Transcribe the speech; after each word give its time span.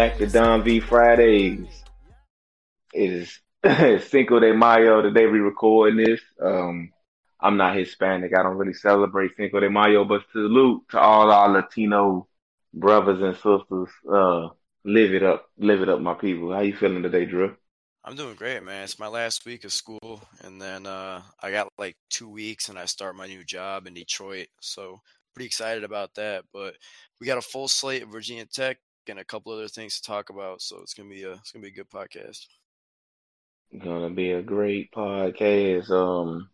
Back 0.00 0.16
to 0.16 0.26
Don 0.26 0.62
V 0.62 0.80
Fridays. 0.80 1.84
It 2.94 3.12
is 3.12 3.38
Cinco 4.08 4.40
de 4.40 4.54
Mayo 4.54 5.02
the 5.02 5.10
day 5.10 5.26
we 5.26 5.40
recording 5.40 6.02
this. 6.02 6.22
Um, 6.42 6.90
I'm 7.38 7.58
not 7.58 7.76
Hispanic. 7.76 8.32
I 8.34 8.42
don't 8.42 8.56
really 8.56 8.72
celebrate 8.72 9.32
Cinco 9.36 9.60
de 9.60 9.68
Mayo, 9.68 10.06
but 10.06 10.22
salute 10.32 10.84
to 10.92 10.98
all 10.98 11.30
our 11.30 11.50
Latino 11.50 12.26
brothers 12.72 13.20
and 13.20 13.34
sisters. 13.34 13.90
Uh, 14.10 14.48
live 14.86 15.12
it 15.12 15.22
up, 15.22 15.50
live 15.58 15.82
it 15.82 15.90
up, 15.90 16.00
my 16.00 16.14
people. 16.14 16.50
How 16.50 16.60
you 16.60 16.74
feeling 16.74 17.02
today, 17.02 17.26
Drew? 17.26 17.54
I'm 18.02 18.16
doing 18.16 18.36
great, 18.36 18.62
man. 18.62 18.84
It's 18.84 18.98
my 18.98 19.08
last 19.08 19.44
week 19.44 19.64
of 19.64 19.72
school, 19.74 20.22
and 20.42 20.58
then 20.58 20.86
uh, 20.86 21.20
I 21.42 21.50
got 21.50 21.68
like 21.76 21.98
two 22.08 22.30
weeks, 22.30 22.70
and 22.70 22.78
I 22.78 22.86
start 22.86 23.16
my 23.16 23.26
new 23.26 23.44
job 23.44 23.86
in 23.86 23.92
Detroit. 23.92 24.46
So 24.62 25.02
pretty 25.34 25.48
excited 25.48 25.84
about 25.84 26.14
that. 26.14 26.44
But 26.54 26.76
we 27.20 27.26
got 27.26 27.36
a 27.36 27.42
full 27.42 27.68
slate 27.68 28.02
of 28.02 28.08
Virginia 28.08 28.46
Tech 28.46 28.78
and 29.10 29.18
a 29.18 29.24
couple 29.24 29.52
other 29.52 29.68
things 29.68 30.00
to 30.00 30.02
talk 30.02 30.30
about. 30.30 30.62
So 30.62 30.80
it's 30.82 30.94
gonna 30.94 31.08
be 31.08 31.24
a 31.24 31.32
it's 31.32 31.52
gonna 31.52 31.62
be 31.62 31.68
a 31.68 31.72
good 31.72 31.90
podcast. 31.90 32.46
Gonna 33.78 34.10
be 34.10 34.32
a 34.32 34.42
great 34.42 34.90
podcast. 34.92 35.90
Um, 35.90 36.48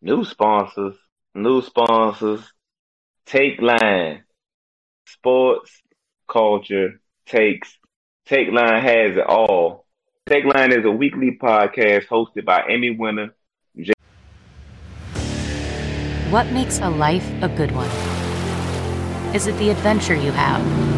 new 0.00 0.24
sponsors, 0.24 0.96
new 1.34 1.62
sponsors. 1.62 2.40
Takeline, 3.26 4.22
sports, 5.06 5.82
culture, 6.26 7.00
takes. 7.26 7.76
Takeline 8.26 8.80
has 8.80 9.16
it 9.18 9.26
all. 9.26 9.86
Takeline 10.28 10.76
is 10.78 10.84
a 10.84 10.90
weekly 10.90 11.38
podcast 11.40 12.06
hosted 12.06 12.44
by 12.44 12.64
Emmy 12.70 12.90
winner 12.90 13.34
What 16.30 16.52
makes 16.52 16.78
a 16.80 16.90
life 16.90 17.26
a 17.40 17.48
good 17.48 17.72
one? 17.72 17.88
Is 19.34 19.46
it 19.46 19.56
the 19.56 19.70
adventure 19.70 20.14
you 20.14 20.30
have? 20.32 20.97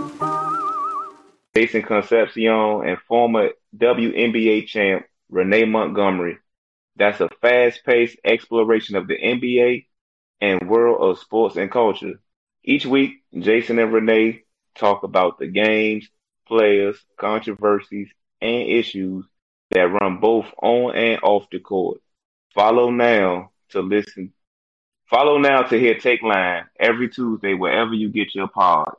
Jason 1.53 1.81
Concepcion 1.81 2.87
and 2.87 2.97
former 3.07 3.49
WNBA 3.75 4.67
champ 4.67 5.05
Renee 5.29 5.65
Montgomery. 5.65 6.37
That's 6.95 7.19
a 7.19 7.29
fast-paced 7.41 8.17
exploration 8.23 8.95
of 8.95 9.07
the 9.07 9.17
NBA 9.17 9.87
and 10.39 10.69
world 10.69 11.01
of 11.01 11.19
sports 11.19 11.57
and 11.57 11.69
culture. 11.69 12.21
Each 12.63 12.85
week, 12.85 13.23
Jason 13.37 13.79
and 13.79 13.91
Renee 13.91 14.43
talk 14.75 15.03
about 15.03 15.39
the 15.39 15.47
games, 15.47 16.07
players, 16.47 16.97
controversies, 17.17 18.09
and 18.41 18.67
issues 18.69 19.25
that 19.71 19.91
run 19.91 20.19
both 20.19 20.45
on 20.61 20.95
and 20.95 21.21
off 21.21 21.49
the 21.51 21.59
court. 21.59 21.99
Follow 22.53 22.91
now 22.91 23.51
to 23.69 23.81
listen. 23.81 24.33
Follow 25.09 25.37
now 25.37 25.63
to 25.63 25.77
hear 25.77 25.95
Takeline 25.95 26.65
every 26.79 27.09
Tuesday 27.09 27.53
wherever 27.53 27.93
you 27.93 28.09
get 28.09 28.35
your 28.35 28.47
pods. 28.47 28.95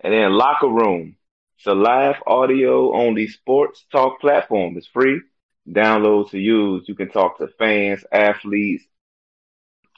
And 0.00 0.12
then 0.12 0.32
Locker 0.32 0.68
Room. 0.68 1.16
It's 1.56 1.66
a 1.66 1.74
live 1.74 2.16
audio 2.24 2.94
only 2.94 3.26
sports 3.26 3.84
talk 3.90 4.20
platform. 4.20 4.76
It's 4.76 4.86
free. 4.86 5.20
Download 5.68 6.30
to 6.30 6.38
use. 6.38 6.88
You 6.88 6.94
can 6.94 7.10
talk 7.10 7.38
to 7.38 7.48
fans, 7.58 8.04
athletes, 8.12 8.84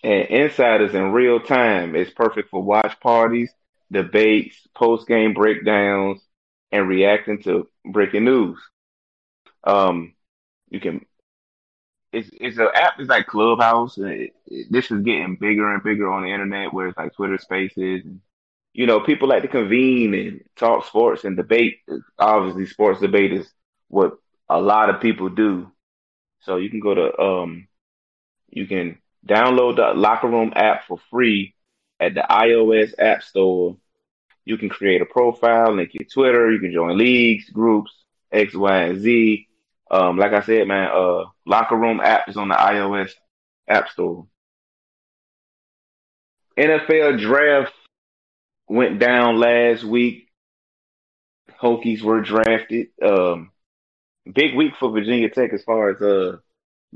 and 0.03 0.23
insiders 0.29 0.95
in 0.95 1.13
real 1.13 1.39
time. 1.39 1.95
It's 1.95 2.11
perfect 2.11 2.49
for 2.49 2.63
watch 2.63 2.99
parties, 3.01 3.51
debates, 3.93 4.57
post 4.75 5.07
game 5.07 5.35
breakdowns, 5.35 6.23
and 6.73 6.89
reacting 6.89 7.43
to 7.43 7.69
breaking 7.85 8.25
news. 8.25 8.59
Um, 9.65 10.15
you 10.71 10.81
can. 10.81 11.05
It's 12.13 12.31
it's 12.33 12.59
an 12.59 12.69
app. 12.75 12.95
It's 12.99 13.11
like 13.11 13.27
Clubhouse. 13.27 13.99
It, 13.99 14.35
it, 14.47 14.73
this 14.73 14.91
is 14.91 15.03
getting 15.03 15.37
bigger 15.37 15.73
and 15.73 15.83
bigger 15.83 16.11
on 16.11 16.23
the 16.23 16.33
internet, 16.33 16.73
where 16.73 16.89
it's 16.89 16.97
like 16.97 17.15
Twitter 17.15 17.39
Spaces. 17.39 18.05
And, 18.05 18.21
you 18.73 18.87
know, 18.87 19.01
people 19.01 19.29
like 19.29 19.43
to 19.43 19.49
convene 19.49 20.15
and 20.15 20.41
talk 20.57 20.87
sports 20.87 21.25
and 21.25 21.37
debate. 21.37 21.79
Obviously, 22.19 22.67
sports 22.67 23.01
debate 23.01 23.33
is 23.33 23.49
what 23.89 24.13
a 24.49 24.61
lot 24.61 24.91
of 24.91 25.01
people 25.01 25.29
do. 25.29 25.71
So 26.41 26.57
you 26.57 26.71
can 26.71 26.81
go 26.81 26.95
to 26.95 27.21
um, 27.21 27.69
you 28.49 28.67
can 28.67 28.99
download 29.27 29.77
the 29.77 29.99
Locker 29.99 30.29
Room 30.29 30.53
app 30.55 30.87
for 30.87 30.99
free 31.11 31.55
at 31.99 32.15
the 32.15 32.25
iOS 32.29 32.95
App 32.99 33.23
Store. 33.23 33.77
You 34.45 34.57
can 34.57 34.69
create 34.69 35.03
a 35.03 35.07
profile, 35.07 35.75
link 35.77 35.91
your 35.93 36.05
Twitter. 36.05 36.51
You 36.51 36.61
can 36.61 36.73
join 36.73 36.97
leagues, 36.97 37.51
groups, 37.51 37.93
X, 38.33 38.55
Y, 38.55 38.77
and 38.83 39.01
Z. 39.01 39.47
Um, 39.91 40.17
like 40.17 40.33
I 40.33 40.41
said, 40.43 40.67
man, 40.69 40.89
uh, 40.93 41.25
Locker 41.45 41.77
Room 41.77 42.01
app 42.01 42.29
is 42.29 42.37
on 42.37 42.49
the 42.49 42.55
iOS 42.55 43.11
App 43.69 43.89
Store. 43.91 44.27
NFL 46.57 47.21
draft 47.21 47.73
went 48.71 49.01
down 49.01 49.39
last 49.39 49.83
week. 49.85 50.29
Hokies 51.61 52.03
were 52.03 52.23
drafted. 52.23 52.89
Um, 53.03 53.51
big 54.33 54.55
week 54.55 54.75
for 54.79 54.91
Virginia 54.93 55.29
Tech 55.29 55.53
as 55.53 55.65
far 55.65 55.91
as 55.91 56.01
uh 56.03 56.39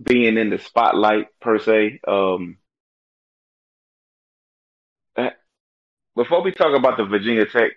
being 0.02 0.36
in 0.38 0.50
the 0.50 0.58
spotlight 0.58 1.28
per 1.40 1.58
se. 1.58 2.00
Um, 2.06 2.58
uh, 5.16 5.30
before 6.16 6.42
we 6.42 6.52
talk 6.52 6.76
about 6.76 6.96
the 6.98 7.04
Virginia 7.04 7.46
Tech 7.46 7.72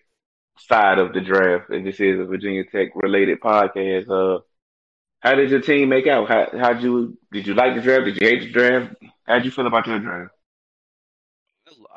side 0.60 1.00
of 1.00 1.14
the 1.14 1.22
draft, 1.22 1.70
and 1.70 1.86
this 1.86 2.00
is 2.00 2.20
a 2.20 2.26
Virginia 2.26 2.64
Tech 2.66 2.90
related 2.96 3.40
podcast, 3.42 4.10
uh, 4.10 4.42
how 5.22 5.36
did 5.36 5.52
your 5.52 5.62
team 5.62 5.90
make 5.90 6.08
out? 6.08 6.30
How 6.30 6.48
how'd 6.60 6.84
you 6.84 7.18
did 7.32 7.48
you 7.48 7.56
like 7.56 7.76
the 7.76 7.82
draft? 7.82 8.06
Did 8.06 8.18
you 8.22 8.28
hate 8.28 8.42
the 8.42 8.52
draft? 8.52 8.96
How'd 9.28 9.46
you 9.46 9.52
feel 9.52 9.68
about 9.68 9.88
your 9.88 10.00
draft? 10.00 10.34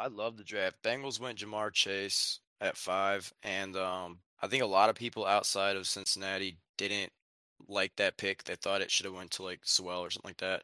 I 0.00 0.06
love 0.06 0.38
the 0.38 0.44
draft. 0.44 0.82
Bengals 0.82 1.20
went 1.20 1.38
Ja'Marr 1.38 1.72
Chase 1.74 2.40
at 2.62 2.78
five, 2.78 3.30
and 3.42 3.76
um, 3.76 4.18
I 4.40 4.46
think 4.46 4.62
a 4.62 4.66
lot 4.66 4.88
of 4.88 4.96
people 4.96 5.26
outside 5.26 5.76
of 5.76 5.86
Cincinnati 5.86 6.56
didn't 6.78 7.12
like 7.68 7.94
that 7.96 8.16
pick. 8.16 8.42
They 8.42 8.54
thought 8.54 8.80
it 8.80 8.90
should 8.90 9.04
have 9.04 9.14
went 9.14 9.30
to 9.32 9.42
like 9.42 9.60
Sewell 9.62 10.00
or 10.00 10.08
something 10.08 10.30
like 10.30 10.38
that. 10.38 10.62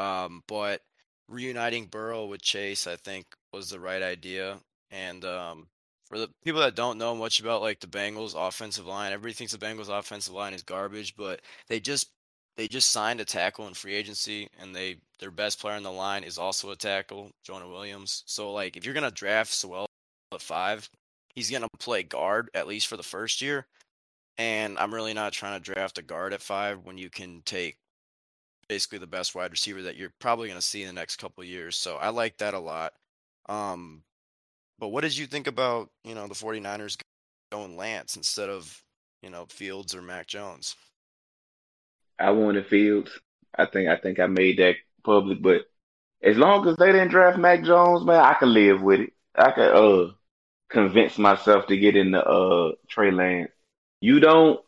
Um, 0.00 0.44
but 0.46 0.82
reuniting 1.28 1.86
Burrow 1.86 2.26
with 2.26 2.42
Chase, 2.42 2.86
I 2.86 2.94
think, 2.94 3.26
was 3.52 3.70
the 3.70 3.80
right 3.80 4.02
idea. 4.02 4.58
And 4.92 5.24
um, 5.24 5.66
for 6.08 6.18
the 6.20 6.30
people 6.44 6.60
that 6.60 6.76
don't 6.76 6.96
know 6.96 7.16
much 7.16 7.40
about 7.40 7.62
like 7.62 7.80
the 7.80 7.88
Bengals 7.88 8.36
offensive 8.36 8.86
line, 8.86 9.12
everybody 9.12 9.34
thinks 9.34 9.52
the 9.52 9.58
Bengals 9.58 9.88
offensive 9.88 10.32
line 10.32 10.54
is 10.54 10.62
garbage, 10.62 11.16
but 11.16 11.40
they 11.68 11.80
just 11.80 12.10
they 12.56 12.68
just 12.68 12.90
signed 12.90 13.20
a 13.20 13.24
tackle 13.24 13.68
in 13.68 13.74
free 13.74 13.94
agency, 13.94 14.48
and 14.60 14.74
they 14.74 14.96
their 15.18 15.30
best 15.30 15.60
player 15.60 15.76
on 15.76 15.82
the 15.82 15.92
line 15.92 16.24
is 16.24 16.38
also 16.38 16.70
a 16.70 16.76
tackle, 16.76 17.30
Jonah 17.42 17.68
Williams. 17.68 18.22
So 18.26 18.52
like, 18.52 18.76
if 18.76 18.84
you're 18.84 18.94
gonna 18.94 19.10
draft 19.10 19.52
Sewell 19.52 19.86
at 20.32 20.42
five, 20.42 20.88
he's 21.34 21.50
gonna 21.50 21.68
play 21.78 22.02
guard 22.02 22.50
at 22.54 22.66
least 22.66 22.86
for 22.86 22.96
the 22.96 23.02
first 23.02 23.40
year. 23.40 23.66
And 24.38 24.78
I'm 24.78 24.92
really 24.92 25.14
not 25.14 25.32
trying 25.32 25.60
to 25.60 25.72
draft 25.72 25.98
a 25.98 26.02
guard 26.02 26.34
at 26.34 26.42
five 26.42 26.84
when 26.84 26.98
you 26.98 27.08
can 27.08 27.42
take 27.46 27.78
basically 28.68 28.98
the 28.98 29.06
best 29.06 29.34
wide 29.34 29.50
receiver 29.50 29.82
that 29.82 29.96
you're 29.96 30.12
probably 30.18 30.48
going 30.48 30.60
to 30.60 30.66
see 30.66 30.82
in 30.82 30.88
the 30.88 30.92
next 30.92 31.16
couple 31.16 31.42
years. 31.44 31.76
So 31.76 31.96
I 31.96 32.08
like 32.10 32.38
that 32.38 32.54
a 32.54 32.58
lot. 32.58 32.92
Um, 33.48 34.02
but 34.78 34.88
what 34.88 35.02
did 35.02 35.16
you 35.16 35.26
think 35.26 35.46
about, 35.46 35.90
you 36.04 36.14
know, 36.14 36.26
the 36.26 36.34
49ers 36.34 36.98
going 37.50 37.76
Lance 37.76 38.16
instead 38.16 38.48
of, 38.48 38.82
you 39.22 39.30
know, 39.30 39.46
Fields 39.48 39.94
or 39.94 40.02
Mac 40.02 40.26
Jones? 40.26 40.76
I 42.18 42.30
wanted 42.30 42.66
Fields. 42.66 43.10
I 43.56 43.66
think 43.66 43.88
I 43.88 43.96
think 43.96 44.18
I 44.20 44.26
made 44.26 44.58
that 44.58 44.76
public, 45.04 45.42
but 45.42 45.62
as 46.22 46.36
long 46.38 46.68
as 46.68 46.76
they 46.76 46.92
didn't 46.92 47.10
draft 47.10 47.38
Mac 47.38 47.64
Jones, 47.64 48.04
man, 48.04 48.20
I 48.20 48.34
can 48.34 48.52
live 48.52 48.82
with 48.82 49.00
it. 49.00 49.12
I 49.36 49.52
could 49.52 49.72
uh 49.74 50.12
convince 50.70 51.18
myself 51.18 51.66
to 51.68 51.78
get 51.78 51.96
in 51.96 52.12
the 52.12 52.24
uh 52.24 52.72
Trey 52.88 53.12
Lance. 53.12 53.52
You 54.00 54.20
don't 54.20 54.60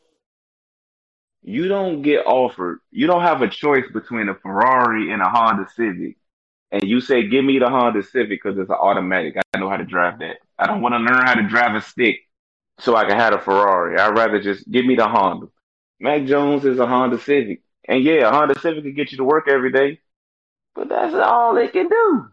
you 1.43 1.69
don't 1.69 2.03
get 2.03 2.27
offered 2.27 2.81
you 2.91 3.07
don't 3.07 3.23
have 3.23 3.43
a 3.43 3.49
choice 3.49 3.85
between 3.93 4.29
a 4.29 4.35
Ferrari 4.35 5.13
and 5.13 5.23
a 5.23 5.29
Honda 5.29 5.67
Civic. 5.75 6.17
And 6.73 6.83
you 6.85 7.01
say, 7.01 7.29
give 7.29 7.45
me 7.45 7.59
the 7.59 7.69
Honda 7.69 8.03
Civic 8.03 8.31
because 8.43 8.59
it's 8.59 8.71
an 8.71 8.77
automatic. 8.77 9.37
I 9.55 9.59
know 9.59 9.71
how 9.71 9.77
to 9.79 9.85
drive 9.85 10.21
that. 10.21 10.37
I 10.59 10.67
don't 10.67 10.83
want 10.83 10.95
to 10.95 10.99
learn 10.99 11.27
how 11.27 11.35
to 11.35 11.49
drive 11.49 11.75
a 11.77 11.83
stick 11.83 12.21
so 12.81 12.97
I 12.97 13.07
can 13.07 13.19
have 13.19 13.35
a 13.35 13.39
Ferrari. 13.41 13.99
I'd 13.99 14.17
rather 14.17 14.41
just 14.41 14.71
give 14.71 14.87
me 14.87 14.97
the 14.97 15.09
Honda. 15.09 15.49
Mac 16.01 16.25
Jones 16.25 16.65
is 16.65 16.79
a 16.79 16.87
Honda 16.87 17.19
Civic. 17.21 17.63
And 17.87 18.03
yeah, 18.03 18.29
a 18.29 18.31
Honda 18.31 18.59
Civic 18.59 18.85
can 18.85 18.95
get 18.95 19.13
you 19.13 19.19
to 19.19 19.25
work 19.25 19.49
every 19.49 19.73
day, 19.73 20.01
but 20.75 20.89
that's 20.89 21.15
all 21.15 21.57
it 21.57 21.73
can 21.73 21.89
do. 21.89 22.29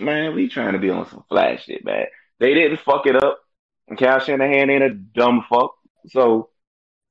Man, 0.00 0.34
we 0.34 0.48
trying 0.48 0.72
to 0.72 0.78
be 0.78 0.90
on 0.90 1.08
some 1.08 1.24
flash 1.28 1.64
shit, 1.64 1.84
man. 1.84 2.06
They 2.38 2.54
didn't 2.54 2.80
fuck 2.80 3.06
it 3.06 3.16
up. 3.16 3.40
And 3.88 3.98
Kyle 3.98 4.20
Shanahan 4.20 4.70
ain't 4.70 4.82
a 4.82 4.90
dumb 4.90 5.44
fuck. 5.48 5.74
So 6.08 6.50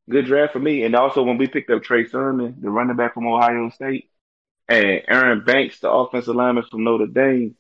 good 0.09 0.25
draft 0.25 0.53
for 0.53 0.59
me. 0.59 0.83
And 0.83 0.95
also 0.95 1.23
when 1.23 1.37
we 1.37 1.47
picked 1.47 1.69
up 1.69 1.83
Trey 1.83 2.05
Sermon, 2.07 2.57
the 2.61 2.69
running 2.69 2.95
back 2.95 3.13
from 3.13 3.27
Ohio 3.27 3.69
State, 3.71 4.09
and 4.69 5.01
Aaron 5.07 5.43
Banks, 5.43 5.79
the 5.79 5.89
offensive 5.89 6.35
lineman 6.35 6.65
from 6.69 6.83
Notre 6.83 7.07
Dame, 7.07 7.55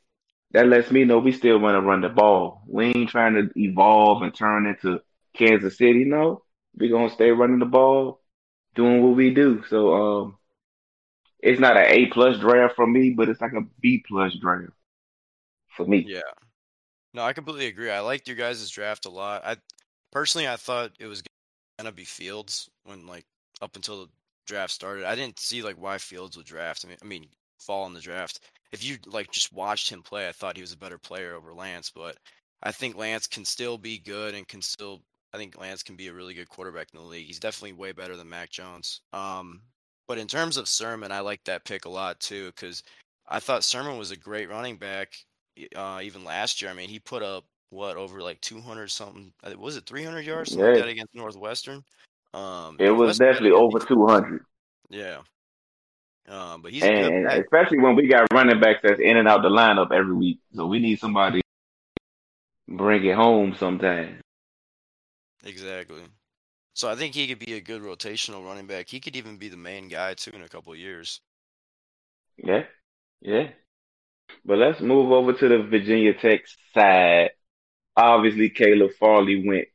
that 0.51 0.67
lets 0.67 0.91
me 0.91 1.03
know 1.03 1.19
we 1.19 1.31
still 1.31 1.59
want 1.59 1.75
to 1.75 1.81
run 1.81 2.01
the 2.01 2.09
ball. 2.09 2.63
We 2.67 2.85
ain't 2.85 3.09
trying 3.09 3.35
to 3.35 3.59
evolve 3.59 4.21
and 4.21 4.33
turn 4.33 4.65
into 4.65 5.01
Kansas 5.33 5.77
City. 5.77 6.05
No, 6.05 6.43
we're 6.75 6.91
gonna 6.91 7.09
stay 7.09 7.31
running 7.31 7.59
the 7.59 7.65
ball, 7.65 8.16
doing 8.77 9.03
what 9.03 9.17
we 9.17 9.33
do. 9.33 9.63
So 9.69 9.93
um, 9.95 10.37
it's 11.39 11.59
not 11.59 11.77
an 11.77 11.87
A 11.87 12.05
plus 12.07 12.39
draft 12.39 12.75
for 12.75 12.87
me, 12.87 13.11
but 13.11 13.29
it's 13.29 13.41
like 13.41 13.53
a 13.53 13.65
B 13.81 14.03
plus 14.07 14.33
draft 14.35 14.71
for 15.75 15.85
me. 15.85 16.05
Yeah. 16.07 16.21
No, 17.13 17.23
I 17.23 17.33
completely 17.33 17.67
agree. 17.67 17.91
I 17.91 17.99
liked 17.99 18.27
your 18.27 18.37
guys' 18.37 18.69
draft 18.69 19.05
a 19.05 19.09
lot. 19.09 19.45
I 19.45 19.57
personally 20.11 20.47
I 20.47 20.55
thought 20.55 20.91
it 20.99 21.07
was 21.07 21.23
gonna 21.77 21.91
be 21.91 22.05
Fields 22.05 22.69
when 22.85 23.05
like 23.07 23.25
up 23.61 23.75
until 23.75 24.05
the 24.05 24.11
draft 24.45 24.71
started. 24.71 25.05
I 25.05 25.15
didn't 25.15 25.39
see 25.39 25.61
like 25.61 25.75
why 25.81 25.97
Fields 25.97 26.37
would 26.37 26.45
draft. 26.45 26.85
I 26.85 26.89
mean, 26.89 26.97
I 27.01 27.05
mean 27.05 27.27
fall 27.59 27.85
in 27.87 27.93
the 27.93 27.99
draft. 27.99 28.39
If 28.71 28.83
you 28.83 28.97
like 29.05 29.31
just 29.31 29.53
watched 29.53 29.89
him 29.89 30.03
play, 30.03 30.27
I 30.27 30.31
thought 30.31 30.55
he 30.55 30.61
was 30.61 30.73
a 30.73 30.77
better 30.77 30.97
player 30.97 31.35
over 31.35 31.53
Lance. 31.53 31.91
But 31.93 32.17
I 32.63 32.71
think 32.71 32.95
Lance 32.97 33.27
can 33.27 33.45
still 33.45 33.77
be 33.77 33.99
good 33.99 34.35
and 34.35 34.47
can 34.47 34.61
still. 34.61 35.01
I 35.37 35.39
think 35.39 35.59
Lance 35.59 35.83
can 35.83 35.95
be 35.95 36.07
a 36.07 36.13
really 36.13 36.33
good 36.33 36.49
quarterback 36.49 36.87
in 36.91 36.99
the 36.99 37.05
league. 37.05 37.27
He's 37.27 37.39
definitely 37.39 37.73
way 37.73 37.91
better 37.91 38.17
than 38.17 38.27
Mac 38.27 38.49
Jones. 38.49 39.01
Um, 39.13 39.61
but 40.07 40.17
in 40.17 40.25
terms 40.25 40.57
of 40.57 40.67
Sermon, 40.67 41.11
I 41.11 41.19
like 41.19 41.43
that 41.43 41.63
pick 41.63 41.85
a 41.85 41.89
lot 41.89 42.19
too 42.19 42.47
because 42.47 42.81
I 43.27 43.39
thought 43.39 43.63
Sermon 43.63 43.99
was 43.99 44.09
a 44.09 44.17
great 44.17 44.49
running 44.49 44.77
back. 44.77 45.13
Uh, 45.75 45.99
even 46.01 46.23
last 46.23 46.59
year, 46.59 46.71
I 46.71 46.73
mean, 46.73 46.89
he 46.89 46.97
put 46.97 47.21
up 47.21 47.45
what 47.69 47.97
over 47.97 48.19
like 48.19 48.41
200 48.41 48.89
something. 48.89 49.31
uh, 49.43 49.51
Was 49.59 49.77
it 49.77 49.85
300 49.85 50.25
yards 50.25 50.53
something 50.53 50.73
like 50.73 50.85
against 50.85 51.13
Northwestern? 51.13 51.83
Um, 52.33 52.77
it 52.79 52.89
was 52.89 53.19
definitely 53.19 53.51
over 53.51 53.77
two 53.77 54.07
hundred. 54.07 54.43
Yeah. 54.89 55.19
Um, 56.27 56.63
but 56.63 56.71
he's 56.71 56.83
And 56.83 57.27
especially 57.27 57.77
when 57.77 57.95
we 57.95 58.07
got 58.07 58.25
running 58.33 58.59
backs 58.59 58.79
that's 58.81 58.99
in 58.99 59.17
and 59.17 59.27
out 59.27 59.43
the 59.43 59.49
lineup 59.49 59.91
every 59.91 60.15
week. 60.15 60.39
So 60.55 60.65
we 60.65 60.79
need 60.79 60.99
somebody 60.99 61.41
to 61.41 62.75
bring 62.75 63.05
it 63.05 63.15
home 63.15 63.55
sometime. 63.55 64.19
Exactly. 65.47 66.01
So 66.73 66.89
I 66.89 66.95
think 66.95 67.15
he 67.15 67.27
could 67.27 67.39
be 67.39 67.53
a 67.53 67.61
good 67.61 67.81
rotational 67.81 68.45
running 68.45 68.67
back. 68.67 68.87
He 68.87 68.99
could 68.99 69.15
even 69.15 69.37
be 69.37 69.49
the 69.49 69.57
main 69.57 69.87
guy 69.87 70.13
too 70.13 70.31
in 70.33 70.41
a 70.41 70.49
couple 70.49 70.75
years. 70.75 71.21
Yeah, 72.37 72.65
yeah. 73.21 73.49
But 74.45 74.57
let's 74.57 74.81
move 74.81 75.11
over 75.11 75.33
to 75.33 75.47
the 75.47 75.63
Virginia 75.63 76.13
Tech 76.13 76.41
side. 76.73 77.31
Obviously, 77.95 78.49
Caleb 78.49 78.91
Farley 78.99 79.47
went. 79.47 79.69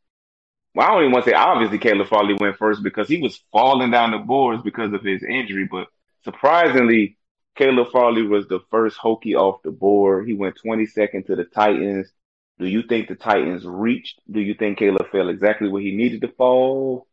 Well, 0.75 0.87
I 0.87 0.91
don't 0.91 1.01
even 1.01 1.13
want 1.13 1.25
to 1.25 1.31
say 1.31 1.37
obviously 1.37 1.79
Caleb 1.79 2.09
Farley 2.09 2.37
went 2.39 2.57
first 2.57 2.83
because 2.83 3.09
he 3.09 3.21
was 3.21 3.43
falling 3.51 3.91
down 3.91 4.13
the 4.13 4.19
boards 4.19 4.63
because 4.63 4.93
of 4.93 5.03
his 5.03 5.23
injury. 5.23 5.69
But 5.71 5.89
surprisingly, 6.25 7.19
Caleb 7.57 7.89
Farley 7.91 8.23
was 8.23 8.47
the 8.47 8.61
first 8.71 8.97
Hokie 8.99 9.35
off 9.35 9.63
the 9.63 9.71
board. 9.71 10.27
He 10.29 10.35
went 10.35 10.59
22nd 10.65 11.27
to 11.27 11.37
the 11.37 11.45
Titans. 11.45 12.13
Do 12.59 12.67
you 12.67 12.83
think 12.83 13.09
the 13.09 13.15
Titans 13.15 13.65
reached? 13.65 14.21
Do 14.31 14.41
you 14.41 14.55
think 14.55 14.79
Caleb 14.79 15.11
fell 15.11 15.29
exactly 15.29 15.69
where 15.69 15.83
he 15.83 15.97
needed 15.97 16.21
to 16.21 16.29
fall? 16.29 17.07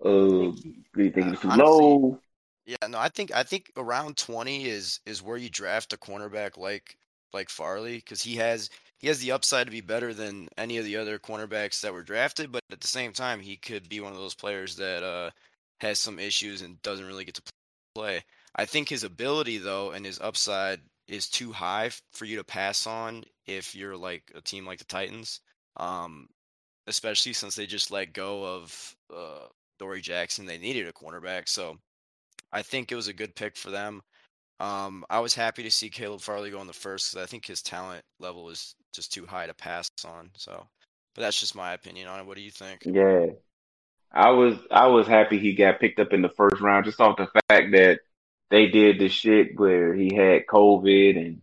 Uh, 0.00 0.52
do 0.52 0.52
you 0.96 1.10
think 1.10 1.26
he 1.26 1.30
was 1.30 1.40
too 1.40 1.48
honestly, 1.48 1.64
low? 1.64 2.20
yeah, 2.66 2.86
no, 2.88 2.98
I 2.98 3.08
think 3.08 3.34
I 3.34 3.42
think 3.42 3.72
around 3.76 4.16
20 4.16 4.66
is 4.66 5.00
is 5.06 5.22
where 5.22 5.36
you 5.36 5.48
draft 5.48 5.92
a 5.92 5.96
cornerback 5.96 6.56
like 6.56 6.96
like 7.32 7.48
Farley 7.48 7.96
because 7.96 8.22
he 8.22 8.36
has 8.36 8.70
he 8.98 9.08
has 9.08 9.20
the 9.20 9.32
upside 9.32 9.66
to 9.66 9.72
be 9.72 9.80
better 9.80 10.12
than 10.12 10.48
any 10.56 10.78
of 10.78 10.84
the 10.84 10.96
other 10.96 11.18
cornerbacks 11.18 11.80
that 11.80 11.92
were 11.92 12.02
drafted, 12.02 12.52
but 12.52 12.62
at 12.70 12.80
the 12.80 12.88
same 12.88 13.12
time, 13.12 13.40
he 13.40 13.56
could 13.56 13.88
be 13.88 14.00
one 14.00 14.12
of 14.12 14.18
those 14.18 14.34
players 14.34 14.76
that 14.76 15.02
uh 15.02 15.30
has 15.80 15.98
some 15.98 16.18
issues 16.18 16.62
and 16.62 16.80
doesn't 16.82 17.06
really 17.06 17.24
get 17.24 17.34
to 17.34 17.42
play. 17.94 18.22
I 18.54 18.64
think 18.64 18.88
his 18.88 19.04
ability 19.04 19.58
though 19.58 19.92
and 19.92 20.04
his 20.04 20.20
upside 20.20 20.80
is 21.06 21.28
too 21.28 21.52
high 21.52 21.90
for 22.12 22.24
you 22.24 22.36
to 22.36 22.44
pass 22.44 22.86
on 22.86 23.24
if 23.48 23.74
you're 23.74 23.96
like 23.96 24.30
a 24.34 24.40
team 24.40 24.66
like 24.66 24.78
the 24.78 24.84
Titans. 24.84 25.40
Um, 25.76 26.28
especially 26.86 27.34
since 27.34 27.54
they 27.54 27.66
just 27.66 27.90
let 27.90 28.12
go 28.12 28.44
of 28.44 28.96
uh 29.14 29.46
Dory 29.78 30.00
Jackson. 30.00 30.46
They 30.46 30.58
needed 30.58 30.88
a 30.88 30.92
cornerback, 30.92 31.48
so 31.48 31.78
I 32.52 32.62
think 32.62 32.90
it 32.90 32.96
was 32.96 33.08
a 33.08 33.12
good 33.12 33.34
pick 33.34 33.56
for 33.56 33.70
them. 33.70 34.02
Um, 34.60 35.04
I 35.08 35.20
was 35.20 35.34
happy 35.34 35.62
to 35.62 35.70
see 35.70 35.88
Caleb 35.88 36.20
Farley 36.20 36.50
go 36.50 36.60
in 36.60 36.66
the 36.66 36.72
first 36.72 37.12
because 37.12 37.22
I 37.24 37.30
think 37.30 37.46
his 37.46 37.62
talent 37.62 38.02
level 38.18 38.50
is 38.50 38.74
just 38.92 39.12
too 39.12 39.24
high 39.24 39.46
to 39.46 39.54
pass 39.54 39.88
on. 40.04 40.30
So, 40.34 40.66
but 41.14 41.22
that's 41.22 41.38
just 41.38 41.54
my 41.54 41.74
opinion 41.74 42.08
on 42.08 42.20
it. 42.20 42.26
What 42.26 42.36
do 42.36 42.42
you 42.42 42.50
think? 42.50 42.82
Yeah. 42.84 43.26
I 44.10 44.30
was 44.30 44.56
I 44.70 44.86
was 44.86 45.06
happy 45.06 45.38
he 45.38 45.52
got 45.52 45.80
picked 45.80 46.00
up 46.00 46.12
in 46.12 46.22
the 46.22 46.30
first 46.30 46.60
round 46.60 46.86
just 46.86 47.00
off 47.00 47.18
the 47.18 47.28
fact 47.48 47.72
that 47.72 48.00
they 48.50 48.66
did 48.66 48.98
the 48.98 49.08
shit 49.08 49.58
where 49.58 49.94
he 49.94 50.14
had 50.14 50.46
COVID 50.46 51.18
and 51.18 51.42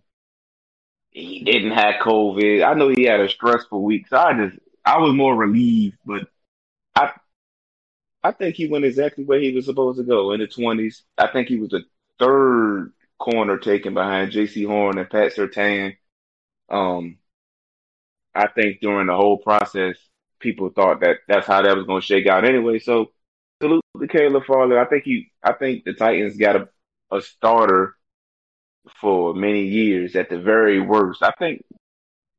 he 1.16 1.46
didn't 1.46 1.72
have 1.72 2.02
COVID. 2.02 2.66
I 2.66 2.74
know 2.74 2.90
he 2.90 3.04
had 3.04 3.22
a 3.22 3.30
stressful 3.30 3.82
week, 3.82 4.10
so 4.10 4.18
I 4.18 4.34
just 4.34 4.60
I 4.84 4.98
was 5.00 5.14
more 5.14 5.34
relieved, 5.34 5.98
but 6.06 6.28
I 6.94 7.14
I 8.22 8.32
think 8.34 8.56
he 8.56 8.68
went 8.68 8.84
exactly 8.84 9.24
where 9.24 9.40
he 9.40 9.54
was 9.54 9.66
supposed 9.66 9.98
to 9.98 10.04
go 10.04 10.34
in 10.34 10.42
the 10.42 10.48
twenties. 10.48 11.04
I 11.18 11.28
think 11.28 11.48
he 11.48 11.58
was 11.58 11.70
the 11.70 11.86
third 12.20 12.92
corner 13.18 13.58
taken 13.58 13.94
behind 13.94 14.34
Jaycee 14.34 14.68
Horn 14.68 14.98
and 14.98 15.10
Pat 15.10 15.34
Surtain. 15.34 15.96
Um, 16.70 17.18
I 18.34 18.48
think 18.48 18.82
during 18.82 19.08
the 19.08 19.16
whole 19.16 19.38
process, 19.38 19.96
people 20.40 20.70
thought 20.70 21.00
that 21.00 21.20
that's 21.30 21.48
how 21.48 21.62
that 21.62 21.78
was 21.78 21.86
going 21.86 22.02
to 22.02 22.06
shake 22.06 22.28
out 22.28 22.44
anyway. 22.44 22.80
So 22.80 23.12
salute 23.62 23.86
to 24.02 24.08
Caleb 24.08 24.44
Farley. 24.46 24.78
I 24.78 24.86
think 24.86 25.06
he, 25.06 25.32
I 25.42 25.54
think 25.54 25.86
the 25.86 25.94
Titans 25.94 26.36
got 26.36 26.58
a, 26.58 26.70
a 27.10 27.22
starter 27.22 27.95
for 29.02 29.34
many 29.34 29.64
years 29.66 30.16
at 30.16 30.30
the 30.30 30.40
very 30.40 30.80
worst. 30.80 31.24
I 31.24 31.32
think, 31.32 31.64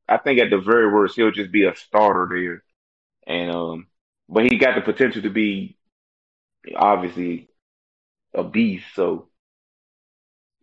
I 0.07 0.17
think 0.17 0.39
at 0.39 0.49
the 0.49 0.59
very 0.59 0.91
worst, 0.91 1.15
he'll 1.15 1.31
just 1.31 1.51
be 1.51 1.65
a 1.65 1.75
starter 1.75 2.27
there. 2.29 2.63
And, 3.25 3.51
um, 3.51 3.87
but 4.29 4.43
he 4.43 4.57
got 4.57 4.75
the 4.75 4.81
potential 4.81 5.21
to 5.23 5.29
be 5.29 5.77
obviously 6.75 7.49
a 8.33 8.43
beast. 8.43 8.85
So, 8.95 9.27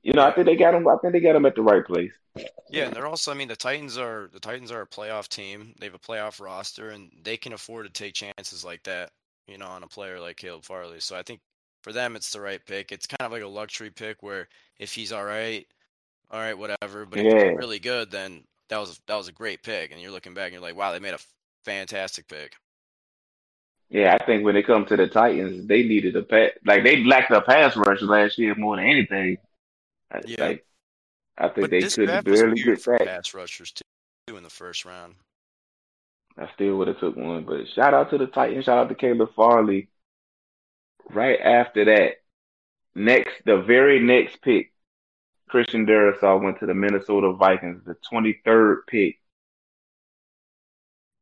you 0.02 0.12
know, 0.12 0.22
I 0.22 0.32
think 0.32 0.46
they 0.46 0.56
got 0.56 0.74
him, 0.74 0.86
I 0.86 0.96
think 0.96 1.12
they 1.12 1.20
got 1.20 1.36
him 1.36 1.46
at 1.46 1.54
the 1.54 1.62
right 1.62 1.84
place. 1.84 2.12
Yeah, 2.68 2.86
and 2.86 2.94
they're 2.94 3.06
also, 3.06 3.30
I 3.30 3.34
mean, 3.34 3.48
the 3.48 3.56
Titans 3.56 3.96
are 3.96 4.28
the 4.32 4.40
Titans 4.40 4.72
are 4.72 4.82
a 4.82 4.86
playoff 4.86 5.28
team. 5.28 5.74
They 5.78 5.86
have 5.86 5.94
a 5.94 5.98
playoff 5.98 6.40
roster, 6.40 6.90
and 6.90 7.10
they 7.22 7.36
can 7.36 7.52
afford 7.52 7.86
to 7.86 7.92
take 7.92 8.14
chances 8.14 8.64
like 8.64 8.82
that, 8.84 9.10
you 9.46 9.56
know, 9.56 9.66
on 9.66 9.84
a 9.84 9.86
player 9.86 10.18
like 10.18 10.36
Caleb 10.36 10.64
Farley. 10.64 10.98
So 11.00 11.16
I 11.16 11.22
think 11.22 11.40
for 11.82 11.92
them, 11.92 12.16
it's 12.16 12.32
the 12.32 12.40
right 12.40 12.60
pick. 12.66 12.90
It's 12.90 13.06
kind 13.06 13.24
of 13.26 13.30
like 13.30 13.42
a 13.42 13.48
luxury 13.48 13.90
pick 13.90 14.22
where 14.22 14.48
if 14.78 14.92
he's 14.92 15.12
all 15.12 15.24
right, 15.24 15.66
all 16.30 16.40
right, 16.40 16.56
whatever. 16.58 17.06
But 17.06 17.20
if 17.20 17.32
he's 17.32 17.58
really 17.58 17.78
good, 17.78 18.10
then 18.10 18.44
that 18.68 18.78
was 18.78 19.00
that 19.06 19.16
was 19.16 19.28
a 19.28 19.32
great 19.32 19.62
pick. 19.62 19.92
And 19.92 20.00
you're 20.00 20.10
looking 20.10 20.34
back 20.34 20.46
and 20.46 20.54
you're 20.54 20.62
like, 20.62 20.76
wow, 20.76 20.92
they 20.92 20.98
made 21.00 21.14
a 21.14 21.18
fantastic 21.64 22.28
pick. 22.28 22.54
Yeah, 23.90 24.16
I 24.20 24.24
think 24.24 24.44
when 24.44 24.56
it 24.56 24.66
comes 24.66 24.88
to 24.88 24.96
the 24.96 25.06
Titans, 25.06 25.66
they 25.66 25.82
needed 25.82 26.16
a 26.16 26.22
pass. 26.22 26.50
Like 26.64 26.82
they 26.84 27.04
lacked 27.04 27.30
a 27.30 27.40
pass 27.42 27.76
rush 27.76 28.02
last 28.02 28.38
year 28.38 28.54
more 28.54 28.76
than 28.76 28.86
anything. 28.86 29.36
I- 30.10 30.22
Yeah. 30.26 30.44
Like 30.48 30.66
I 31.36 31.48
think 31.48 31.60
But 31.62 31.70
they 31.70 31.80
this 31.80 31.96
could 31.96 32.06
draft 32.06 32.26
was 32.28 32.40
barely 32.40 32.62
get 32.62 32.80
for 32.80 32.98
that. 32.98 33.06
pass 33.06 33.34
rushers 33.34 33.72
too 33.72 34.36
in 34.36 34.42
the 34.42 34.50
first 34.50 34.84
round. 34.84 35.16
I 36.36 36.48
still 36.54 36.76
would 36.78 36.88
have 36.88 36.98
took 36.98 37.16
one, 37.16 37.44
but 37.44 37.68
shout 37.74 37.94
out 37.94 38.10
to 38.10 38.18
the 38.18 38.26
Titans. 38.26 38.64
Shout 38.64 38.78
out 38.78 38.88
to 38.88 38.94
Caleb 38.94 39.34
Farley. 39.34 39.88
Right 41.10 41.38
after 41.40 41.84
that, 41.84 42.22
next 42.94 43.34
the 43.44 43.58
very 43.58 44.00
next 44.00 44.40
pick, 44.42 44.72
Christian 45.48 45.86
Darrisaw 45.86 46.42
went 46.42 46.60
to 46.60 46.66
the 46.66 46.74
Minnesota 46.74 47.32
Vikings, 47.32 47.82
the 47.84 47.96
twenty 48.08 48.40
third 48.44 48.86
pick. 48.86 49.20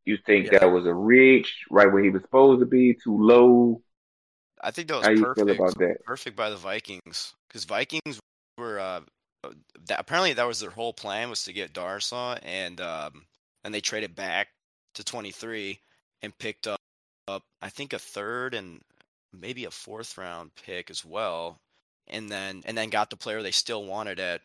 You 0.04 0.16
think 0.16 0.46
Yeah. 0.46 0.58
that 0.60 0.72
was 0.72 0.86
a 0.86 0.94
reach, 0.94 1.64
right 1.70 1.90
where 1.90 2.02
he 2.02 2.10
was 2.10 2.22
supposed 2.22 2.60
to 2.60 2.66
be, 2.66 2.94
too 2.94 3.16
low? 3.16 3.82
I 4.60 4.70
think 4.70 4.88
that 4.88 4.96
was 4.96 5.06
How 5.06 5.12
you 5.12 5.22
perfect. 5.24 5.46
feel 5.46 5.56
about 5.56 5.78
that? 5.78 6.04
Perfect 6.04 6.36
by 6.36 6.50
the 6.50 6.56
Vikings 6.56 7.34
because 7.48 7.64
Vikings 7.64 8.20
were 8.58 8.78
uh, 8.78 9.00
that, 9.86 9.98
apparently 10.00 10.32
that 10.34 10.46
was 10.46 10.60
their 10.60 10.70
whole 10.70 10.92
plan 10.92 11.30
was 11.30 11.44
to 11.44 11.52
get 11.52 11.72
Darrisaw 11.72 12.38
and 12.42 12.80
um, 12.80 13.26
and 13.64 13.74
they 13.74 13.80
traded 13.80 14.14
back 14.14 14.48
to 14.94 15.04
23 15.04 15.78
and 16.22 16.36
picked 16.38 16.66
up, 16.66 16.78
up 17.28 17.42
I 17.60 17.68
think 17.68 17.92
a 17.92 17.98
third 17.98 18.54
and 18.54 18.80
maybe 19.32 19.64
a 19.64 19.70
fourth 19.70 20.18
round 20.18 20.50
pick 20.54 20.90
as 20.90 21.04
well 21.04 21.58
and 22.08 22.28
then 22.28 22.62
and 22.64 22.76
then 22.76 22.90
got 22.90 23.10
the 23.10 23.16
player 23.16 23.42
they 23.42 23.50
still 23.50 23.84
wanted 23.84 24.20
at 24.20 24.40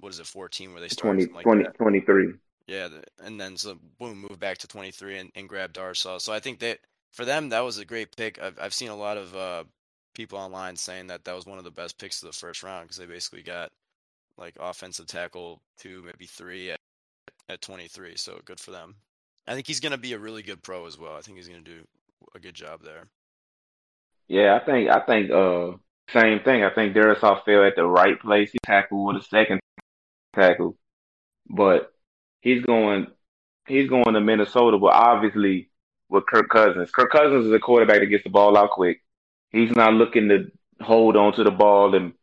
what 0.00 0.12
is 0.12 0.18
it 0.18 0.26
14 0.26 0.72
where 0.72 0.80
they 0.80 0.88
started 0.88 1.30
20, 1.30 1.34
like 1.34 1.44
20 1.44 1.64
23. 1.76 2.32
Yeah, 2.66 2.88
and 3.24 3.40
then 3.40 3.56
so 3.56 3.76
boom, 3.98 4.18
moved 4.20 4.38
back 4.38 4.58
to 4.58 4.68
23 4.68 5.18
and, 5.18 5.30
and 5.34 5.48
grabbed 5.48 5.76
Darrisaw. 5.76 6.20
So 6.20 6.32
I 6.32 6.40
think 6.40 6.60
that 6.60 6.78
for 7.12 7.24
them 7.24 7.48
that 7.50 7.60
was 7.60 7.78
a 7.78 7.84
great 7.84 8.16
pick. 8.16 8.40
I've 8.40 8.58
I've 8.60 8.74
seen 8.74 8.90
a 8.90 8.96
lot 8.96 9.16
of 9.16 9.36
uh, 9.36 9.64
people 10.14 10.38
online 10.38 10.76
saying 10.76 11.08
that 11.08 11.24
that 11.24 11.34
was 11.34 11.46
one 11.46 11.58
of 11.58 11.64
the 11.64 11.70
best 11.70 11.98
picks 11.98 12.22
of 12.22 12.28
the 12.28 12.36
first 12.36 12.62
round 12.62 12.84
because 12.84 12.96
they 12.96 13.06
basically 13.06 13.42
got 13.42 13.70
like 14.38 14.54
offensive 14.58 15.06
tackle 15.06 15.60
two, 15.78 16.02
maybe 16.04 16.26
three 16.26 16.70
at, 16.70 16.80
at 17.48 17.60
23. 17.60 18.16
So 18.16 18.40
good 18.44 18.60
for 18.60 18.70
them. 18.70 18.94
I 19.46 19.54
think 19.54 19.66
he's 19.66 19.80
going 19.80 19.92
to 19.92 19.98
be 19.98 20.12
a 20.12 20.18
really 20.18 20.42
good 20.42 20.62
pro 20.62 20.86
as 20.86 20.98
well. 20.98 21.16
I 21.16 21.20
think 21.20 21.36
he's 21.36 21.48
going 21.48 21.64
to 21.64 21.70
do 21.70 21.86
a 22.34 22.38
good 22.38 22.54
job 22.54 22.82
there. 22.82 23.08
Yeah, 24.28 24.54
I 24.54 24.64
think 24.64 24.88
I 24.88 25.00
think 25.00 25.30
uh 25.30 25.72
same 26.12 26.40
thing. 26.40 26.64
I 26.64 26.70
think 26.70 26.94
Darrisaw 26.94 27.44
fell 27.44 27.64
at 27.64 27.76
the 27.76 27.84
right 27.84 28.20
place. 28.20 28.50
He 28.52 28.58
tackled 28.64 29.14
with 29.14 29.22
a 29.22 29.26
second 29.26 29.60
tackle, 30.34 30.76
but 31.48 31.92
he's 32.40 32.62
going 32.64 33.08
he's 33.66 33.88
going 33.88 34.14
to 34.14 34.20
Minnesota. 34.20 34.78
But 34.78 34.94
obviously 34.94 35.70
with 36.08 36.26
Kirk 36.26 36.48
Cousins, 36.48 36.90
Kirk 36.90 37.10
Cousins 37.10 37.46
is 37.46 37.52
a 37.52 37.58
quarterback 37.58 38.00
that 38.00 38.06
gets 38.06 38.24
the 38.24 38.30
ball 38.30 38.56
out 38.56 38.70
quick. 38.70 39.02
He's 39.50 39.70
not 39.70 39.94
looking 39.94 40.28
to 40.28 40.50
hold 40.84 41.16
on 41.16 41.32
to 41.34 41.44
the 41.44 41.50
ball 41.50 41.94
and 41.94 42.14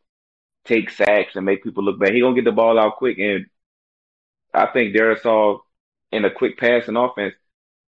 take 0.65 0.89
sacks 0.89 1.35
and 1.35 1.45
make 1.45 1.63
people 1.63 1.83
look 1.83 1.99
bad. 1.99 2.13
He 2.13 2.21
gonna 2.21 2.35
get 2.35 2.45
the 2.45 2.51
ball 2.51 2.79
out 2.79 2.97
quick, 2.97 3.17
and 3.19 3.45
I 4.53 4.67
think 4.67 4.95
Darrisaw 4.95 5.59
in 6.11 6.25
a 6.25 6.31
quick 6.31 6.57
passing 6.57 6.95
offense, 6.95 7.33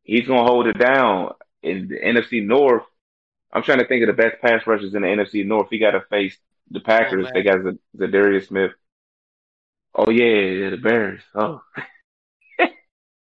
he's 0.03 0.27
gonna 0.27 0.43
hold 0.43 0.67
it 0.67 0.77
down 0.77 1.33
in 1.63 1.87
the 1.89 1.95
NFC 1.95 2.45
North. 2.45 2.83
I'm 3.51 3.63
trying 3.63 3.79
to 3.79 3.87
think 3.87 4.03
of 4.03 4.07
the 4.15 4.21
best 4.21 4.41
pass 4.41 4.65
rushers 4.67 4.93
in 4.93 5.01
the 5.01 5.07
NFC 5.07 5.45
North. 5.45 5.67
He 5.69 5.79
got 5.79 5.91
to 5.91 6.01
face 6.09 6.37
the 6.69 6.79
Packers. 6.79 7.25
Oh, 7.27 7.33
man. 7.33 7.33
they 7.33 7.43
got 7.43 7.63
Z- 7.63 7.79
Zadarius 7.97 8.47
Smith. 8.47 8.71
Oh 9.95 10.09
yeah, 10.11 10.25
yeah, 10.25 10.69
the 10.69 10.77
Bears. 10.77 11.21
Oh, 11.33 11.61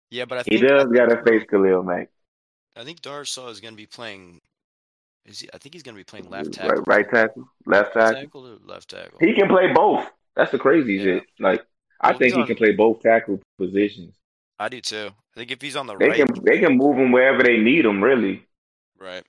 Yeah, 0.09 0.25
but 0.25 0.37
I 0.39 0.43
he 0.43 0.57
think 0.59 0.63
I 0.65 0.67
does 0.77 0.85
got 0.91 1.07
to 1.07 1.23
face 1.23 1.43
Khalil 1.49 1.83
Mack. 1.83 2.09
I 2.75 2.83
think 2.83 3.01
Darrisaw 3.01 3.49
is 3.49 3.59
going 3.59 3.73
to 3.73 3.77
be 3.77 3.85
playing. 3.87 4.41
Is 5.25 5.39
he? 5.39 5.49
I 5.53 5.57
think 5.57 5.73
he's 5.73 5.83
going 5.83 5.95
to 5.95 5.99
be 5.99 6.03
playing 6.03 6.29
left 6.29 6.51
tackle. 6.53 6.83
right 6.87 7.09
tackle, 7.09 7.49
left 7.65 7.95
Left 7.95 8.13
tackle. 8.13 8.21
tackle 8.21 8.47
or 8.47 8.57
left 8.63 8.89
tackle? 8.89 9.17
He 9.19 9.33
can 9.33 9.47
play 9.47 9.71
both. 9.73 10.05
That's 10.35 10.51
the 10.51 10.59
crazy 10.59 10.95
Yeah. 10.95 11.03
shit. 11.03 11.23
Like 11.39 11.65
I 11.99 12.13
think 12.13 12.35
he 12.35 12.45
can 12.45 12.55
play 12.55 12.73
both 12.73 13.01
tackle 13.01 13.39
positions. 13.57 14.15
I 14.59 14.69
do 14.69 14.81
too. 14.81 15.09
I 15.35 15.39
think 15.39 15.51
if 15.51 15.61
he's 15.61 15.75
on 15.75 15.87
the 15.87 15.97
They 15.97 16.09
right, 16.09 16.17
can 16.17 16.27
they 16.43 16.59
can 16.59 16.77
move 16.77 16.97
him 16.97 17.11
wherever 17.11 17.41
they 17.43 17.57
need 17.57 17.85
him, 17.85 18.03
really. 18.03 18.45
right. 18.99 19.23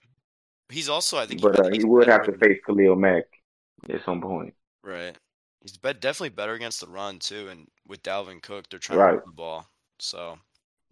He's 0.75 0.88
also, 0.88 1.19
I 1.19 1.26
think, 1.26 1.40
But 1.40 1.61
I 1.61 1.69
uh, 1.69 1.71
he 1.73 1.85
would 1.85 2.09
have 2.09 2.25
to 2.26 2.37
face 2.37 2.59
Khalil 2.66 2.97
Mack 2.97 3.25
at 3.88 4.04
some 4.04 4.21
point. 4.21 4.54
Right. 4.83 5.16
He's 5.62 5.73
definitely 5.78 6.31
better 6.31 6.54
against 6.54 6.81
the 6.81 6.88
run 6.88 7.21
too, 7.21 7.49
and 7.49 7.69
with 7.87 8.02
Dalvin 8.02 8.43
Cook, 8.43 8.69
they're 8.69 8.81
trying 8.81 8.99
Right. 8.99 9.11
to 9.12 9.16
run 9.19 9.23
the 9.26 9.33
ball. 9.33 9.66
So 10.00 10.38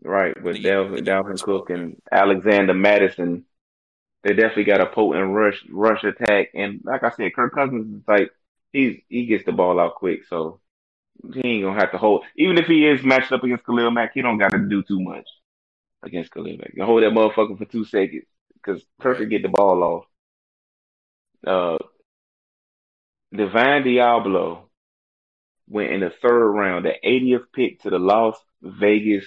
Right, 0.05 0.41
with 0.43 0.57
Dalvin, 0.57 1.05
Dalvin 1.05 1.45
well 1.47 1.61
Cook 1.61 1.71
and 1.71 2.01
Alexander 2.11 2.75
Mattison, 2.75 3.45
they 4.23 4.35
definitely 4.35 4.65
got 4.65 4.81
a 4.81 4.87
potent 4.87 5.33
rush 5.35 5.65
rush 5.69 6.05
attack. 6.05 6.51
And 6.55 6.81
like 6.85 7.03
I 7.03 7.11
said, 7.11 7.35
Kirk 7.35 7.55
Cousins 7.55 7.97
is 7.97 8.03
like 8.09 8.31
he's 8.73 9.01
he 9.09 9.27
gets 9.27 9.45
the 9.45 9.53
ball 9.53 9.81
out 9.81 9.97
quick, 9.97 10.25
so 10.29 10.61
he 11.35 11.41
ain't 11.45 11.65
gonna 11.65 11.79
have 11.79 11.93
to 11.93 11.99
hold. 11.99 12.25
Even 12.37 12.57
if 12.59 12.67
he 12.67 12.87
is 12.87 13.05
matched 13.05 13.33
up 13.33 13.45
against 13.45 13.65
Khalil 13.67 13.91
Mack, 13.91 14.15
he 14.15 14.23
don't 14.23 14.39
got 14.39 14.53
to 14.53 14.59
do 14.59 14.83
too 14.83 15.01
much 15.01 15.29
against 16.03 16.33
Khalil 16.33 16.57
Mack. 16.57 16.73
You 16.75 16.85
hold 16.85 17.03
that 17.03 17.13
motherfucker 17.13 17.59
for 17.59 17.65
two 17.65 17.85
seconds 17.85 18.25
because 18.65 18.85
Kirk 19.01 19.19
Right. 19.19 19.29
get 19.29 19.43
the 19.43 19.49
ball 19.49 19.83
off. 19.83 20.05
Uh, 21.47 21.79
Divine 23.33 23.83
Deablo 23.83 24.69
went 25.69 25.93
in 25.93 26.01
the 26.01 26.11
third 26.11 26.51
round, 26.53 26.85
the 26.85 26.95
80th 27.03 27.53
pick 27.53 27.81
to 27.81 27.91
the 27.91 27.99
Las 27.99 28.37
Vegas 28.63 29.25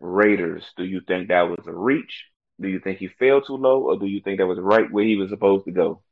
Raiders. 0.00 0.64
Do 0.76 0.84
you 0.84 1.00
think 1.06 1.28
that 1.28 1.42
was 1.48 1.66
a 1.66 1.72
reach? 1.74 2.26
Do 2.60 2.68
you 2.68 2.80
think 2.80 2.98
he 2.98 3.08
fell 3.08 3.40
too 3.42 3.56
low, 3.56 3.82
or 3.82 3.98
do 3.98 4.06
you 4.06 4.20
think 4.20 4.38
that 4.38 4.46
was 4.46 4.58
right 4.58 4.90
where 4.90 5.04
he 5.04 5.16
was 5.16 5.30
supposed 5.30 5.64
to 5.66 5.72
go? 5.72 6.02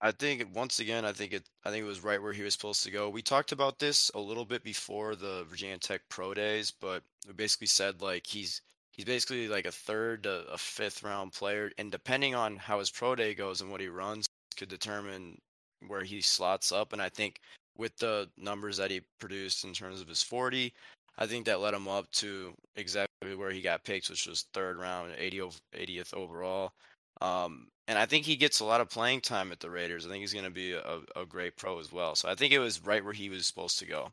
I 0.00 0.10
think 0.12 0.54
once 0.54 0.78
again, 0.78 1.04
I 1.04 1.12
think 1.12 1.32
it, 1.32 1.48
I 1.64 1.70
think 1.70 1.82
it 1.84 1.88
was 1.88 2.00
right 2.00 2.20
where 2.20 2.32
he 2.32 2.42
was 2.42 2.52
supposed 2.54 2.82
to 2.84 2.90
go. 2.90 3.08
We 3.10 3.22
talked 3.22 3.52
about 3.52 3.78
this 3.78 4.10
a 4.14 4.18
little 4.20 4.44
bit 4.44 4.62
before 4.62 5.14
the 5.16 5.44
Virginia 5.44 5.78
Tech 5.78 6.02
Pro 6.08 6.34
Days, 6.34 6.70
but 6.70 7.02
we 7.26 7.32
basically 7.32 7.66
said 7.66 8.00
like 8.02 8.26
he's 8.26 8.60
he's 8.96 9.06
basically 9.06 9.48
like 9.48 9.66
a 9.66 9.72
third 9.72 10.24
to 10.24 10.44
a 10.52 10.58
fifth 10.58 11.02
round 11.02 11.32
player, 11.32 11.70
and 11.78 11.90
depending 11.90 12.34
on 12.34 12.56
how 12.56 12.78
his 12.78 12.90
pro 12.90 13.14
day 13.14 13.34
goes 13.34 13.60
and 13.60 13.70
what 13.70 13.80
he 13.80 13.88
runs, 13.88 14.26
could 14.56 14.68
determine 14.68 15.38
where 15.86 16.02
he 16.02 16.20
slots 16.20 16.72
up. 16.72 16.92
And 16.92 17.02
I 17.02 17.08
think 17.08 17.40
with 17.76 17.96
the 17.98 18.28
numbers 18.36 18.78
that 18.78 18.90
he 18.90 19.02
produced 19.18 19.64
in 19.64 19.72
terms 19.72 20.00
of 20.00 20.08
his 20.08 20.22
40, 20.22 20.72
I 21.18 21.26
think 21.26 21.46
that 21.46 21.60
led 21.60 21.74
him 21.74 21.88
up 21.88 22.10
to 22.12 22.54
exactly 22.76 23.34
where 23.34 23.50
he 23.50 23.60
got 23.60 23.84
picked, 23.84 24.10
which 24.10 24.26
was 24.26 24.46
third 24.52 24.78
round, 24.78 25.12
80, 25.16 25.40
80th 25.74 26.14
overall. 26.14 26.72
Um, 27.20 27.68
and 27.88 27.98
I 27.98 28.04
think 28.04 28.24
he 28.24 28.36
gets 28.36 28.60
a 28.60 28.64
lot 28.64 28.80
of 28.80 28.90
playing 28.90 29.20
time 29.20 29.52
at 29.52 29.60
the 29.60 29.70
Raiders. 29.70 30.04
I 30.04 30.10
think 30.10 30.20
he's 30.20 30.32
going 30.32 30.44
to 30.44 30.50
be 30.50 30.72
a, 30.72 31.00
a 31.14 31.24
great 31.24 31.56
pro 31.56 31.78
as 31.78 31.92
well. 31.92 32.14
So 32.14 32.28
I 32.28 32.34
think 32.34 32.52
it 32.52 32.58
was 32.58 32.84
right 32.84 33.02
where 33.02 33.14
he 33.14 33.28
was 33.28 33.46
supposed 33.46 33.78
to 33.78 33.86
go. 33.86 34.12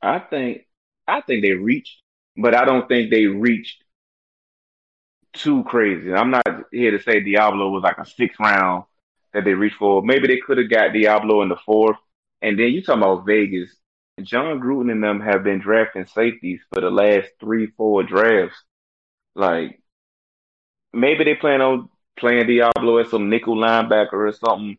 I 0.00 0.18
think 0.18 0.62
I 1.06 1.20
think 1.20 1.42
they 1.42 1.52
reached, 1.52 2.02
but 2.40 2.54
I 2.54 2.64
don't 2.64 2.88
think 2.88 3.10
they 3.10 3.26
reached 3.26 3.82
too 5.32 5.64
crazy. 5.64 6.12
I'm 6.12 6.30
not 6.30 6.46
here 6.72 6.90
to 6.90 7.02
say 7.02 7.22
Deablo 7.22 7.72
was 7.72 7.82
like 7.82 7.98
a 7.98 8.06
sixth 8.06 8.40
round 8.40 8.84
that 9.32 9.44
they 9.44 9.54
reached 9.54 9.76
for. 9.76 10.02
Maybe 10.02 10.26
they 10.26 10.38
could 10.38 10.58
have 10.58 10.70
got 10.70 10.90
Deablo 10.90 11.42
in 11.42 11.48
the 11.48 11.56
fourth. 11.64 11.96
And 12.42 12.58
then 12.58 12.68
you 12.68 12.82
talking 12.82 13.02
about 13.02 13.26
Vegas. 13.26 13.70
Jon 14.22 14.60
Gruden 14.60 14.92
and 14.92 15.02
them 15.02 15.20
have 15.20 15.44
been 15.44 15.60
drafting 15.60 16.06
safeties 16.06 16.60
for 16.72 16.80
the 16.80 16.90
last 16.90 17.28
three, 17.38 17.68
four 17.76 18.02
drafts. 18.02 18.62
Like 19.34 19.80
maybe 20.92 21.24
they 21.24 21.34
plan 21.34 21.60
on 21.62 21.88
playing 22.18 22.46
Deablo 22.46 23.02
as 23.02 23.10
some 23.10 23.30
nickel 23.30 23.56
linebacker 23.56 24.12
or 24.12 24.32
something. 24.32 24.76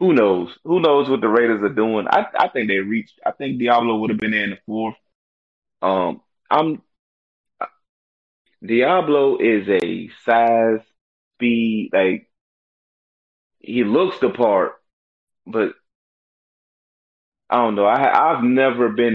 Who 0.00 0.12
knows? 0.12 0.56
Who 0.64 0.80
knows 0.80 1.08
what 1.08 1.20
the 1.20 1.28
Raiders 1.28 1.62
are 1.62 1.74
doing? 1.74 2.06
I 2.08 2.26
I 2.36 2.48
think 2.48 2.68
they 2.68 2.78
reached. 2.78 3.20
I 3.24 3.30
think 3.30 3.60
Deablo 3.60 4.00
would 4.00 4.10
have 4.10 4.18
been 4.18 4.34
in 4.34 4.50
the 4.50 4.58
fourth. 4.66 4.96
Um, 5.82 6.20
I'm 6.54 6.82
Deablo 8.64 9.40
is 9.40 9.68
a 9.68 10.08
size, 10.24 10.80
speed, 11.36 11.90
like 11.92 12.28
he 13.60 13.84
looks 13.84 14.18
the 14.20 14.30
part, 14.30 14.74
but 15.46 15.74
I 17.50 17.56
don't 17.56 17.74
know. 17.74 17.86
I 17.86 18.32
I've 18.36 18.42
never 18.44 18.88
been 18.90 19.14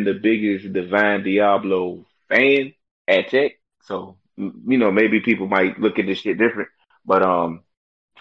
the 0.00 0.14
biggest 0.14 0.72
Divine 0.72 1.22
Deablo 1.24 2.06
fan 2.28 2.74
at 3.08 3.28
Tech, 3.30 3.52
so 3.84 4.18
you 4.36 4.78
know 4.78 4.92
maybe 4.92 5.20
people 5.20 5.48
might 5.48 5.80
look 5.80 5.98
at 5.98 6.06
this 6.06 6.20
shit 6.20 6.38
different. 6.38 6.70
But 7.06 7.22
um, 7.22 7.64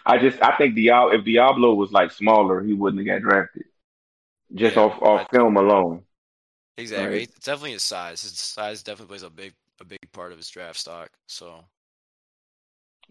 I 0.06 0.20
just 0.20 0.42
I 0.44 0.58
think 0.58 0.76
Deablo 0.78 1.16
if 1.20 1.26
Deablo 1.26 1.76
was 1.78 1.92
like 1.92 2.12
smaller, 2.12 2.64
he 2.64 2.74
wouldn't 2.74 3.08
have 3.08 3.22
got 3.24 3.30
drafted 3.30 3.66
just 4.56 4.78
Yeah, 4.78 4.84
off 4.84 5.02
off 5.02 5.28
I- 5.32 5.34
film 5.34 5.58
alone. 5.58 6.06
Exactly. 6.78 7.20
Right. 7.20 7.30
It's 7.36 7.46
definitely 7.46 7.74
his 7.74 7.84
size. 7.84 8.22
His 8.22 8.40
size 8.40 8.84
definitely 8.84 9.12
plays 9.12 9.24
a 9.24 9.30
big 9.30 9.54
a 9.82 9.86
big 9.86 10.00
part 10.12 10.32
of 10.32 10.38
his 10.38 10.50
draft 10.50 10.80
stock. 10.80 11.10
So 11.28 11.64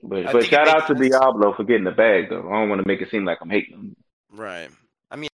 But 0.03 0.27
I 0.27 0.33
but 0.33 0.47
shout 0.47 0.69
out 0.69 0.87
to 0.88 0.97
sense. 0.97 1.15
Deablo 1.15 1.57
for 1.57 1.65
getting 1.65 1.85
the 1.85 1.91
bag 1.91 2.31
though. 2.31 2.49
I 2.49 2.61
don't 2.61 2.69
want 2.69 2.83
to 2.83 2.88
make 2.88 3.00
it 3.03 3.11
seem 3.11 3.25
like 3.25 3.38
I'm 3.41 3.50
hating 3.50 3.75
him. 3.75 3.97
Right. 4.31 4.71
I 5.11 5.17
mean, 5.17 5.29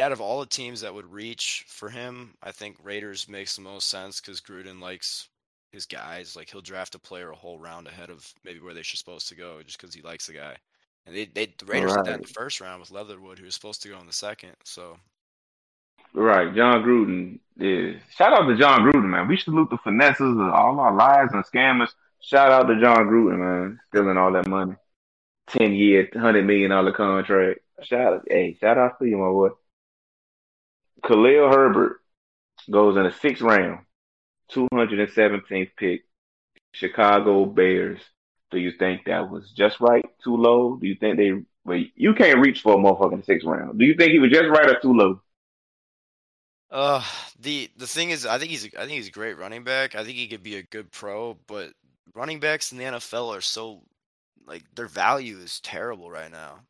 out 0.00 0.12
of 0.12 0.20
all 0.20 0.40
the 0.40 0.46
teams 0.46 0.80
that 0.80 0.94
would 0.94 1.10
reach 1.12 1.64
for 1.68 1.90
him, 1.90 2.34
I 2.42 2.52
think 2.52 2.76
Raiders 2.82 3.28
makes 3.28 3.56
the 3.56 3.62
most 3.62 3.88
sense 3.88 4.20
because 4.20 4.40
Gruden 4.40 4.80
likes 4.80 5.28
his 5.72 5.86
guys. 5.86 6.36
Like 6.36 6.50
he'll 6.50 6.60
draft 6.60 6.94
a 6.94 6.98
player 6.98 7.30
a 7.30 7.36
whole 7.36 7.58
round 7.58 7.86
ahead 7.86 8.10
of 8.10 8.32
maybe 8.44 8.60
where 8.60 8.74
they're 8.74 8.84
supposed 8.84 9.28
to 9.28 9.34
go, 9.34 9.62
just 9.62 9.80
because 9.80 9.94
he 9.94 10.02
likes 10.02 10.26
the 10.26 10.32
guy. 10.34 10.56
And 11.06 11.16
they, 11.16 11.26
they 11.26 11.46
the 11.58 11.66
Raiders 11.66 11.94
did 11.94 12.04
that 12.06 12.16
in 12.16 12.22
the 12.22 12.28
first 12.28 12.60
round 12.60 12.80
with 12.80 12.90
Leatherwood, 12.90 13.38
who 13.38 13.44
was 13.44 13.54
supposed 13.54 13.82
to 13.82 13.88
go 13.88 13.98
in 13.98 14.06
the 14.06 14.12
second. 14.12 14.52
So 14.64 14.98
Right, 16.14 16.54
Jon 16.54 16.82
Gruden 16.82 17.38
is. 17.58 18.00
Shout 18.10 18.32
out 18.32 18.46
to 18.46 18.56
Jon 18.56 18.80
Gruden, 18.80 19.08
man. 19.10 19.28
We 19.28 19.36
salute 19.36 19.70
the 19.70 19.78
finesses 19.78 20.20
of 20.20 20.48
all 20.52 20.80
our 20.80 20.94
lies 20.94 21.28
and 21.32 21.44
scammers. 21.44 21.90
Shout 22.20 22.50
out 22.50 22.66
to 22.66 22.80
Jon 22.80 23.06
Gruden, 23.06 23.38
man, 23.38 23.80
stealing 23.88 24.16
all 24.16 24.32
that 24.32 24.48
money. 24.48 24.74
Ten 25.48 25.72
year, 25.72 26.08
hundred 26.14 26.46
million 26.46 26.70
dollar 26.70 26.92
contract. 26.92 27.60
Shout 27.82 28.14
out, 28.14 28.24
hey, 28.28 28.56
shout 28.60 28.78
out 28.78 28.98
to 28.98 29.06
you, 29.06 29.16
my 29.18 29.28
boy. 29.28 29.48
Khalil 31.06 31.48
Herbert 31.50 32.00
goes 32.70 32.96
in 32.96 33.04
the 33.04 33.12
sixth 33.12 33.42
round, 33.42 33.84
two 34.48 34.66
hundred 34.72 35.00
and 35.00 35.12
seventeenth 35.12 35.70
pick. 35.76 36.02
Chicago 36.72 37.44
Bears. 37.46 38.00
Do 38.50 38.58
you 38.58 38.72
think 38.72 39.04
that 39.04 39.30
was 39.30 39.50
just 39.50 39.80
right? 39.80 40.04
Too 40.24 40.36
low? 40.36 40.76
Do 40.76 40.86
you 40.86 40.96
think 40.96 41.16
they? 41.16 41.32
Wait, 41.64 41.92
you 41.96 42.14
can't 42.14 42.40
reach 42.40 42.62
for 42.62 42.74
a 42.74 42.76
motherfucker 42.76 43.12
in 43.12 43.18
the 43.20 43.24
sixth 43.24 43.46
round. 43.46 43.78
Do 43.78 43.84
you 43.84 43.94
think 43.94 44.12
he 44.12 44.18
was 44.18 44.30
just 44.30 44.48
right 44.48 44.70
or 44.70 44.80
too 44.80 44.94
low? 44.94 45.20
Uh, 46.70 47.02
the 47.40 47.70
the 47.76 47.86
thing 47.86 48.10
is, 48.10 48.26
I 48.26 48.38
think 48.38 48.50
he's 48.50 48.66
a, 48.66 48.68
I 48.80 48.82
think 48.84 48.92
he's 48.92 49.08
a 49.08 49.12
great 49.12 49.38
running 49.38 49.64
back. 49.64 49.94
I 49.94 50.04
think 50.04 50.16
he 50.16 50.28
could 50.28 50.42
be 50.42 50.56
a 50.56 50.62
good 50.64 50.90
pro, 50.92 51.34
but 51.46 51.72
running 52.14 52.40
backs 52.40 52.72
in 52.72 52.78
the 52.78 52.84
NFL 52.84 53.34
are 53.34 53.40
so 53.40 53.82
like 54.46 54.64
their 54.74 54.86
value 54.88 55.38
is 55.38 55.60
terrible 55.60 56.10
right 56.10 56.30
now. 56.30 56.60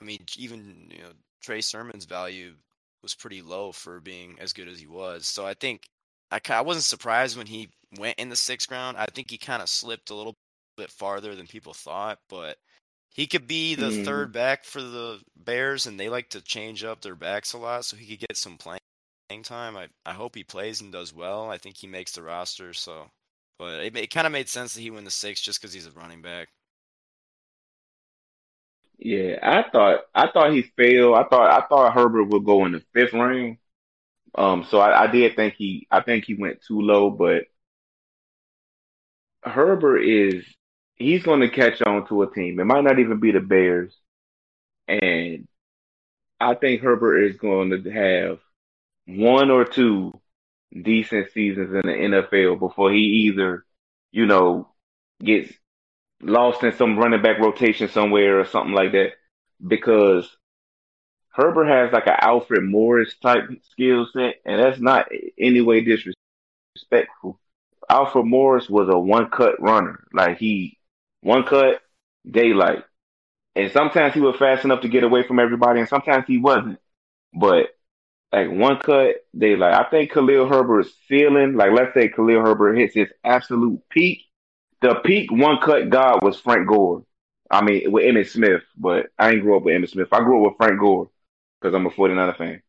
I 0.00 0.04
mean, 0.04 0.20
even 0.36 0.88
you 0.90 1.02
know 1.02 1.12
Trey 1.42 1.60
Sermon's 1.60 2.04
value 2.06 2.54
was 3.02 3.14
pretty 3.14 3.42
low 3.42 3.72
for 3.72 4.00
being 4.00 4.38
as 4.40 4.52
good 4.52 4.68
as 4.68 4.78
he 4.80 4.86
was. 4.86 5.26
So 5.26 5.46
I 5.46 5.54
think 5.54 5.82
I 6.30 6.40
I 6.50 6.60
wasn't 6.62 6.84
surprised 6.84 7.36
when 7.36 7.46
he 7.46 7.70
went 7.98 8.18
in 8.18 8.28
the 8.28 8.36
sixth 8.36 8.70
round. 8.70 8.96
I 8.96 9.06
think 9.06 9.30
he 9.30 9.38
kind 9.38 9.62
of 9.62 9.68
slipped 9.68 10.10
a 10.10 10.14
little 10.14 10.34
bit 10.76 10.90
farther 10.90 11.34
than 11.34 11.46
people 11.46 11.74
thought, 11.74 12.18
but 12.28 12.58
he 13.14 13.26
could 13.26 13.46
be 13.48 13.74
the 13.74 13.90
Mm. 13.90 14.04
third 14.04 14.32
back 14.32 14.64
for 14.64 14.82
the 14.82 15.20
Bears, 15.36 15.86
and 15.86 15.98
they 15.98 16.08
like 16.08 16.30
to 16.30 16.40
change 16.42 16.84
up 16.84 17.00
their 17.02 17.16
backs 17.16 17.52
a 17.54 17.58
lot, 17.58 17.84
so 17.84 17.96
he 17.96 18.06
could 18.16 18.28
get 18.28 18.36
some 18.36 18.58
playing 18.58 18.80
time. 19.28 19.76
I, 19.76 19.88
I 20.04 20.12
hope 20.12 20.34
he 20.34 20.44
plays 20.44 20.80
and 20.80 20.92
does 20.92 21.12
well. 21.14 21.50
I 21.50 21.58
think 21.58 21.76
he 21.76 21.86
makes 21.86 22.12
the 22.12 22.22
roster. 22.22 22.72
So, 22.72 23.10
but 23.58 23.80
it, 23.84 23.96
it 23.96 24.10
kind 24.10 24.26
of 24.26 24.32
made 24.32 24.48
sense 24.48 24.74
that 24.74 24.80
he 24.80 24.90
went 24.90 25.04
the 25.04 25.10
six 25.10 25.40
just 25.40 25.60
because 25.60 25.72
he's 25.72 25.86
a 25.86 25.90
running 25.92 26.22
back. 26.22 26.48
Yeah, 28.98 29.38
I 29.42 29.62
thought 29.70 30.00
I 30.14 30.30
thought 30.30 30.52
he 30.52 30.62
failed. 30.76 31.16
I 31.16 31.24
thought 31.24 31.50
I 31.50 31.66
thought 31.66 31.92
Herbert 31.94 32.24
would 32.24 32.44
go 32.44 32.64
in 32.64 32.72
the 32.72 32.82
fifth 32.94 33.12
round. 33.12 33.58
Um, 34.34 34.64
so 34.70 34.80
I, 34.80 35.04
I 35.04 35.06
did 35.08 35.36
think 35.36 35.54
he 35.56 35.86
I 35.90 36.00
think 36.02 36.24
he 36.26 36.34
went 36.34 36.62
too 36.62 36.80
low, 36.80 37.10
but 37.10 37.44
Herbert 39.42 40.00
is 40.02 40.44
he's 40.96 41.22
going 41.22 41.40
to 41.40 41.48
catch 41.48 41.80
on 41.82 42.06
to 42.08 42.22
a 42.22 42.32
team. 42.32 42.58
It 42.60 42.64
might 42.64 42.84
not 42.84 42.98
even 42.98 43.20
be 43.20 43.32
the 43.32 43.40
Bears, 43.40 43.94
and 44.88 45.48
I 46.40 46.54
think 46.54 46.82
Herbert 46.82 47.24
is 47.24 47.36
going 47.36 47.70
to 47.70 47.90
have 47.90 48.40
one 49.06 49.50
or 49.50 49.64
two 49.64 50.12
decent 50.82 51.32
seasons 51.32 51.70
in 51.74 51.82
the 51.82 51.92
NFL 51.92 52.58
before 52.58 52.92
he 52.92 53.28
either, 53.28 53.64
you 54.12 54.26
know, 54.26 54.68
gets 55.22 55.52
lost 56.20 56.62
in 56.62 56.72
some 56.72 56.98
running 56.98 57.22
back 57.22 57.38
rotation 57.38 57.88
somewhere 57.88 58.40
or 58.40 58.44
something 58.44 58.74
like 58.74 58.92
that. 58.92 59.12
Because 59.66 60.28
Herbert 61.30 61.66
has 61.66 61.92
like 61.92 62.06
an 62.06 62.16
Alfred 62.20 62.64
Morris 62.64 63.14
type 63.22 63.44
skill 63.70 64.06
set, 64.12 64.36
and 64.44 64.60
that's 64.60 64.80
not 64.80 65.06
any 65.38 65.60
way 65.60 65.82
disrespectful. 65.82 67.38
Alfred 67.88 68.26
Morris 68.26 68.68
was 68.68 68.88
a 68.88 68.98
one 68.98 69.30
cut 69.30 69.60
runner. 69.60 70.04
Like 70.12 70.38
he 70.38 70.78
one 71.20 71.44
cut 71.44 71.80
daylight. 72.28 72.84
And 73.54 73.70
sometimes 73.72 74.12
he 74.12 74.20
was 74.20 74.36
fast 74.36 74.64
enough 74.64 74.82
to 74.82 74.88
get 74.88 75.02
away 75.04 75.22
from 75.26 75.38
everybody, 75.38 75.80
and 75.80 75.88
sometimes 75.88 76.24
he 76.26 76.38
wasn't. 76.38 76.78
But 77.32 77.68
like 78.36 78.50
one 78.50 78.78
cut 78.78 79.16
they 79.32 79.56
like 79.56 79.72
I 79.72 79.88
think 79.88 80.12
Khalil 80.12 80.46
Herbert's 80.46 80.92
feeling 81.08 81.54
like 81.54 81.72
let's 81.72 81.94
say 81.94 82.08
Khalil 82.08 82.42
Herbert 82.42 82.76
hits 82.76 82.94
his 82.94 83.08
absolute 83.24 83.80
peak. 83.88 84.24
The 84.82 84.96
peak 84.96 85.32
one 85.32 85.58
cut 85.62 85.88
god 85.88 86.22
was 86.22 86.38
Frank 86.38 86.68
Gore. 86.68 87.02
I 87.50 87.62
mean, 87.62 87.90
with 87.90 88.04
Emmitt 88.04 88.28
Smith, 88.28 88.62
but 88.76 89.06
I 89.18 89.30
ain't 89.30 89.40
grew 89.40 89.56
up 89.56 89.62
with 89.62 89.74
Emmitt 89.74 89.90
Smith. 89.90 90.08
I 90.12 90.18
grew 90.18 90.44
up 90.44 90.52
with 90.52 90.58
Frank 90.58 90.78
Gore 90.80 91.10
because 91.60 91.74
I'm 91.74 91.86
a 91.86 91.90
49er 91.90 92.36
fan. 92.36 92.62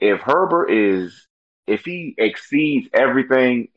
If 0.00 0.20
Herbert 0.20 0.70
is, 0.70 1.28
if 1.68 1.84
he 1.84 2.16
exceeds 2.18 2.88
everything, 2.92 3.68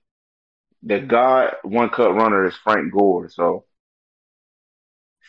the 0.81 0.95
mm-hmm. 0.95 1.07
god 1.07 1.55
one 1.61 1.89
cut 1.89 2.15
runner 2.15 2.47
is 2.47 2.55
Frank 2.55 2.91
Gore. 2.91 3.29
So 3.29 3.65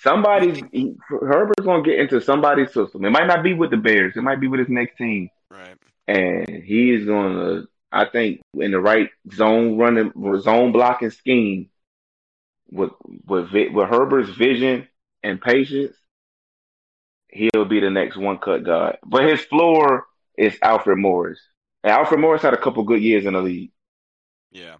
somebody's 0.00 0.62
he, 0.72 0.94
Herbert's 1.10 1.66
gonna 1.66 1.82
get 1.82 1.98
into 1.98 2.22
somebody's 2.22 2.72
system. 2.72 3.04
It 3.04 3.10
might 3.10 3.26
not 3.26 3.42
be 3.42 3.52
with 3.52 3.70
the 3.70 3.76
Bears. 3.76 4.16
It 4.16 4.22
might 4.22 4.40
be 4.40 4.48
with 4.48 4.60
his 4.60 4.70
next 4.70 4.96
team, 4.96 5.28
Right. 5.50 5.76
and 6.06 6.48
he 6.64 6.92
is 6.92 7.06
gonna. 7.06 7.64
I 7.90 8.04
think 8.04 8.42
in 8.54 8.70
the 8.70 8.80
right 8.80 9.08
zone 9.32 9.78
running, 9.78 10.12
zone 10.40 10.72
blocking 10.72 11.10
scheme, 11.10 11.70
with 12.70 12.90
with 13.26 13.50
with 13.52 13.88
Herbert's 13.88 14.30
vision 14.30 14.86
and 15.22 15.40
patience, 15.40 15.96
he'll 17.28 17.64
be 17.64 17.80
the 17.80 17.90
next 17.90 18.16
one 18.16 18.38
cut 18.38 18.64
guy. 18.64 18.98
But 19.04 19.24
his 19.24 19.40
floor 19.40 20.06
is 20.36 20.56
Alfred 20.62 20.98
Morris. 20.98 21.40
And 21.82 21.92
Alfred 21.92 22.20
Morris 22.20 22.42
had 22.42 22.54
a 22.54 22.60
couple 22.60 22.82
good 22.84 23.02
years 23.02 23.24
in 23.24 23.32
the 23.34 23.40
league. 23.40 23.72
Yeah. 24.50 24.76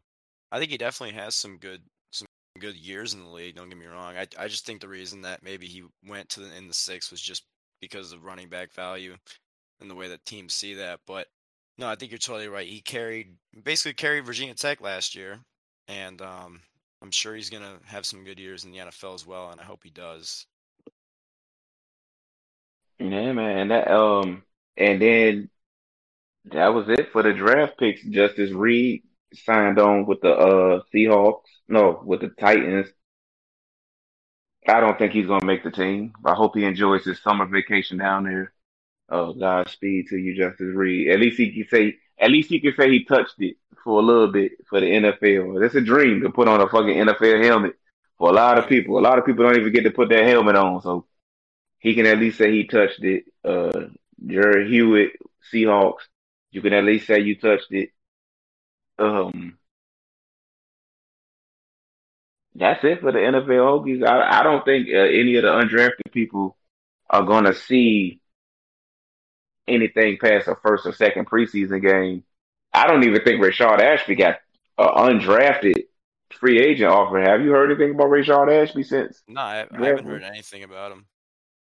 I 0.50 0.58
think 0.58 0.70
he 0.70 0.78
definitely 0.78 1.16
has 1.16 1.34
some 1.34 1.58
good 1.58 1.80
some 2.10 2.26
good 2.58 2.76
years 2.76 3.14
in 3.14 3.22
the 3.24 3.30
league. 3.30 3.56
Don't 3.56 3.68
get 3.68 3.78
me 3.78 3.86
wrong. 3.86 4.16
I 4.16 4.26
I 4.38 4.48
just 4.48 4.66
think 4.66 4.80
the 4.80 4.88
reason 4.88 5.22
that 5.22 5.42
maybe 5.42 5.66
he 5.66 5.84
went 6.06 6.28
to 6.30 6.40
the 6.40 6.56
in 6.56 6.68
the 6.68 6.74
six 6.74 7.10
was 7.10 7.20
just 7.20 7.44
because 7.80 8.12
of 8.12 8.24
running 8.24 8.48
back 8.48 8.72
value 8.72 9.14
and 9.80 9.90
the 9.90 9.94
way 9.94 10.08
that 10.08 10.24
teams 10.24 10.54
see 10.54 10.74
that. 10.74 11.00
But 11.06 11.28
no, 11.78 11.88
I 11.88 11.94
think 11.94 12.10
you're 12.10 12.18
totally 12.18 12.48
right. 12.48 12.66
He 12.68 12.80
carried 12.80 13.36
basically 13.64 13.94
carried 13.94 14.26
Virginia 14.26 14.54
Tech 14.54 14.80
last 14.80 15.14
year, 15.14 15.38
and 15.86 16.20
um, 16.20 16.60
I'm 17.02 17.10
sure 17.10 17.34
he's 17.34 17.50
gonna 17.50 17.78
have 17.86 18.04
some 18.04 18.24
good 18.24 18.38
years 18.38 18.64
in 18.64 18.72
the 18.72 18.78
NFL 18.78 19.14
as 19.14 19.26
well, 19.26 19.50
and 19.50 19.60
I 19.60 19.64
hope 19.64 19.82
he 19.84 19.90
does. 19.90 20.46
Yeah, 22.98 23.32
man. 23.32 23.68
That 23.68 23.88
um, 23.90 24.42
and 24.76 25.00
then 25.00 25.50
that 26.46 26.68
was 26.68 26.88
it 26.88 27.12
for 27.12 27.22
the 27.22 27.32
draft 27.32 27.78
picks. 27.78 28.02
Justice 28.02 28.50
Reed 28.50 29.04
signed 29.34 29.78
on 29.78 30.06
with 30.06 30.20
the 30.20 30.32
uh 30.32 30.82
Seahawks. 30.92 31.42
No, 31.68 32.02
with 32.04 32.20
the 32.20 32.28
Titans. 32.28 32.88
I 34.66 34.80
don't 34.80 34.98
think 34.98 35.12
he's 35.12 35.26
gonna 35.26 35.46
make 35.46 35.62
the 35.62 35.70
team. 35.70 36.12
I 36.24 36.34
hope 36.34 36.56
he 36.56 36.64
enjoys 36.64 37.04
his 37.04 37.22
summer 37.22 37.46
vacation 37.46 37.98
down 37.98 38.24
there. 38.24 38.52
Oh, 39.08 39.32
Godspeed 39.32 40.08
to 40.08 40.18
you, 40.18 40.36
Justice 40.36 40.74
Reed. 40.74 41.08
At 41.08 41.20
least 41.20 41.38
he 41.38 41.52
can 41.52 41.68
say, 41.68 41.96
at 42.18 42.30
least 42.30 42.50
he 42.50 42.60
can 42.60 42.74
say 42.76 42.90
he 42.90 43.04
touched 43.04 43.36
it 43.38 43.56
for 43.82 44.00
a 44.00 44.04
little 44.04 44.30
bit 44.30 44.52
for 44.68 44.80
the 44.80 44.86
NFL. 44.86 45.64
It's 45.64 45.74
a 45.74 45.80
dream 45.80 46.20
to 46.22 46.30
put 46.30 46.48
on 46.48 46.60
a 46.60 46.68
fucking 46.68 46.94
NFL 46.94 47.44
helmet 47.44 47.76
for 48.18 48.28
a 48.28 48.32
lot 48.32 48.58
of 48.58 48.68
people. 48.68 48.98
A 48.98 49.00
lot 49.00 49.18
of 49.18 49.24
people 49.24 49.44
don't 49.44 49.56
even 49.58 49.72
get 49.72 49.84
to 49.84 49.90
put 49.90 50.10
that 50.10 50.26
helmet 50.26 50.56
on, 50.56 50.82
so 50.82 51.06
he 51.78 51.94
can 51.94 52.06
at 52.06 52.18
least 52.18 52.38
say 52.38 52.50
he 52.52 52.66
touched 52.66 53.02
it. 53.02 53.24
Uh, 53.44 53.86
Jerry 54.26 54.68
Hewitt, 54.68 55.12
Seahawks. 55.52 56.02
You 56.50 56.60
can 56.60 56.72
at 56.74 56.84
least 56.84 57.06
say 57.06 57.20
you 57.20 57.38
touched 57.38 57.72
it. 57.72 57.90
Um, 58.98 59.58
that's 62.54 62.82
it 62.84 63.00
for 63.00 63.12
the 63.12 63.18
NFL 63.18 63.46
Hokies. 63.46 64.06
I, 64.06 64.40
I 64.40 64.42
don't 64.42 64.64
think 64.64 64.88
uh, 64.88 64.98
any 64.98 65.36
of 65.36 65.42
the 65.42 65.48
undrafted 65.48 66.12
people 66.12 66.56
are 67.08 67.22
gonna 67.22 67.54
see 67.54 68.20
anything 69.68 70.18
past 70.20 70.48
a 70.48 70.56
first 70.56 70.86
or 70.86 70.92
second 70.92 71.26
preseason 71.26 71.82
game. 71.82 72.24
I 72.72 72.86
don't 72.86 73.04
even 73.04 73.22
think 73.22 73.42
Rayshard 73.42 73.80
Ashby 73.80 74.14
got 74.14 74.36
an 74.76 74.88
undrafted 75.20 75.84
free 76.32 76.60
agent 76.60 76.90
offer. 76.90 77.20
Have 77.20 77.42
you 77.42 77.50
heard 77.50 77.70
anything 77.70 77.94
about 77.94 78.08
Rayshard 78.08 78.52
Ashby 78.52 78.82
since? 78.82 79.22
No, 79.26 79.40
I, 79.40 79.66
I 79.70 79.86
haven't 79.86 80.06
heard 80.06 80.22
anything 80.22 80.62
about 80.62 80.92
him. 80.92 81.06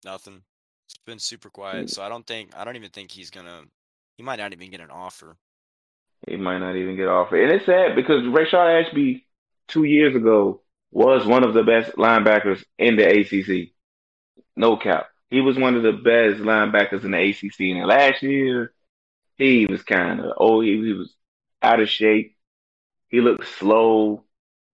Nothing. 0.03 0.41
It's 0.88 0.97
been 1.05 1.19
super 1.19 1.49
quiet. 1.49 1.86
Mm. 1.86 1.89
So 1.89 2.03
I 2.03 2.10
don't 2.10 2.25
think 2.25 2.55
I 2.55 2.63
don't 2.63 2.75
even 2.75 2.91
think 2.91 3.12
he's 3.12 3.29
gonna. 3.29 3.63
He 4.17 4.23
might 4.23 4.39
not 4.39 4.53
even 4.53 4.71
get 4.71 4.79
an 4.79 4.91
offer. 4.91 5.36
He 6.27 6.38
might 6.38 6.60
not 6.60 6.75
even 6.75 6.95
get 6.95 7.08
offered. 7.08 7.43
And 7.43 7.51
it's 7.51 7.65
sad 7.65 7.95
because 7.95 8.23
Rashard 8.23 8.86
Ashby 8.86 9.25
two 9.67 9.84
years 9.84 10.15
ago 10.15 10.62
was 10.91 11.25
one 11.25 11.43
of 11.43 11.53
the 11.53 11.63
best 11.63 11.91
linebackers 11.97 12.63
in 12.77 12.95
the 12.95 13.05
ACC. 13.05 13.71
No 14.55 14.77
cap. 14.77 15.08
He 15.29 15.41
was 15.41 15.57
one 15.57 15.75
of 15.75 15.83
the 15.83 15.91
best 15.93 16.41
linebackers 16.41 17.03
in 17.03 17.11
the 17.11 17.29
ACC. 17.29 17.71
And 17.77 17.88
last 17.88 18.21
year, 18.23 18.73
he 19.38 19.65
was 19.67 19.83
kind 19.83 20.21
of, 20.21 20.33
oh, 20.39 20.61
he, 20.61 20.77
he 20.83 20.93
was 20.93 21.13
out 21.61 21.79
of 21.81 21.89
shape. 21.89 22.38
He 23.09 23.21
looked 23.21 23.47
slow. 23.59 24.23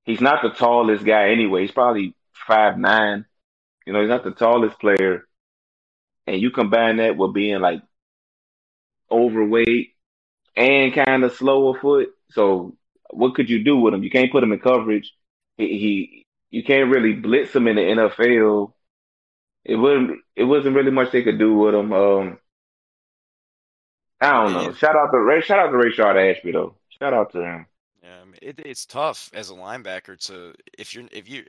He's 0.06 0.22
not 0.22 0.42
the 0.44 0.52
tallest 0.52 1.06
guy 1.06 1.30
anyway. 1.32 1.62
He's 1.64 1.72
probably 1.72 2.16
five 2.48 2.78
nine. 2.78 3.26
You 3.86 3.94
know, 3.94 4.02
he's 4.02 4.10
not 4.10 4.24
the 4.24 4.32
tallest 4.32 4.80
player, 4.80 5.28
and 6.28 6.42
you 6.42 6.52
combine 6.52 6.98
that 6.98 7.18
with 7.18 7.34
being 7.34 7.60
like 7.62 7.82
overweight 9.12 9.96
and 10.56 10.94
kind 10.94 11.24
of 11.24 11.34
slower 11.34 11.80
foot. 11.80 12.10
So 12.32 12.78
what 13.12 13.36
could 13.36 13.50
you 13.50 13.64
do 13.64 13.78
with 13.78 13.94
him? 13.94 14.04
You 14.04 14.10
can't 14.12 14.32
put 14.32 14.44
him 14.44 14.54
in 14.54 14.60
coverage. 14.60 15.14
He, 15.58 15.68
he 15.80 16.28
you 16.52 16.64
can't 16.64 16.92
really 16.92 17.14
blitz 17.14 17.56
him 17.56 17.68
in 17.68 17.78
the 17.78 17.82
NFL. 17.82 18.74
It 19.64 19.76
wasn't 19.76 20.20
it 20.36 20.44
wasn't 20.46 20.76
really 20.76 20.92
much 20.92 21.12
they 21.12 21.24
could 21.24 21.40
do 21.40 21.56
with 21.58 21.76
him. 21.76 21.94
Um, 21.94 22.40
I 24.20 24.32
don't 24.32 24.54
know. 24.54 24.74
Shout 24.74 24.96
out 24.96 25.12
to 25.12 25.20
Ray. 25.20 25.42
Shout 25.42 25.60
out 25.60 25.72
to 25.72 25.78
Rayshard 25.78 26.32
Ashby 26.32 26.52
though. 26.52 26.76
Shout 26.90 27.14
out 27.14 27.32
to 27.34 27.42
him. 27.42 27.66
Yeah, 28.04 28.22
I 28.22 28.26
mean, 28.26 28.36
it, 28.42 28.60
it's 28.60 28.86
tough 28.86 29.30
as 29.34 29.50
a 29.50 29.54
linebacker 29.54 30.18
to 30.28 30.54
if 30.78 30.94
you're 30.94 31.06
if 31.12 31.30
you 31.30 31.46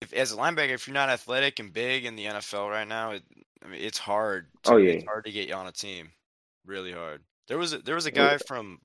if 0.00 0.12
as 0.12 0.32
a 0.32 0.36
linebacker 0.36 0.70
if 0.74 0.86
you're 0.86 0.94
not 0.94 1.10
athletic 1.10 1.58
and 1.58 1.72
big 1.72 2.04
in 2.04 2.16
the 2.16 2.26
NFL 2.26 2.70
right 2.70 2.88
now, 2.88 3.12
it, 3.12 3.22
I 3.64 3.68
mean 3.68 3.80
it's 3.82 3.98
hard. 3.98 4.48
To, 4.64 4.72
Oh, 4.72 4.76
yeah. 4.76 4.92
it's 4.92 5.04
hard 5.04 5.24
to 5.24 5.32
get 5.32 5.48
you 5.48 5.54
on 5.54 5.66
a 5.66 5.72
team, 5.72 6.10
really 6.66 6.92
hard. 6.92 7.22
There 7.48 7.58
was 7.58 7.72
a, 7.72 7.78
there 7.78 7.94
was 7.94 8.06
a 8.06 8.10
guy 8.10 8.38
from 8.38 8.80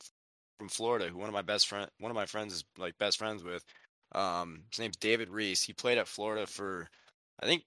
from 0.59 0.69
Florida 0.69 1.07
who 1.07 1.17
one 1.17 1.27
of 1.29 1.33
my 1.33 1.41
best 1.41 1.67
friend 1.67 1.89
one 1.99 2.11
of 2.11 2.15
my 2.15 2.25
friends 2.25 2.53
is 2.53 2.63
like 2.77 2.97
best 2.97 3.17
friends 3.17 3.43
with. 3.43 3.63
Um, 4.13 4.63
his 4.71 4.79
name's 4.79 4.97
David 4.97 5.29
Reese. 5.29 5.63
He 5.63 5.73
played 5.73 5.97
at 5.97 6.07
Florida 6.07 6.47
for 6.47 6.87
I 7.41 7.45
think 7.45 7.63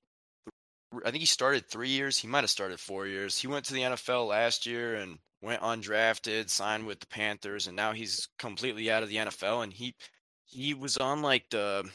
I 1.05 1.11
think 1.11 1.21
he 1.21 1.27
started 1.27 1.67
three 1.67 1.89
years. 1.89 2.19
He 2.19 2.29
might 2.29 2.43
have 2.43 2.51
started 2.51 2.81
four 2.81 3.07
years. 3.07 3.39
He 3.39 3.47
went 3.47 3.65
to 3.67 3.75
the 3.75 3.83
NFL 3.83 4.29
last 4.29 4.67
year 4.67 4.97
and 4.97 5.19
went 5.43 5.63
undrafted, 5.63 6.51
signed 6.51 6.87
with 6.87 7.01
the 7.01 7.07
Panthers, 7.07 7.67
and 7.67 7.77
now 7.77 7.93
he's 7.93 8.29
completely 8.39 8.91
out 8.91 9.03
of 9.03 9.09
the 9.09 9.17
NFL. 9.17 9.63
And 9.63 9.73
he 9.73 9.95
he 10.45 10.75
was 10.75 10.97
on 10.97 11.23
like 11.23 11.49
the 11.51 11.89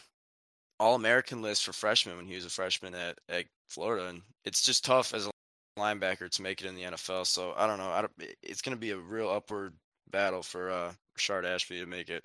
All 0.80 0.96
American 0.96 1.42
list 1.42 1.66
for 1.66 1.74
freshmen 1.74 2.18
when 2.18 2.28
he 2.28 2.36
was 2.36 2.46
a 2.46 2.50
freshman 2.50 2.96
at, 2.96 3.18
at 3.30 3.46
Florida. 3.70 4.08
And 4.08 4.22
it's 4.46 4.64
just 4.64 4.86
tough 4.86 5.14
as 5.14 5.28
a 5.28 5.32
linebacker 5.78 6.30
to 6.30 6.42
make 6.42 6.62
it 6.62 6.68
in 6.68 6.76
the 6.76 6.84
NFL. 6.84 7.26
So 7.26 7.54
I 7.58 7.68
don't 7.68 7.78
know. 7.78 7.90
I 7.90 8.02
don't, 8.02 8.14
it's 8.42 8.62
going 8.62 8.76
to 8.76 8.80
be 8.80 8.92
a 8.92 8.98
real 8.98 9.30
upward 9.30 9.74
battle 10.10 10.42
for 10.42 10.72
uh, 10.72 10.94
Rayshard 11.18 11.46
Ashby 11.46 11.80
to 11.80 11.86
make 11.86 12.10
it. 12.10 12.24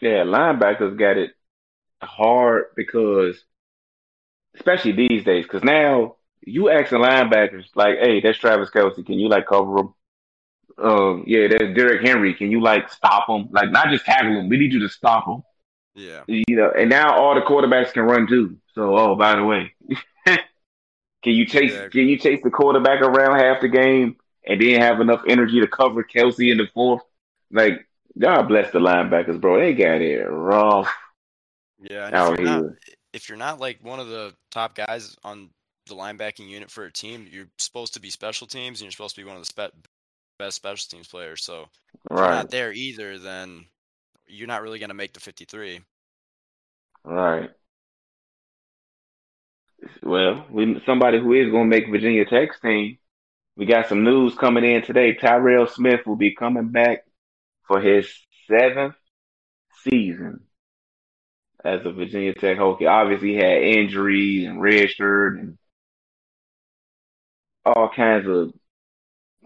Yeah, 0.00 0.24
linebackers 0.24 0.98
got 0.98 1.16
it 1.16 1.30
hard 2.02 2.66
because, 2.76 3.44
especially 4.54 4.92
these 4.92 5.24
days, 5.24 5.44
because 5.44 5.64
now 5.64 6.16
you 6.42 6.70
asking 6.70 6.98
linebackers 6.98 7.66
like, 7.74 7.98
"Hey, 7.98 8.20
that's 8.20 8.38
Travis 8.38 8.70
Kelce. 8.70 9.04
Can 9.04 9.18
you 9.18 9.28
like 9.28 9.46
cover 9.46 9.78
him?" 9.78 9.94
Um, 10.78 11.24
yeah, 11.26 11.48
that's 11.48 11.74
Derrick 11.74 12.06
Henry. 12.06 12.34
Can 12.34 12.50
you 12.50 12.60
like 12.60 12.90
stop 12.90 13.28
him? 13.28 13.48
Like, 13.50 13.70
not 13.70 13.88
just 13.88 14.04
tackle 14.04 14.38
him. 14.38 14.48
We 14.48 14.58
need 14.58 14.72
you 14.72 14.80
to 14.80 14.88
stop 14.88 15.26
him. 15.26 15.42
Yeah. 15.94 16.22
You 16.26 16.44
know, 16.56 16.70
and 16.76 16.88
now 16.88 17.14
all 17.14 17.34
the 17.34 17.42
quarterbacks 17.42 17.92
can 17.92 18.04
run 18.04 18.26
too. 18.26 18.56
So, 18.74 18.96
oh, 18.96 19.14
by 19.14 19.36
the 19.36 19.44
way, 19.44 19.74
can 20.26 20.38
you 21.24 21.46
chase? 21.46 21.72
Exactly. 21.72 22.00
Can 22.00 22.08
you 22.08 22.18
chase 22.18 22.40
the 22.42 22.50
quarterback 22.50 23.02
around 23.02 23.38
half 23.38 23.60
the 23.60 23.68
game 23.68 24.16
and 24.46 24.60
then 24.60 24.80
have 24.80 25.00
enough 25.00 25.22
energy 25.28 25.60
to 25.60 25.66
cover 25.66 26.02
Kelsey 26.02 26.50
in 26.50 26.58
the 26.58 26.66
fourth? 26.72 27.02
Like, 27.50 27.86
God 28.18 28.48
bless 28.48 28.72
the 28.72 28.78
linebackers, 28.78 29.40
bro. 29.40 29.60
They 29.60 29.74
got 29.74 30.00
it 30.00 30.24
rough 30.24 30.88
Yeah. 31.78 32.10
Out 32.12 32.38
you're 32.38 32.48
not, 32.48 32.60
here. 32.62 32.78
If 33.12 33.28
you're 33.28 33.38
not 33.38 33.60
like 33.60 33.78
one 33.82 34.00
of 34.00 34.08
the 34.08 34.34
top 34.50 34.74
guys 34.74 35.16
on 35.24 35.50
the 35.86 35.94
linebacking 35.94 36.48
unit 36.48 36.70
for 36.70 36.84
a 36.84 36.92
team, 36.92 37.26
you're 37.30 37.48
supposed 37.58 37.94
to 37.94 38.00
be 38.00 38.10
special 38.10 38.46
teams 38.46 38.80
and 38.80 38.86
you're 38.86 38.92
supposed 38.92 39.14
to 39.16 39.20
be 39.20 39.26
one 39.26 39.36
of 39.36 39.42
the 39.42 39.46
spe- 39.46 39.86
best 40.38 40.56
special 40.56 40.88
teams 40.88 41.08
players. 41.08 41.44
So 41.44 41.62
if 42.10 42.16
you're 42.18 42.28
not 42.28 42.50
there 42.50 42.72
either, 42.72 43.18
then 43.18 43.66
you're 44.26 44.48
not 44.48 44.62
really 44.62 44.78
going 44.78 44.88
to 44.88 44.94
make 44.94 45.12
the 45.12 45.20
53. 45.20 45.80
right. 47.04 47.50
Well, 50.02 50.46
we 50.48 50.80
somebody 50.86 51.18
who 51.18 51.32
is 51.32 51.50
going 51.50 51.68
to 51.68 51.76
make 51.76 51.90
Virginia 51.90 52.24
Tech's 52.24 52.60
team. 52.60 52.98
We 53.56 53.66
got 53.66 53.88
some 53.88 54.04
news 54.04 54.34
coming 54.36 54.64
in 54.64 54.82
today. 54.82 55.14
Tyrell 55.14 55.66
Smith 55.66 56.06
will 56.06 56.16
be 56.16 56.34
coming 56.34 56.68
back 56.68 57.04
for 57.66 57.80
his 57.80 58.08
seventh 58.48 58.94
season 59.82 60.40
as 61.64 61.80
a 61.84 61.92
Virginia 61.92 62.34
Tech 62.34 62.58
Hokie. 62.58 62.88
Obviously, 62.88 63.30
he 63.30 63.36
had 63.36 63.62
injuries 63.62 64.46
and 64.46 64.58
redshirt 64.60 65.38
and 65.38 65.58
all 67.64 67.88
kinds 67.94 68.26
of 68.28 68.52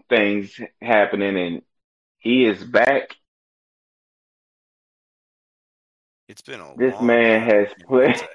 things 0.09 0.59
happening, 0.81 1.37
and 1.37 1.61
he 2.19 2.45
is 2.45 2.63
back. 2.63 3.15
It's 6.27 6.41
been 6.41 6.59
a 6.59 6.75
This 6.77 6.99
man 7.01 7.41
has 7.41 7.67
played. 7.87 8.19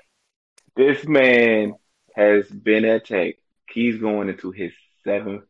This 0.74 1.06
man 1.06 1.74
has 2.16 2.48
been 2.48 2.86
at 2.86 3.04
Tech. 3.04 3.34
He's 3.68 3.98
going 4.00 4.30
into 4.30 4.52
his 4.52 4.72
seventh 5.04 5.44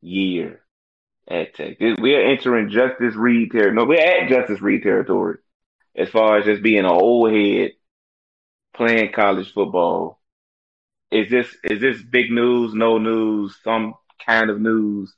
year 0.00 0.62
at 1.28 1.54
Tech. 1.54 1.78
This- 1.78 1.96
We 2.00 2.16
are 2.16 2.22
entering 2.22 2.70
Justice 2.70 3.14
Reed 3.14 3.52
territory. 3.52 3.74
No, 3.76 3.84
we're 3.84 4.00
at 4.00 4.28
Justice 4.28 4.60
Reed 4.60 4.82
territory 4.82 5.38
as 5.96 6.08
far 6.10 6.38
as 6.38 6.44
just 6.44 6.62
being 6.62 6.80
an 6.80 6.86
old 6.86 7.32
head 7.32 7.72
playing 8.74 9.12
college 9.12 9.52
football. 9.52 10.20
Is 11.10 11.30
this 11.30 11.56
is 11.64 11.80
this 11.80 12.02
big 12.02 12.30
news? 12.32 12.74
No 12.74 12.98
news? 12.98 13.56
Some 13.64 13.94
kind 14.26 14.50
of 14.50 14.60
news? 14.60 15.14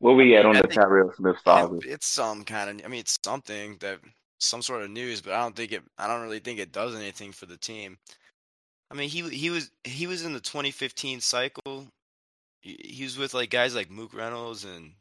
Where 0.00 0.16
we 0.16 0.36
at 0.36 0.46
on 0.46 0.56
I 0.56 0.60
the 0.60 0.66
Tyrell 0.66 1.12
Smith 1.16 1.36
saga? 1.44 1.78
it- 1.78 1.84
it's 1.84 2.06
some 2.06 2.44
kind 2.44 2.80
of. 2.80 2.86
I 2.86 2.88
mean, 2.88 3.00
it's 3.00 3.18
something 3.24 3.78
that 3.78 4.00
some 4.38 4.62
sort 4.62 4.82
of 4.82 4.90
news, 4.90 5.20
but 5.20 5.34
I 5.34 5.40
don't 5.42 5.56
think 5.56 5.72
it. 5.72 5.84
I 5.98 6.06
don't 6.06 6.22
really 6.22 6.40
think 6.40 6.58
it 6.58 6.72
does 6.72 6.94
anything 6.94 7.32
for 7.32 7.46
the 7.46 7.56
team. 7.58 7.98
I 8.90 8.94
mean, 8.96 9.10
he 9.10 9.28
he 9.30 9.50
was 9.50 9.70
he 9.84 10.06
was 10.08 10.24
in 10.24 10.34
the 10.34 10.40
2015 10.40 11.20
cycle. 11.22 11.88
He, 12.62 12.76
he 12.84 13.04
was 13.04 13.18
with 13.18 13.34
like 13.34 13.50
guys 13.50 13.74
like 13.76 13.90
Mook 13.90 14.14
Reynolds 14.14 14.64
and 14.64 14.94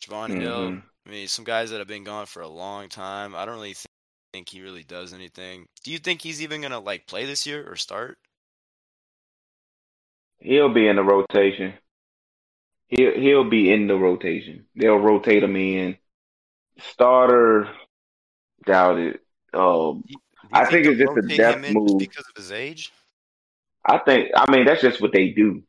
Javon 0.00 0.32
Hill. 0.32 0.72
hmm 0.72 0.93
I 1.06 1.10
mean, 1.10 1.28
some 1.28 1.44
guys 1.44 1.70
that 1.70 1.78
have 1.78 1.88
been 1.88 2.04
gone 2.04 2.26
for 2.26 2.42
a 2.42 2.48
long 2.48 2.88
time. 2.88 3.34
I 3.34 3.44
don't 3.44 3.54
really 3.54 3.74
think, 3.74 3.86
think 4.32 4.48
he 4.48 4.62
really 4.62 4.84
does 4.84 5.12
anything. 5.12 5.66
Do 5.82 5.90
you 5.92 5.98
think 5.98 6.22
he's 6.22 6.42
even 6.42 6.62
gonna 6.62 6.80
like 6.80 7.06
play 7.06 7.24
this 7.24 7.46
year 7.46 7.70
or 7.70 7.76
start? 7.76 8.18
He'll 10.38 10.72
be 10.72 10.88
in 10.88 10.96
the 10.96 11.02
rotation. 11.02 11.74
He'll 12.88 13.12
he'll 13.12 13.48
be 13.48 13.72
in 13.72 13.86
the 13.86 13.96
rotation. 13.96 14.66
They'll 14.76 14.96
rotate 14.98 15.42
him 15.42 15.56
in. 15.56 15.96
Starter, 16.78 17.68
doubt 18.66 18.98
it. 18.98 19.20
Um, 19.52 20.04
you, 20.06 20.16
you 20.42 20.48
I 20.52 20.64
think 20.64 20.84
think 20.84 20.86
it's 20.86 20.98
just 20.98 21.32
a 21.32 21.36
depth 21.36 21.64
in 21.64 21.74
move. 21.74 21.98
because 21.98 22.26
of 22.28 22.36
his 22.36 22.50
age? 22.50 22.92
I 23.86 23.98
think. 23.98 24.30
I 24.36 24.50
mean, 24.50 24.64
that's 24.64 24.82
just 24.82 25.00
what 25.00 25.12
they 25.12 25.28
do. 25.28 25.62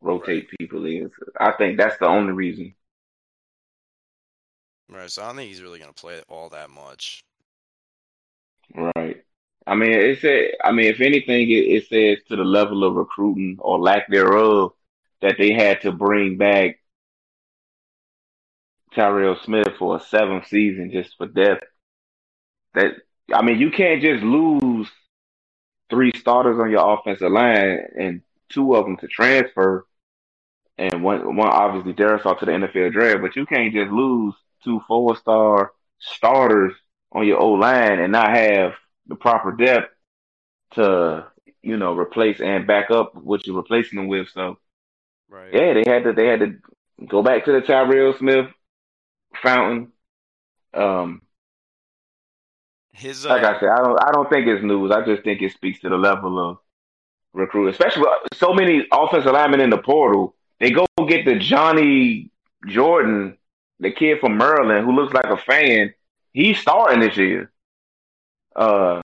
Right. 0.00 0.12
Rotate 0.12 0.48
people 0.58 0.86
is. 0.86 1.10
I 1.38 1.52
think 1.52 1.76
that's 1.76 1.98
the 1.98 2.06
only 2.06 2.32
reason. 2.32 2.74
Right. 4.90 5.10
So 5.10 5.22
I 5.22 5.28
don't 5.28 5.36
think 5.36 5.48
he's 5.48 5.62
really 5.62 5.78
gonna 5.78 5.92
play 5.92 6.20
all 6.28 6.48
that 6.50 6.70
much. 6.70 7.22
Right. 8.74 9.22
I 9.66 9.74
mean, 9.74 9.92
it 9.92 10.20
said. 10.20 10.52
I 10.64 10.72
mean, 10.72 10.86
if 10.86 11.00
anything, 11.00 11.50
it, 11.50 11.54
it 11.54 11.88
says 11.88 12.24
to 12.28 12.36
the 12.36 12.44
level 12.44 12.84
of 12.84 12.94
recruiting 12.94 13.56
or 13.60 13.78
lack 13.78 14.08
thereof 14.08 14.72
that 15.22 15.36
they 15.38 15.52
had 15.52 15.82
to 15.82 15.92
bring 15.92 16.36
back 16.38 16.80
Tyrell 18.94 19.36
Smith 19.44 19.74
for 19.78 19.96
a 19.96 20.00
seventh 20.00 20.48
season 20.48 20.90
just 20.90 21.16
for 21.16 21.26
depth. 21.26 21.64
That 22.74 22.94
I 23.32 23.42
mean, 23.42 23.58
you 23.58 23.70
can't 23.70 24.02
just 24.02 24.24
lose 24.24 24.88
three 25.88 26.12
starters 26.16 26.58
on 26.58 26.70
your 26.70 26.94
offensive 26.98 27.30
line 27.30 27.80
and 27.98 28.22
two 28.48 28.74
of 28.74 28.84
them 28.84 28.96
to 28.98 29.06
transfer, 29.06 29.86
and 30.78 31.04
one 31.04 31.36
one 31.36 31.48
obviously 31.48 31.92
Darrisaw 31.92 32.38
to 32.38 32.46
the 32.46 32.52
NFL 32.52 32.92
draft. 32.92 33.22
But 33.22 33.36
you 33.36 33.46
can't 33.46 33.72
just 33.72 33.92
lose 33.92 34.34
two 34.64 34.80
four 34.88 35.16
star 35.16 35.72
starters 35.98 36.74
on 37.12 37.26
your 37.26 37.40
O 37.40 37.52
line 37.52 37.98
and 38.00 38.12
not 38.12 38.30
have 38.36 38.72
the 39.06 39.16
proper 39.16 39.52
depth 39.52 39.92
to 40.72 41.26
you 41.62 41.76
know 41.76 41.96
replace 41.96 42.40
and 42.40 42.66
back 42.66 42.90
up 42.90 43.14
what 43.14 43.46
you're 43.46 43.56
replacing 43.56 43.98
them 43.98 44.08
with. 44.08 44.28
So 44.30 44.58
Right. 45.28 45.52
yeah, 45.52 45.74
they 45.74 45.84
had 45.90 46.04
to 46.04 46.12
they 46.12 46.26
had 46.26 46.40
to 46.40 46.56
go 47.06 47.22
back 47.22 47.44
to 47.44 47.52
the 47.52 47.60
Tyrell 47.60 48.14
Smith 48.14 48.46
fountain. 49.42 49.92
Um, 50.74 51.22
His 52.92 53.24
like 53.28 53.42
uh 53.42 53.44
I 53.44 53.58
said, 53.60 53.68
I 53.68 53.76
don't 53.78 54.04
I 54.04 54.12
don't 54.12 54.28
think 54.28 54.46
it's 54.46 54.64
news. 54.64 54.90
I 54.90 55.04
just 55.04 55.22
think 55.22 55.42
it 55.42 55.52
speaks 55.52 55.80
to 55.80 55.88
the 55.88 55.96
level 55.96 56.38
of 56.50 56.58
recruit, 57.34 57.68
especially 57.68 58.04
so 58.34 58.52
many 58.54 58.86
offensive 58.92 59.32
linemen 59.32 59.60
in 59.60 59.70
the 59.70 59.78
portal. 59.78 60.36
They 60.60 60.70
go 60.72 60.86
get 61.08 61.24
the 61.26 61.38
Johnny 61.38 62.30
Jordan, 62.66 63.38
the 63.80 63.90
kid 63.90 64.20
from 64.20 64.36
Maryland 64.36 64.84
who 64.84 64.92
looks 64.92 65.12
like 65.14 65.24
a 65.26 65.36
fan. 65.36 65.94
He's 66.32 66.58
starting 66.58 67.00
this 67.00 67.16
year. 67.16 67.50
Uh, 68.54 69.02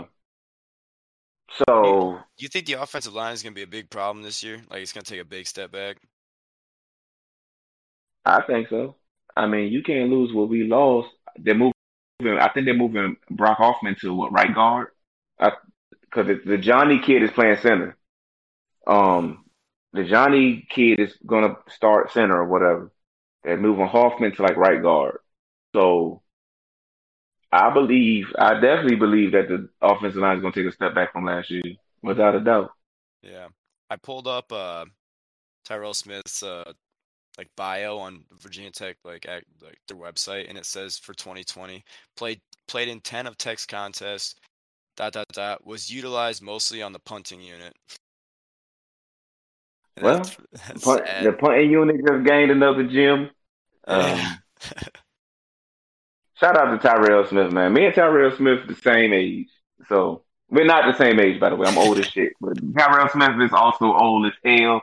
so 1.51 2.21
Do 2.37 2.43
you 2.45 2.49
think 2.49 2.67
the 2.67 2.75
offensive 2.75 3.15
line 3.15 3.33
is 3.33 3.43
going 3.43 3.53
to 3.53 3.59
be 3.59 3.63
a 3.63 3.67
big 3.67 3.91
problem 3.91 4.23
this 4.23 4.43
year? 4.43 4.63
Like 4.71 4.83
it's 4.83 4.93
going 4.93 5.05
to 5.05 5.11
take 5.11 5.21
a 5.21 5.25
big 5.25 5.47
step 5.47 5.73
back? 5.73 5.97
I 8.25 8.43
think 8.43 8.69
so. 8.69 8.97
I 9.37 9.47
mean, 9.47 9.73
you 9.73 9.83
can't 9.83 10.11
lose 10.11 10.33
what 10.33 10.49
we 10.49 10.65
lost. 10.65 11.09
They're 11.37 11.55
moving. 11.55 11.73
I 12.23 12.49
think 12.49 12.67
they're 12.67 12.75
moving 12.75 13.17
Brock 13.31 13.59
Hoffman 13.59 13.97
to 14.01 14.15
what 14.15 14.33
right 14.33 14.55
guard. 14.55 14.89
Because 15.39 16.39
the 16.45 16.59
Johnny 16.59 16.99
kid 16.99 17.23
is 17.23 17.31
playing 17.31 17.59
center. 17.59 17.97
Um, 18.87 19.45
the 19.93 20.05
Johnny 20.05 20.67
kid 20.71 20.99
is 20.99 21.15
gonna 21.25 21.57
start 21.69 22.13
center 22.13 22.37
or 22.37 22.47
whatever. 22.47 22.91
They're 23.47 23.57
moving 23.57 23.87
Hoffman 23.87 24.35
to 24.35 24.43
like 24.43 24.57
right 24.57 24.83
guard. 24.83 25.19
So 25.73 26.21
I 27.53 27.73
believe, 27.73 28.27
I 28.37 28.55
definitely 28.55 28.97
believe 28.97 29.33
that 29.33 29.47
the 29.47 29.69
offensive 29.81 30.21
line 30.21 30.37
is 30.37 30.43
gonna 30.43 30.53
take 30.53 30.67
a 30.67 30.73
step 30.73 30.97
back 30.97 31.13
from 31.13 31.27
last 31.27 31.49
year, 31.49 31.63
without 32.03 32.35
a 32.35 32.41
doubt. 32.41 32.73
Yeah, 33.23 33.47
I 33.89 33.95
pulled 33.97 34.27
up 34.27 34.51
uh, 34.51 34.87
Tyrell 35.65 35.95
Smith's 35.95 36.43
uh, 36.43 36.73
like 37.39 37.49
bio 37.57 37.99
on 37.99 38.25
Virginia 38.41 38.73
Tech 38.73 38.97
like 39.05 39.27
act, 39.27 39.45
like 39.63 39.79
their 39.87 39.97
website, 39.97 40.49
and 40.49 40.59
it 40.59 40.67
says 40.67 40.99
for 40.99 41.15
2020 41.15 41.85
played 42.17 42.41
played 42.67 42.89
in 42.89 43.01
10 43.01 43.29
of 43.29 43.39
Tech's 43.39 43.65
contests. 43.65 44.35
Dot 44.97 45.13
dot 45.13 45.29
dot 45.33 45.65
was 45.65 45.89
utilized 45.89 46.43
mostly 46.43 46.83
on 46.83 46.93
the 46.93 46.99
punting 46.99 47.41
unit. 47.41 47.77
And 49.97 50.05
Well, 50.05 50.17
that's, 50.17 50.37
that's 50.67 50.85
Punt, 50.85 51.05
the 51.23 51.33
punting 51.33 51.71
unit 51.71 52.05
just 52.05 52.25
gained 52.25 52.51
another 52.51 52.83
gym. 52.83 53.31
Um, 53.87 54.19
shout 56.35 56.57
out 56.57 56.71
to 56.71 56.79
Tyrell 56.79 57.27
Smith, 57.27 57.53
man. 57.53 57.73
Me 57.73 57.87
and 57.87 57.95
Tyrell 57.95 58.37
Smith 58.37 58.67
the 58.67 58.75
same 58.75 59.13
age, 59.13 59.49
so 59.89 60.23
we're 60.51 60.65
not 60.65 60.91
the 60.91 60.99
same 60.99 61.21
age, 61.21 61.41
by 61.41 61.51
the 61.51 61.57
way. 61.57 61.69
I'm 61.69 61.79
old 61.79 61.99
as 61.99 62.07
shit, 62.07 62.33
but 62.41 62.57
Tyrell 62.77 63.09
Smith 63.11 63.41
is 63.43 63.53
also 63.53 63.93
old 63.93 64.27
as 64.27 64.33
hell. 64.45 64.83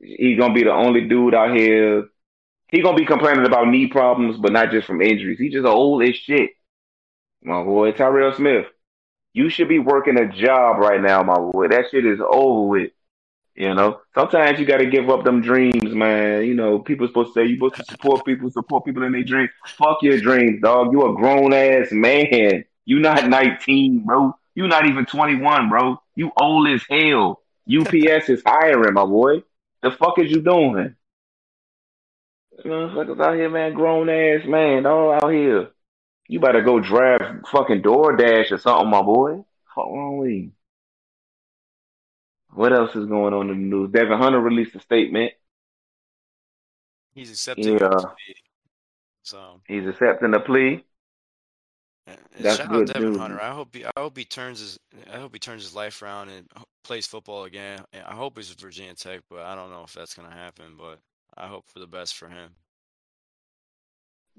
He's 0.00 0.38
gonna 0.38 0.54
be 0.54 0.64
the 0.64 0.72
only 0.72 1.08
dude 1.08 1.34
out 1.34 1.56
here. 1.56 2.08
He 2.68 2.82
gonna 2.82 2.96
be 2.96 3.06
complaining 3.06 3.46
about 3.46 3.68
knee 3.68 3.86
problems, 3.86 4.38
but 4.38 4.52
not 4.52 4.70
just 4.70 4.86
from 4.86 5.00
injuries. 5.00 5.38
He's 5.38 5.52
just 5.52 5.66
old 5.66 6.02
as 6.02 6.16
shit. 6.16 6.50
My 7.42 7.62
boy 7.62 7.92
Tyrell 7.92 8.34
Smith, 8.34 8.66
you 9.32 9.48
should 9.50 9.68
be 9.68 9.78
working 9.78 10.18
a 10.18 10.30
job 10.30 10.78
right 10.78 11.00
now, 11.00 11.22
my 11.22 11.36
boy. 11.36 11.68
That 11.68 11.86
shit 11.90 12.04
is 12.04 12.20
over 12.20 12.68
with. 12.68 12.90
You 13.56 13.74
know, 13.74 14.00
sometimes 14.14 14.60
you 14.60 14.66
got 14.66 14.78
to 14.78 14.86
give 14.86 15.08
up 15.08 15.24
them 15.24 15.40
dreams, 15.40 15.94
man. 15.94 16.44
You 16.44 16.54
know, 16.54 16.78
people 16.78 17.06
supposed 17.06 17.32
to 17.32 17.40
say 17.40 17.46
you 17.46 17.56
supposed 17.56 17.76
to 17.76 17.84
support 17.86 18.26
people, 18.26 18.50
support 18.50 18.84
people 18.84 19.02
in 19.04 19.12
their 19.12 19.24
dreams. 19.24 19.48
Fuck 19.78 20.02
your 20.02 20.20
dreams, 20.20 20.60
dog. 20.60 20.92
You 20.92 21.06
a 21.06 21.14
grown 21.14 21.54
ass 21.54 21.88
man. 21.90 22.64
You 22.84 22.98
not 22.98 23.28
19, 23.28 24.04
bro. 24.04 24.34
You 24.54 24.68
not 24.68 24.86
even 24.86 25.06
21, 25.06 25.70
bro. 25.70 26.00
You 26.14 26.32
old 26.38 26.68
as 26.68 26.82
hell. 26.88 27.40
UPS 27.66 28.28
is 28.28 28.42
hiring, 28.44 28.92
my 28.92 29.06
boy. 29.06 29.42
The 29.82 29.90
fuck 29.90 30.18
is 30.18 30.30
you 30.30 30.42
doing? 30.42 30.94
You 32.62 32.70
know, 32.70 32.88
Motherfuckers 32.88 33.20
out 33.24 33.36
here, 33.36 33.50
man, 33.50 33.72
grown 33.72 34.08
ass 34.10 34.46
man, 34.46 34.84
all 34.84 35.12
out 35.12 35.32
here. 35.32 35.70
You 36.28 36.40
better 36.40 36.60
go 36.60 36.80
drive 36.80 37.42
fucking 37.50 37.82
DoorDash 37.82 38.52
or 38.52 38.58
something, 38.58 38.90
my 38.90 39.02
boy. 39.02 39.44
Fuck 39.74 39.86
wrong 39.86 40.18
with 40.18 40.30
you? 40.30 40.50
What 42.56 42.72
else 42.72 42.96
is 42.96 43.04
going 43.04 43.34
on 43.34 43.50
in 43.50 43.58
the 43.58 43.76
news? 43.76 43.90
Devin 43.90 44.16
Hunter 44.18 44.40
released 44.40 44.74
a 44.74 44.80
statement. 44.80 45.32
He's 47.14 47.30
accepting 47.30 47.78
Yeah. 47.78 48.00
So 49.22 49.60
He's 49.68 49.86
accepting 49.86 50.30
the 50.30 50.40
plea. 50.40 50.82
That's 52.40 52.56
shout 52.56 52.70
good 52.70 52.88
out 52.88 52.94
Devin 52.94 53.10
news. 53.10 53.18
Hunter. 53.18 53.42
I 53.42 53.50
hope 53.50 53.74
he 53.74 53.84
I 53.84 53.90
hope 53.98 54.16
he 54.16 54.24
turns 54.24 54.60
his 54.60 54.78
I 55.12 55.18
hope 55.18 55.34
he 55.34 55.38
turns 55.38 55.64
his 55.64 55.74
life 55.74 56.00
around 56.00 56.30
and 56.30 56.48
plays 56.82 57.06
football 57.06 57.44
again. 57.44 57.80
I 57.92 58.14
hope 58.14 58.38
it's 58.38 58.50
Virginia 58.52 58.94
Tech, 58.94 59.20
but 59.28 59.40
I 59.40 59.54
don't 59.54 59.70
know 59.70 59.82
if 59.84 59.92
that's 59.92 60.14
gonna 60.14 60.30
happen. 60.34 60.76
But 60.78 60.98
I 61.36 61.48
hope 61.48 61.68
for 61.68 61.78
the 61.80 61.86
best 61.86 62.14
for 62.16 62.28
him. 62.28 62.52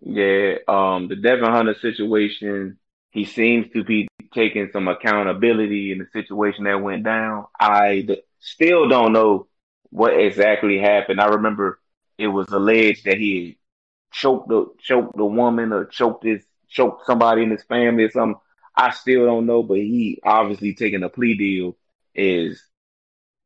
Yeah, 0.01 0.55
um, 0.67 1.07
the 1.07 1.15
Devin 1.15 1.51
Hunter 1.51 1.75
situation, 1.81 2.79
he 3.11 3.25
seems 3.25 3.71
to 3.73 3.83
be 3.83 4.07
taking 4.37 4.71
some 4.73 4.89
accountability 4.89 5.93
in 5.93 5.99
the 5.99 6.07
situation 6.13 6.65
that 6.65 6.81
went 6.83 7.03
down. 7.05 7.47
I 7.59 8.05
d- 8.07 8.23
still 8.39 8.89
don't 8.89 9.13
know 9.13 9.47
what 9.91 10.19
exactly 10.19 10.79
happened. 10.79 11.21
I 11.21 11.27
remember 11.27 11.79
it 12.17 12.27
was 12.27 12.49
alleged 12.51 13.05
that 13.05 13.17
he 13.17 13.57
choked 14.11 14.49
the 14.49 14.67
choked 14.79 15.17
the 15.17 15.25
woman 15.25 15.73
or 15.73 15.85
choked 15.85 16.25
his 16.25 16.45
choked 16.69 17.05
somebody 17.05 17.43
in 17.43 17.51
his 17.51 17.63
family 17.63 18.05
or 18.05 18.11
something. 18.11 18.39
I 18.75 18.91
still 18.91 19.25
don't 19.25 19.47
know, 19.47 19.63
but 19.63 19.77
he 19.77 20.19
obviously 20.23 20.73
taking 20.75 21.03
a 21.03 21.09
plea 21.09 21.35
deal 21.37 21.77
is 22.15 22.63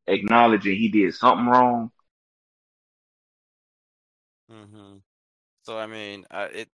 acknowledging 0.08 0.78
he 0.78 0.90
did 0.90 1.14
something 1.16 1.48
wrong. 1.48 1.92
hmm 4.50 4.98
So 5.64 5.78
I 5.78 5.88
mean, 5.88 6.26
I, 6.32 6.44
it 6.46 6.70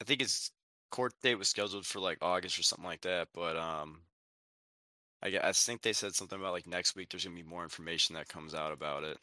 I 0.00 0.04
think 0.04 0.20
his 0.20 0.52
court 0.92 1.14
date 1.22 1.36
was 1.36 1.48
scheduled 1.48 1.86
for 1.86 2.00
like 2.00 2.18
August 2.22 2.58
or 2.60 2.64
something 2.64 2.86
like 2.86 3.02
that. 3.02 3.30
But 3.34 3.56
um, 3.56 4.02
I 5.22 5.30
gue- 5.30 5.40
I 5.42 5.52
think 5.52 5.80
they 5.80 5.94
said 5.94 6.14
something 6.14 6.38
about 6.38 6.52
like 6.52 6.66
next 6.66 6.94
week. 6.94 7.08
There's 7.08 7.24
gonna 7.24 7.34
be 7.36 7.42
more 7.42 7.62
information 7.64 8.14
that 8.14 8.28
comes 8.28 8.54
out 8.54 8.72
about 8.72 9.04
it. 9.04 9.18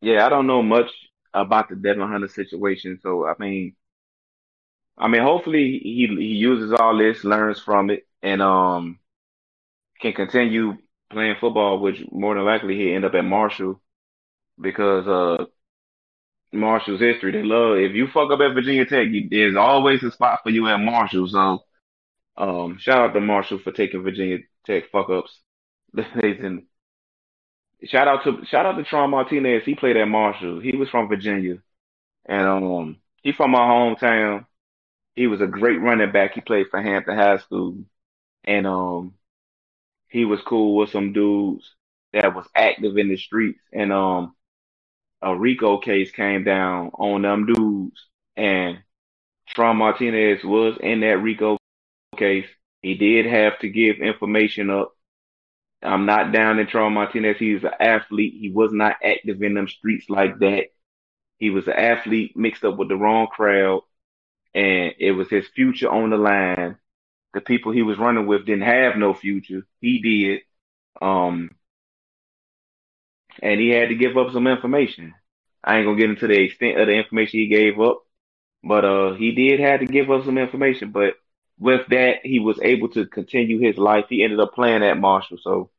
Yeah, 0.00 0.26
I 0.26 0.28
don't 0.28 0.46
know 0.46 0.62
much 0.62 0.90
about 1.34 1.68
the 1.68 1.76
Devin 1.76 2.08
Hunter 2.08 2.28
situation, 2.28 2.98
so 3.02 3.26
I 3.26 3.34
mean, 3.38 3.76
I 4.98 5.08
mean, 5.08 5.22
hopefully 5.22 5.78
he 5.82 6.06
he 6.08 6.34
uses 6.36 6.72
all 6.72 6.96
this, 6.98 7.24
learns 7.24 7.60
from 7.60 7.90
it, 7.90 8.06
and 8.22 8.42
um 8.42 8.98
can 10.00 10.12
continue 10.12 10.76
playing 11.10 11.36
football, 11.40 11.78
which 11.80 12.02
more 12.10 12.34
than 12.34 12.44
likely 12.44 12.76
he'll 12.76 12.96
end 12.96 13.04
up 13.04 13.14
at 13.14 13.24
Marshall 13.24 13.80
because 14.60 15.08
uh 15.08 15.46
Marshall's 16.52 17.00
history. 17.00 17.32
They 17.32 17.42
love 17.42 17.78
if 17.78 17.92
you 17.94 18.08
fuck 18.08 18.30
up 18.30 18.40
at 18.40 18.54
Virginia 18.54 18.84
Tech, 18.84 19.08
you, 19.08 19.28
there's 19.30 19.56
always 19.56 20.02
a 20.02 20.10
spot 20.10 20.40
for 20.42 20.50
you 20.50 20.66
at 20.68 20.78
Marshall. 20.78 21.28
So 21.28 21.64
um 22.36 22.78
shout 22.80 22.98
out 22.98 23.12
to 23.14 23.20
Marshall 23.20 23.60
for 23.62 23.72
taking 23.72 24.02
Virginia 24.02 24.38
Tech 24.66 24.84
fuck 24.90 25.10
ups. 25.10 25.38
And 25.94 26.64
shout 27.84 28.08
out 28.08 28.24
to 28.24 28.44
shout 28.46 28.66
out 28.66 28.76
to 28.76 28.84
Tron 28.84 29.10
Martinez. 29.10 29.64
He 29.64 29.74
played 29.74 29.96
at 29.96 30.06
Marshall. 30.06 30.60
He 30.60 30.76
was 30.76 30.88
from 30.88 31.08
Virginia, 31.08 31.58
and 32.26 32.46
um 32.46 32.96
he 33.22 33.32
from 33.32 33.52
my 33.52 33.60
hometown. 33.60 34.46
He 35.14 35.26
was 35.26 35.40
a 35.40 35.46
great 35.46 35.80
running 35.80 36.12
back. 36.12 36.34
He 36.34 36.40
played 36.40 36.66
for 36.70 36.80
Hampton 36.80 37.16
High 37.16 37.38
School, 37.38 37.78
and 38.44 38.66
um 38.66 39.14
he 40.08 40.24
was 40.24 40.40
cool 40.46 40.76
with 40.76 40.90
some 40.90 41.12
dudes 41.12 41.64
that 42.12 42.34
was 42.34 42.46
active 42.54 42.96
in 42.98 43.08
the 43.08 43.16
streets. 43.16 43.60
And 43.72 43.92
um 43.92 44.34
a 45.22 45.36
RICO 45.36 45.78
case 45.78 46.10
came 46.10 46.44
down 46.44 46.90
on 46.94 47.22
them 47.22 47.46
dudes, 47.46 48.06
and 48.36 48.78
Tron 49.48 49.76
Martinez 49.76 50.42
was 50.44 50.76
in 50.80 51.00
that 51.00 51.18
RICO 51.18 51.58
case. 52.16 52.46
He 52.82 52.94
did 52.94 53.26
have 53.26 53.58
to 53.60 53.68
give 53.68 53.96
information 53.96 54.70
up. 54.70 54.96
I'm 55.82 56.06
not 56.06 56.32
down 56.32 56.58
in 56.58 56.66
Tron 56.66 56.94
Martinez. 56.94 57.38
He 57.38 57.54
was 57.54 57.64
an 57.64 57.72
athlete. 57.80 58.34
He 58.38 58.50
was 58.50 58.72
not 58.72 58.96
active 59.02 59.42
in 59.42 59.54
them 59.54 59.68
streets 59.68 60.08
like 60.08 60.38
that. 60.38 60.66
He 61.38 61.50
was 61.50 61.66
an 61.66 61.74
athlete 61.74 62.36
mixed 62.36 62.64
up 62.64 62.76
with 62.76 62.88
the 62.88 62.96
wrong 62.96 63.26
crowd, 63.26 63.82
and 64.54 64.94
it 64.98 65.12
was 65.12 65.28
his 65.30 65.48
future 65.48 65.90
on 65.90 66.10
the 66.10 66.16
line. 66.16 66.76
The 67.32 67.40
people 67.40 67.72
he 67.72 67.82
was 67.82 67.98
running 67.98 68.26
with 68.26 68.44
didn't 68.44 68.62
have 68.62 68.96
no 68.96 69.14
future. 69.14 69.66
He 69.80 70.00
did. 70.00 70.40
Um, 71.00 71.50
and 73.42 73.60
he 73.60 73.70
had 73.70 73.88
to 73.88 73.94
give 73.94 74.16
up 74.16 74.32
some 74.32 74.46
information. 74.46 75.14
I 75.62 75.76
ain't 75.76 75.86
gonna 75.86 75.98
get 75.98 76.10
into 76.10 76.26
the 76.26 76.40
extent 76.40 76.80
of 76.80 76.86
the 76.86 76.94
information 76.94 77.40
he 77.40 77.48
gave 77.48 77.80
up, 77.80 78.02
but 78.62 78.84
uh, 78.84 79.14
he 79.14 79.32
did 79.32 79.60
have 79.60 79.80
to 79.80 79.86
give 79.86 80.10
up 80.10 80.24
some 80.24 80.38
information. 80.38 80.90
But 80.90 81.14
with 81.58 81.86
that, 81.88 82.20
he 82.24 82.40
was 82.40 82.58
able 82.62 82.88
to 82.90 83.06
continue 83.06 83.58
his 83.58 83.76
life. 83.76 84.06
He 84.08 84.24
ended 84.24 84.40
up 84.40 84.54
playing 84.54 84.82
at 84.82 84.98
Marshall. 84.98 85.38
So 85.42 85.70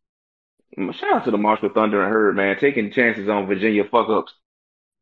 mm, 0.78 0.94
shout 0.94 1.14
out 1.14 1.26
to 1.26 1.32
the 1.32 1.38
Marshall 1.38 1.70
Thundering 1.74 2.12
Herd, 2.12 2.36
man, 2.36 2.58
taking 2.60 2.92
chances 2.92 3.28
on 3.28 3.48
Virginia 3.48 3.84
fuck 3.84 4.10
ups. 4.10 4.34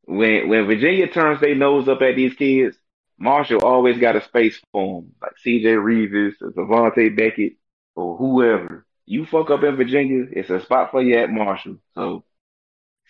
When 0.05 0.47
when 0.49 0.65
Virginia 0.65 1.07
turns 1.07 1.41
their 1.41 1.55
nose 1.55 1.87
up 1.87 2.01
at 2.01 2.15
these 2.15 2.33
kids, 2.33 2.77
Marshall 3.17 3.65
always 3.65 3.97
got 3.97 4.15
a 4.15 4.23
space 4.23 4.59
for 4.71 5.01
them, 5.01 5.11
like 5.21 5.37
C.J. 5.39 5.75
Reeves 5.75 6.41
or 6.41 6.51
Devontae 6.51 7.15
Beckett 7.15 7.57
or 7.95 8.17
whoever. 8.17 8.85
You 9.05 9.25
fuck 9.25 9.49
up 9.49 9.63
in 9.63 9.75
Virginia, 9.75 10.25
it's 10.31 10.49
a 10.49 10.61
spot 10.61 10.91
for 10.91 11.01
you 11.01 11.17
at 11.17 11.29
Marshall. 11.29 11.77
So 11.95 12.23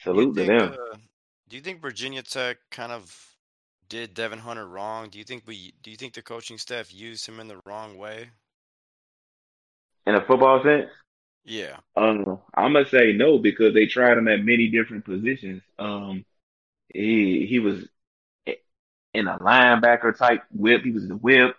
Salute 0.04 0.36
to 0.38 0.44
them. 0.46 0.74
uh, 0.74 0.98
do 1.50 1.56
you 1.58 1.62
think 1.62 1.82
Virginia 1.82 2.22
Tech 2.22 2.58
kind 2.72 2.92
of 2.92 3.36
did 3.90 4.14
Devin 4.14 4.40
Hunter 4.40 4.68
wrong? 4.68 5.10
Do 5.10 5.18
you 5.18 5.24
think 5.26 5.44
we 5.48 5.74
do 5.84 5.92
you 5.92 5.98
think 5.98 6.14
the 6.14 6.22
coaching 6.22 6.58
staff 6.58 6.94
used 6.94 7.26
him 7.28 7.40
in 7.40 7.48
the 7.48 7.60
wrong 7.66 7.98
way? 7.98 8.30
In 10.06 10.16
a 10.16 10.26
football 10.26 10.62
sense, 10.64 10.90
Yeah. 11.44 11.78
um, 11.96 12.40
I'm 12.56 12.74
gonna 12.74 12.88
say 12.88 13.14
no 13.14 13.38
because 13.40 13.74
they 13.74 13.86
tried 13.86 14.18
him 14.18 14.28
at 14.28 14.44
many 14.44 14.70
different 14.70 15.06
positions. 15.06 15.62
Um, 15.78 16.26
he 16.94 17.46
he 17.48 17.60
was 17.60 17.88
in 19.14 19.28
a 19.28 19.38
linebacker 19.40 20.16
type 20.18 20.44
whip. 20.52 20.84
He 20.84 20.92
was 20.92 21.08
the 21.08 21.16
whip. 21.16 21.56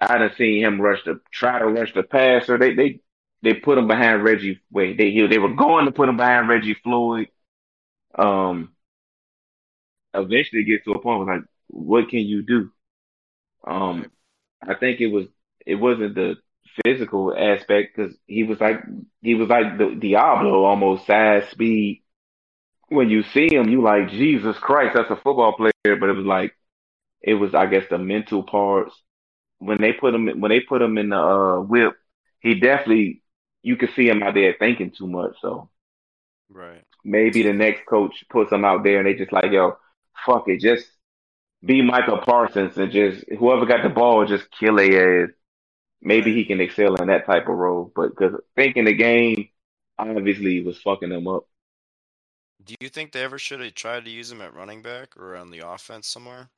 I 0.00 0.16
done 0.18 0.32
seen 0.36 0.64
him 0.64 0.80
rush 0.80 1.04
the 1.04 1.20
try 1.30 1.58
to 1.58 1.66
rush 1.66 1.92
the 1.94 2.02
passer. 2.02 2.58
They 2.58 2.74
they 2.74 3.00
they 3.42 3.54
put 3.54 3.78
him 3.78 3.88
behind 3.88 4.24
Reggie. 4.24 4.60
Wait, 4.70 4.98
they 4.98 5.10
he- 5.10 5.26
they 5.26 5.38
were 5.38 5.54
going 5.54 5.86
to 5.86 5.92
put 5.92 6.08
him 6.08 6.16
behind 6.16 6.48
Reggie 6.48 6.74
Floyd. 6.74 7.28
Um, 8.18 8.74
eventually 10.14 10.64
get 10.64 10.84
to 10.84 10.92
a 10.92 11.00
point 11.00 11.26
where 11.26 11.36
like, 11.36 11.44
what 11.68 12.08
can 12.08 12.20
you 12.20 12.42
do? 12.42 12.70
Um, 13.66 14.06
I 14.62 14.74
think 14.74 15.00
it 15.00 15.08
was 15.08 15.26
it 15.66 15.76
wasn't 15.76 16.14
the 16.14 16.36
physical 16.84 17.34
aspect 17.36 17.96
because 17.96 18.16
he 18.26 18.44
was 18.44 18.60
like 18.60 18.80
he 19.22 19.34
was 19.34 19.48
like 19.48 19.78
the 19.78 19.84
Deablo 19.86 20.64
almost 20.64 21.06
size 21.06 21.48
speed. 21.50 22.02
When 22.88 23.10
you 23.10 23.22
see 23.22 23.48
him, 23.52 23.68
you 23.70 23.82
like 23.82 24.10
Jesus 24.10 24.58
Christ, 24.58 24.94
that's 24.96 25.10
a 25.10 25.16
football 25.16 25.54
player. 25.54 25.96
But 25.98 26.10
it 26.10 26.16
was 26.16 26.26
like 26.26 26.54
it 27.22 27.34
was 27.34 27.54
I 27.54 27.66
guess 27.66 27.84
the 27.90 27.98
mental 27.98 28.42
parts 28.44 28.94
when 29.58 29.78
they 29.80 29.92
put 29.92 30.14
him 30.14 30.26
when 30.40 30.50
they 30.50 30.60
put 30.60 30.82
him 30.82 30.98
in 30.98 31.10
the 31.10 31.18
uh, 31.18 31.60
whip, 31.60 31.94
he 32.40 32.60
definitely 32.60 33.22
you 33.62 33.76
could 33.76 33.90
see 33.94 34.08
him 34.08 34.22
out 34.22 34.34
there 34.34 34.54
thinking 34.58 34.90
too 34.92 35.06
much. 35.06 35.36
So 35.40 35.70
Right. 36.50 36.84
maybe 37.04 37.42
the 37.42 37.52
next 37.52 37.86
coach 37.86 38.24
puts 38.30 38.52
him 38.52 38.64
out 38.64 38.84
there 38.84 38.98
and 38.98 39.06
they 39.06 39.14
just 39.14 39.32
like, 39.32 39.50
yo, 39.50 39.76
fuck 40.26 40.48
it, 40.48 40.60
just 40.60 40.86
be 41.64 41.82
Micah 41.82 42.18
Parsons 42.24 42.78
and 42.78 42.92
just 42.92 43.24
whoever 43.38 43.66
got 43.66 43.82
the 43.82 43.90
ball, 43.90 44.26
just 44.26 44.50
kill 44.52 44.76
their 44.76 45.24
ass. 45.24 45.30
Maybe 46.02 46.34
he 46.34 46.44
can 46.46 46.60
excel 46.60 46.96
in 46.96 47.08
that 47.08 47.26
type 47.26 47.48
of 47.48 47.56
role, 47.56 47.92
but 47.96 48.10
because 48.10 48.34
thinking 48.56 48.86
the 48.86 48.94
game 48.94 49.48
obviously 49.98 50.62
was 50.62 50.78
fucking 50.82 51.12
him 51.12 51.28
up. 51.28 51.46
Do 52.64 52.74
you 52.80 52.88
think 52.88 53.12
they 53.12 53.22
ever 53.22 53.38
should 53.38 53.60
have 53.60 53.74
tried 53.74 54.06
to 54.06 54.10
use 54.10 54.30
him 54.32 54.40
at 54.40 54.54
running 54.54 54.80
back 54.80 55.14
or 55.14 55.36
on 55.36 55.50
the 55.50 55.58
offense 55.58 56.06
somewhere? 56.08 56.48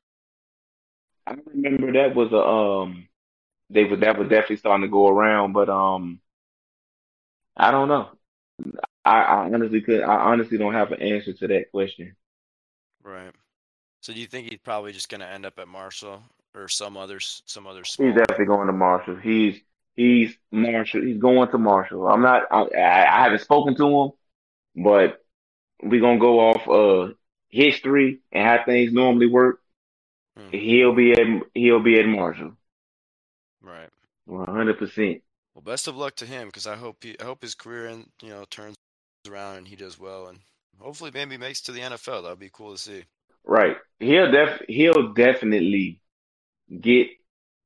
I 1.27 1.35
remember 1.47 1.93
that 1.93 2.15
was 2.15 2.33
a 2.33 2.37
um 2.39 3.09
they 3.71 3.85
were 3.85 3.99
that 3.99 4.19
was 4.19 4.31
definitely 4.31 4.59
starting 4.59 4.85
to 4.87 4.93
go 4.93 5.09
around, 5.09 5.55
but 5.55 5.71
um 5.71 6.22
I 7.57 7.71
don't 7.71 7.89
know. 7.89 8.11
I, 9.05 9.23
I 9.23 9.37
honestly 9.53 9.81
could 9.83 10.03
I 10.03 10.17
honestly 10.33 10.59
don't 10.59 10.75
have 10.75 10.93
an 10.93 11.03
answer 11.03 11.33
to 11.35 11.49
that 11.49 11.71
question. 11.73 12.17
Right. 13.03 13.33
So 14.03 14.13
do 14.13 14.21
you 14.21 14.27
think 14.27 14.51
he's 14.51 14.61
probably 14.61 14.93
just 14.93 15.09
gonna 15.09 15.27
end 15.27 15.47
up 15.47 15.59
at 15.59 15.69
Marshall 15.69 16.23
or 16.55 16.69
some 16.69 16.97
other 16.97 17.21
some 17.21 17.67
other 17.67 17.85
He's 17.85 18.15
definitely 18.15 18.47
going 18.47 18.67
to 18.67 18.73
Marshall. 18.73 19.17
He's 19.17 19.61
he's 19.95 20.37
Marshall. 20.51 21.03
He's 21.03 21.19
going 21.19 21.51
to 21.51 21.59
Marshall. 21.59 22.09
I'm 22.09 22.23
not. 22.23 22.45
I, 22.51 22.63
I 22.63 23.21
I 23.21 23.23
haven't 23.25 23.41
spoken 23.41 23.75
to 23.77 23.87
him, 24.01 24.13
but 24.85 25.25
we're 25.83 26.01
gonna 26.01 26.21
go 26.21 26.41
off 26.51 26.69
uh 26.69 27.15
history 27.51 28.21
and 28.33 28.47
how 28.47 28.65
things 28.65 28.93
normally 28.93 29.29
work. 29.29 29.61
Hmm, 30.37 30.53
He'll 30.53 30.95
be 30.95 31.13
at 31.13 31.27
he'll 31.55 31.81
be 31.83 32.01
at 32.01 32.07
Marshall. 32.07 32.57
Right. 33.63 33.91
One 34.25 34.49
hundred 34.49 34.79
percent. 34.79 35.23
Well, 35.55 35.63
best 35.63 35.89
of 35.89 35.97
luck 35.97 36.17
to 36.17 36.27
him 36.27 36.49
because 36.49 36.67
I 36.67 36.77
hope 36.77 37.03
he 37.03 37.17
I 37.21 37.25
hope 37.25 37.43
his 37.43 37.55
career 37.55 37.87
and 37.87 38.07
you 38.23 38.31
know 38.31 38.45
turns 38.51 38.77
around 39.29 39.59
and 39.59 39.69
he 39.69 39.77
does 39.77 39.99
well 39.99 40.29
and 40.29 40.39
hopefully 40.79 41.11
maybe 41.13 41.37
makes 41.37 41.61
to 41.63 41.73
the 41.73 41.81
NFL. 41.81 42.23
That'd 42.23 42.39
be 42.39 42.51
cool 42.53 42.73
to 42.73 42.79
see. 42.79 43.05
Right. 43.45 43.77
He'll 43.99 44.31
def 44.31 44.63
he'll 44.69 45.13
definitely 45.13 46.01
get 46.81 47.09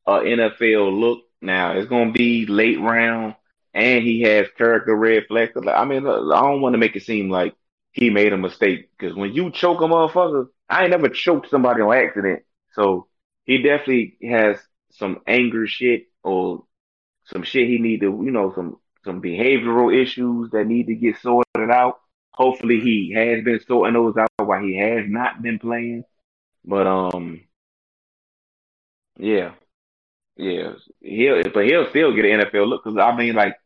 a 0.07 0.12
NFL 0.12 0.99
look. 0.99 1.20
Now 1.40 1.72
it's 1.72 1.88
gonna 1.88 2.12
be 2.12 2.46
late 2.46 2.81
round, 2.81 3.37
and 3.75 4.03
he 4.03 4.22
has 4.22 4.49
character 4.57 4.94
red 4.94 5.27
flags. 5.29 5.53
I 5.57 5.85
mean, 5.85 6.07
I 6.07 6.42
don't 6.42 6.61
want 6.61 6.75
to 6.75 6.79
make 6.79 6.96
it 6.96 7.05
seem 7.05 7.31
like 7.31 7.55
he 7.92 8.11
made 8.11 8.33
a 8.33 8.38
mistake 8.38 8.90
because 8.99 9.16
when 9.16 9.33
you 9.33 9.51
choke 9.51 9.81
a 9.81 9.85
motherfucker, 9.85 10.49
I 10.68 10.83
ain't 10.83 10.90
never 10.90 11.09
choked 11.09 11.51
somebody 11.51 11.83
on 11.83 11.94
accident. 11.94 12.42
So 12.72 13.07
he 13.44 13.62
definitely 13.62 14.18
has 14.22 14.59
some 14.90 15.20
anger 15.27 15.66
shit 15.66 16.07
or 16.22 16.64
some 17.27 17.43
shit 17.43 17.69
he 17.69 17.79
need 17.79 18.01
to, 18.01 18.07
you 18.25 18.31
know, 18.31 18.53
some 18.55 18.79
some 19.05 19.23
behavioral 19.23 19.95
issues 19.95 20.51
that 20.51 20.67
need 20.67 20.87
to 20.87 20.95
get 20.95 21.19
sorted 21.21 21.71
out. 21.71 22.01
Hopefully 22.33 22.81
he 22.81 23.12
has 23.15 23.43
been 23.45 23.61
sorting 23.67 23.95
those 23.95 24.17
out 24.17 24.29
while 24.37 24.62
he 24.62 24.77
has 24.77 25.05
not 25.07 25.43
been 25.43 25.59
playing. 25.59 26.05
But 26.65 26.87
um, 26.87 27.43
yeah, 29.19 29.53
yeah, 30.37 30.73
he'll 31.01 31.43
but 31.55 31.65
he'll 31.65 31.89
still 31.91 32.15
get 32.15 32.25
an 32.25 32.41
NFL 32.41 32.69
look 32.69 32.85
because 32.85 32.99
I 32.99 33.17
mean, 33.17 33.35
like 33.35 33.57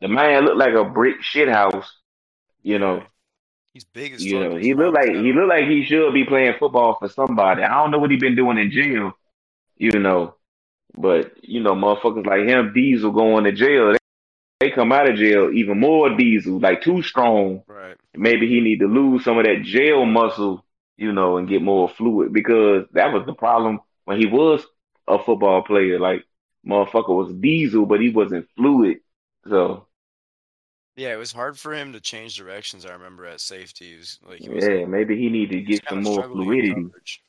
the 0.00 0.08
man 0.08 0.44
looked 0.44 0.58
like 0.58 0.74
a 0.74 0.84
brick 0.84 1.22
shit 1.22 1.48
house. 1.48 1.90
You 2.62 2.78
know, 2.78 3.02
He's 3.74 3.84
big 3.84 4.12
as 4.12 4.24
you 4.24 4.38
know, 4.38 4.54
he 4.54 4.72
looked 4.72 4.94
like 4.94 5.08
he 5.08 5.32
looked 5.32 5.48
like 5.48 5.64
he 5.64 5.84
should 5.84 6.14
be 6.14 6.24
playing 6.24 6.54
football 6.60 6.96
for 6.96 7.08
somebody. 7.08 7.64
I 7.64 7.74
don't 7.74 7.90
know 7.90 7.98
what 7.98 8.12
he 8.12 8.16
been 8.16 8.36
doing 8.36 8.56
in 8.56 8.70
jail. 8.70 9.18
You 9.76 9.98
know, 9.98 10.36
but 10.96 11.32
you 11.42 11.60
know, 11.62 11.74
motherfuckers 11.74 12.26
like 12.26 12.46
him, 12.48 12.72
Diesel 12.74 13.12
going 13.12 13.44
to 13.44 13.52
jail. 13.52 13.92
They, 13.92 13.98
they 14.60 14.70
come 14.70 14.92
out 14.92 15.10
of 15.10 15.16
jail 15.16 15.50
even 15.52 15.80
more 15.80 16.16
Diesel, 16.16 16.60
like 16.60 16.82
too 16.82 17.02
strong. 17.02 17.62
Right. 17.66 17.96
maybe 18.16 18.48
he 18.48 18.60
need 18.60 18.78
to 18.80 18.86
lose 18.86 19.24
some 19.24 19.38
of 19.38 19.44
that 19.44 19.62
jail 19.64 20.04
muscle, 20.06 20.64
you 20.96 21.12
know, 21.12 21.36
and 21.38 21.48
get 21.48 21.62
more 21.62 21.88
fluid 21.88 22.32
because 22.32 22.86
that 22.92 23.12
was 23.12 23.26
the 23.26 23.34
problem 23.34 23.80
when 24.04 24.18
he 24.18 24.26
was 24.26 24.64
a 25.08 25.18
football 25.22 25.62
player. 25.62 25.98
Like 25.98 26.24
motherfucker 26.66 27.16
was 27.16 27.34
diesel, 27.34 27.86
but 27.86 28.00
he 28.00 28.10
wasn't 28.10 28.48
fluid. 28.56 28.98
So 29.48 29.86
Yeah, 30.96 31.12
it 31.12 31.16
was 31.18 31.32
hard 31.32 31.58
for 31.58 31.72
him 31.74 31.92
to 31.92 32.00
change 32.00 32.36
directions. 32.36 32.86
I 32.86 32.92
remember 32.92 33.26
at 33.26 33.40
safety, 33.40 33.92
he 33.92 33.96
was 33.96 34.18
like 34.28 34.40
he 34.40 34.48
was 34.48 34.64
yeah, 34.64 34.84
maybe 34.86 35.16
he 35.16 35.28
need 35.28 35.50
to 35.50 35.60
get 35.60 35.82
some 35.88 36.02
more 36.02 36.22
fluidity. 36.24 36.74
coverage. 36.74 37.22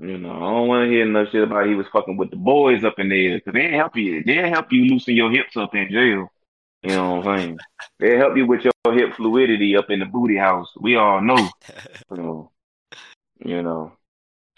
You 0.00 0.16
know, 0.16 0.30
I 0.30 0.40
don't 0.40 0.68
want 0.68 0.86
to 0.86 0.90
hear 0.90 1.02
enough 1.06 1.28
shit 1.30 1.42
about 1.42 1.66
he 1.66 1.74
was 1.74 1.86
fucking 1.92 2.16
with 2.16 2.30
the 2.30 2.36
boys 2.36 2.84
up 2.84 2.98
in 2.98 3.10
there 3.10 3.36
because 3.36 3.52
they 3.52 3.60
ain't 3.60 3.74
help 3.74 3.96
you. 3.96 4.22
They 4.24 4.38
ain't 4.38 4.54
help 4.54 4.72
you 4.72 4.86
loosen 4.86 5.14
your 5.14 5.30
hips 5.30 5.58
up 5.58 5.74
in 5.74 5.90
jail. 5.90 6.32
You 6.82 6.90
know 6.90 7.16
what 7.16 7.26
I'm 7.26 7.38
saying? 7.38 7.58
They 7.98 8.16
help 8.16 8.34
you 8.34 8.46
with 8.46 8.62
your 8.64 8.94
hip 8.94 9.14
fluidity 9.16 9.76
up 9.76 9.90
in 9.90 9.98
the 9.98 10.06
booty 10.06 10.36
house. 10.36 10.68
We 10.80 10.96
all 10.96 11.20
know. 11.20 11.48
So, 12.12 12.50
you 13.38 13.62
know, 13.62 13.92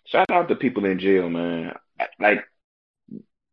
shout 0.06 0.30
out 0.30 0.48
to 0.48 0.54
people 0.54 0.86
in 0.86 0.98
jail, 0.98 1.28
man. 1.28 1.74
Like 2.18 2.44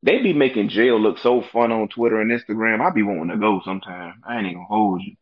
they 0.04 0.22
be 0.22 0.32
making 0.32 0.70
jail 0.70 0.98
look 0.98 1.18
so 1.18 1.42
fun 1.42 1.74
on 1.74 1.90
Twitter 1.90 2.22
and 2.22 2.32
Instagram. 2.32 2.80
I 2.80 2.92
be 2.92 3.04
wanting 3.04 3.32
to 3.32 3.38
go 3.38 3.62
sometime. 3.66 4.22
I 4.26 4.38
ain't 4.38 4.46
even 4.46 4.60
gonna 4.60 4.68
hold 4.68 5.02
you. 5.02 5.18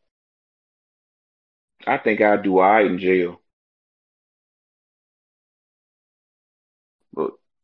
I 1.87 1.97
think 1.97 2.21
I'd 2.21 2.43
do 2.43 2.59
all 2.59 2.69
right 2.69 2.85
in 2.85 2.99
jail. 2.99 3.41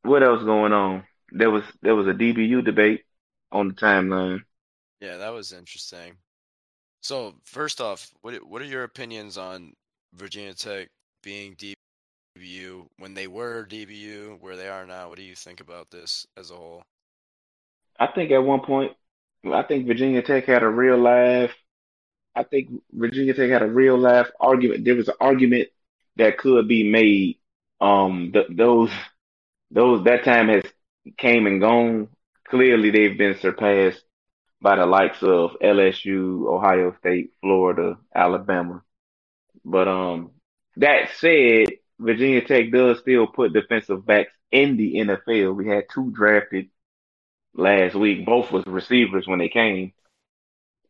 What 0.03 0.23
else 0.23 0.43
going 0.43 0.73
on? 0.73 1.05
There 1.31 1.49
was 1.51 1.63
there 1.81 1.95
was 1.95 2.07
a 2.07 2.13
DBU 2.13 2.61
debate 2.61 3.05
on 3.51 3.69
the 3.69 3.73
timeline. 3.73 4.41
Yeah, 5.01 5.17
that 5.17 5.29
was 5.33 5.51
interesting. 5.53 6.17
So 7.01 7.35
first 7.45 7.81
off, 7.81 8.11
what 8.21 8.35
what 8.47 8.61
are 8.61 8.65
your 8.65 8.83
opinions 8.83 9.37
on 9.37 9.73
Virginia 10.13 10.53
Tech 10.55 10.89
being 11.23 11.55
DBU 11.55 12.87
when 12.97 13.13
they 13.13 13.27
were 13.27 13.65
DBU, 13.65 14.37
where 14.37 14.55
they 14.55 14.69
are 14.69 14.85
now? 14.85 15.09
What 15.09 15.17
do 15.17 15.23
you 15.23 15.35
think 15.35 15.59
about 15.61 15.91
this 15.91 16.25
as 16.37 16.51
a 16.51 16.55
whole? 16.55 16.83
I 17.99 18.07
think 18.07 18.31
at 18.31 18.43
one 18.43 18.61
point, 18.61 18.93
I 19.45 19.63
think 19.63 19.87
Virginia 19.87 20.21
Tech 20.21 20.45
had 20.45 20.63
a 20.63 20.69
real 20.69 20.97
life. 20.97 21.53
I 22.35 22.43
think 22.43 22.69
Virginia 22.91 23.33
Tech 23.33 23.49
had 23.49 23.61
a 23.63 23.67
real 23.67 23.97
life 23.97 24.29
argument. 24.39 24.85
There 24.85 24.95
was 24.95 25.07
an 25.09 25.15
argument 25.19 25.69
that 26.17 26.37
could 26.37 26.67
be 26.67 26.89
made. 26.89 27.39
Um, 27.81 28.31
th 28.33 28.47
those 28.49 28.91
those 29.73 30.03
that 30.05 30.23
time 30.23 30.49
has 30.49 30.63
came 31.17 31.47
and 31.47 31.59
gone. 31.59 32.09
Clearly, 32.47 32.91
they've 32.91 33.17
been 33.17 33.37
surpassed 33.39 34.03
by 34.61 34.77
the 34.77 34.85
likes 34.85 35.21
of 35.23 35.57
LSU, 35.61 36.47
Ohio 36.47 36.95
State, 36.99 37.31
Florida, 37.41 37.97
Alabama. 38.15 38.83
But 39.65 39.87
um, 39.87 40.31
that 40.77 41.09
said, 41.17 41.67
Virginia 41.99 42.45
Tech 42.45 42.71
does 42.71 42.99
still 42.99 43.27
put 43.27 43.53
defensive 43.53 44.05
backs 44.05 44.31
in 44.51 44.77
the 44.77 44.95
NFL. 44.95 45.55
We 45.55 45.67
had 45.67 45.85
two 45.93 46.11
drafted 46.11 46.69
last 47.55 47.95
week. 47.95 48.25
Both 48.25 48.51
was 48.51 48.65
receivers 48.67 49.27
when 49.27 49.39
they 49.39 49.49
came. 49.49 49.93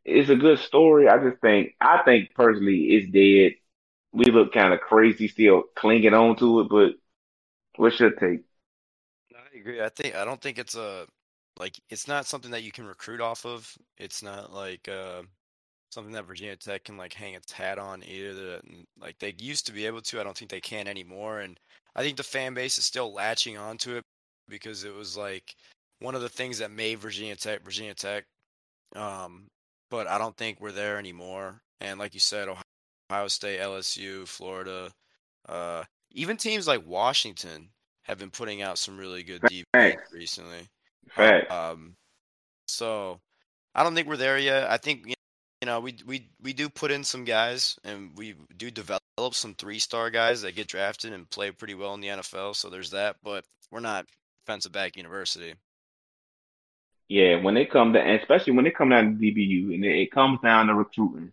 It's 0.06 0.30
a 0.30 0.36
good 0.36 0.60
story. 0.60 1.08
I 1.08 1.18
just 1.20 1.42
think, 1.42 1.76
I 1.80 2.02
think 2.04 2.34
personally, 2.36 2.96
it's 2.96 3.12
dead. 3.12 3.60
We 4.12 4.26
look 4.32 4.54
kind 4.54 4.74
of 4.74 4.82
crazy 4.82 5.30
still 5.30 5.64
clinging 5.76 6.14
on 6.14 6.36
to 6.38 6.62
it, 6.62 6.70
but 6.70 6.92
what's 7.78 8.00
your 8.00 8.12
take? 8.12 8.42
I 9.64 9.70
agree. 9.70 9.82
I 9.82 9.90
think 9.90 10.16
I 10.16 10.26
don't 10.26 10.42
think 10.42 10.58
it's 10.60 10.76
a 10.76 11.06
like 11.60 11.80
it's 11.90 12.08
not 12.08 12.26
something 12.26 12.52
that 12.52 12.64
you 12.64 12.72
can 12.72 12.86
recruit 12.86 13.22
off 13.22 13.46
of. 13.46 13.72
It's 13.98 14.24
not 14.24 14.54
like 14.54 14.88
uh, 14.90 15.24
something 15.92 16.14
that 16.14 16.26
Virginia 16.26 16.56
Tech 16.56 16.86
can 16.86 16.98
like 16.98 17.14
hang 17.14 17.34
its 17.36 17.52
hat 17.52 17.80
on 17.80 18.04
either. 18.04 18.62
Like 19.00 19.20
they 19.20 19.36
used 19.38 19.66
to 19.68 19.74
be 19.74 19.86
able 19.86 20.02
to. 20.02 20.20
I 20.20 20.24
don't 20.24 20.38
think 20.38 20.52
they 20.52 20.62
can 20.62 20.88
anymore. 20.88 21.40
And 21.42 21.60
I 21.96 22.04
think 22.04 22.18
the 22.18 22.24
fan 22.24 22.54
base 22.54 22.78
is 22.78 22.86
still 22.86 23.14
latching 23.14 23.58
onto 23.58 23.96
it 23.96 24.04
because 24.50 24.84
it 24.84 24.94
was 24.94 25.16
like 25.18 25.56
one 26.00 26.16
of 26.16 26.22
the 26.22 26.30
things 26.30 26.58
that 26.60 26.72
made 26.72 27.00
Virginia 27.00 27.36
Tech 27.36 27.64
Virginia 27.64 27.94
Tech. 27.94 28.26
Um, 28.96 29.48
but 29.90 30.08
I 30.08 30.18
don't 30.18 30.38
think 30.38 30.60
we're 30.60 30.72
there 30.72 30.98
anymore. 30.98 31.62
And 31.82 32.00
like 32.00 32.14
you 32.14 32.20
said, 32.20 32.50
Ohio 33.12 33.28
State, 33.28 33.60
LSU, 33.60 34.28
Florida, 34.28 34.92
uh, 35.48 35.84
even 36.12 36.38
teams 36.38 36.68
like 36.68 36.86
Washington 36.88 37.70
have 38.04 38.20
been 38.20 38.32
putting 38.32 38.62
out 38.62 38.78
some 38.78 38.98
really 38.98 39.24
good 39.24 39.42
DBs 39.42 39.98
recently. 40.12 40.68
Fact. 41.10 41.52
Um, 41.52 41.96
so 42.68 43.20
I 43.76 43.84
don't 43.84 43.96
think 43.96 44.08
we're 44.08 44.18
there 44.18 44.38
yet. 44.38 44.70
I 44.70 44.78
think 44.78 45.08
you 45.08 45.66
know 45.66 45.80
we 45.80 45.96
we 46.06 46.30
we 46.42 46.54
do 46.54 46.70
put 46.70 46.92
in 46.92 47.04
some 47.04 47.24
guys 47.24 47.78
and 47.84 48.12
we 48.16 48.36
do 48.58 48.70
develop 48.72 49.02
some 49.32 49.54
three 49.56 49.80
star 49.80 50.10
guys 50.10 50.42
that 50.42 50.56
get 50.56 50.68
drafted 50.68 51.14
and 51.14 51.30
play 51.30 51.52
pretty 51.52 51.76
well 51.76 51.94
in 51.94 52.02
the 52.02 52.10
NFL. 52.10 52.56
So 52.56 52.70
there's 52.70 52.92
that, 52.92 53.18
but 53.24 53.46
we're 53.72 53.80
not 53.80 54.06
defensive 54.42 54.72
back 54.72 54.98
university. 54.98 55.56
Yeah, 57.10 57.42
when 57.42 57.54
they 57.54 57.66
come 57.66 57.94
to, 57.94 58.16
especially 58.22 58.54
when 58.54 58.66
they 58.66 58.72
come 58.72 58.90
down 58.90 59.18
to 59.18 59.22
DBU, 59.22 59.74
and 59.76 59.86
it, 59.86 60.00
it 60.00 60.12
comes 60.12 60.40
down 60.42 60.68
to 60.68 60.74
recruiting. 60.74 61.32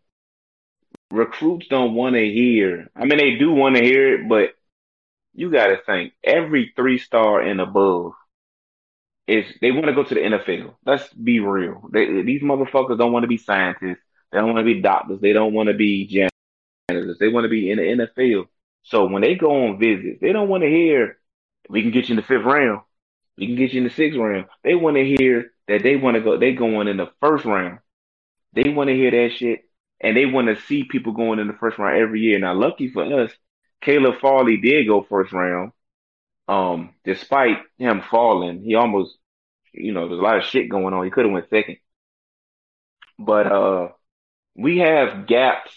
Recruits 1.10 1.66
don't 1.68 1.94
want 1.94 2.14
to 2.14 2.24
hear. 2.24 2.88
I 2.94 3.04
mean, 3.04 3.18
they 3.18 3.36
do 3.36 3.52
want 3.52 3.76
to 3.76 3.82
hear 3.82 4.14
it, 4.14 4.28
but 4.28 4.50
you 5.34 5.50
got 5.50 5.68
to 5.68 5.78
think 5.86 6.12
every 6.24 6.72
three 6.76 6.98
star 6.98 7.40
and 7.40 7.60
above 7.60 8.12
is 9.26 9.46
they 9.60 9.70
want 9.70 9.86
to 9.86 9.94
go 9.94 10.02
to 10.02 10.14
the 10.14 10.20
NFL. 10.20 10.74
Let's 10.84 11.12
be 11.12 11.40
real. 11.40 11.88
They, 11.92 12.22
these 12.22 12.42
motherfuckers 12.42 12.98
don't 12.98 13.12
want 13.12 13.22
to 13.22 13.28
be 13.28 13.36
scientists. 13.36 14.00
They 14.32 14.38
don't 14.38 14.52
want 14.52 14.58
to 14.58 14.74
be 14.74 14.80
doctors. 14.80 15.20
They 15.20 15.32
don't 15.32 15.52
want 15.52 15.68
to 15.68 15.74
be 15.74 16.06
janitors. 16.06 17.18
They 17.18 17.28
want 17.28 17.44
to 17.44 17.48
be 17.48 17.70
in 17.70 17.78
the 17.78 18.06
NFL. 18.06 18.46
So 18.82 19.06
when 19.06 19.22
they 19.22 19.34
go 19.34 19.66
on 19.66 19.78
visits, 19.78 20.20
they 20.20 20.32
don't 20.32 20.48
want 20.48 20.62
to 20.62 20.68
hear 20.68 21.18
we 21.68 21.82
can 21.82 21.92
get 21.92 22.08
you 22.08 22.14
in 22.14 22.16
the 22.16 22.22
fifth 22.22 22.44
round. 22.44 22.80
We 23.36 23.46
can 23.46 23.56
get 23.56 23.72
you 23.72 23.78
in 23.78 23.84
the 23.84 23.94
sixth 23.94 24.18
round. 24.18 24.46
They 24.64 24.74
want 24.74 24.96
to 24.96 25.04
hear 25.04 25.52
that 25.68 25.82
they 25.82 25.96
want 25.96 26.16
to 26.16 26.20
go. 26.20 26.36
They 26.38 26.52
going 26.52 26.88
in 26.88 26.96
the 26.96 27.10
first 27.20 27.44
round. 27.44 27.78
They 28.52 28.70
want 28.70 28.88
to 28.88 28.96
hear 28.96 29.10
that 29.10 29.36
shit, 29.36 29.60
and 30.00 30.16
they 30.16 30.26
want 30.26 30.48
to 30.48 30.60
see 30.62 30.84
people 30.84 31.12
going 31.12 31.38
in 31.38 31.46
the 31.46 31.54
first 31.54 31.78
round 31.78 31.98
every 31.98 32.20
year. 32.20 32.38
Now, 32.38 32.54
lucky 32.54 32.90
for 32.90 33.04
us, 33.22 33.30
Caleb 33.80 34.20
Farley 34.20 34.56
did 34.58 34.86
go 34.86 35.02
first 35.02 35.32
round. 35.32 35.72
Um, 36.48 36.94
despite 37.04 37.58
him 37.78 38.02
falling, 38.10 38.62
he 38.62 38.74
almost, 38.74 39.16
you 39.72 39.92
know, 39.92 40.08
there's 40.08 40.18
a 40.18 40.22
lot 40.22 40.38
of 40.38 40.44
shit 40.44 40.68
going 40.68 40.92
on. 40.92 41.04
He 41.04 41.10
could 41.10 41.24
have 41.24 41.32
went 41.32 41.48
second, 41.48 41.76
but 43.18 43.46
uh, 43.46 43.88
we 44.56 44.78
have 44.78 45.26
gaps 45.28 45.70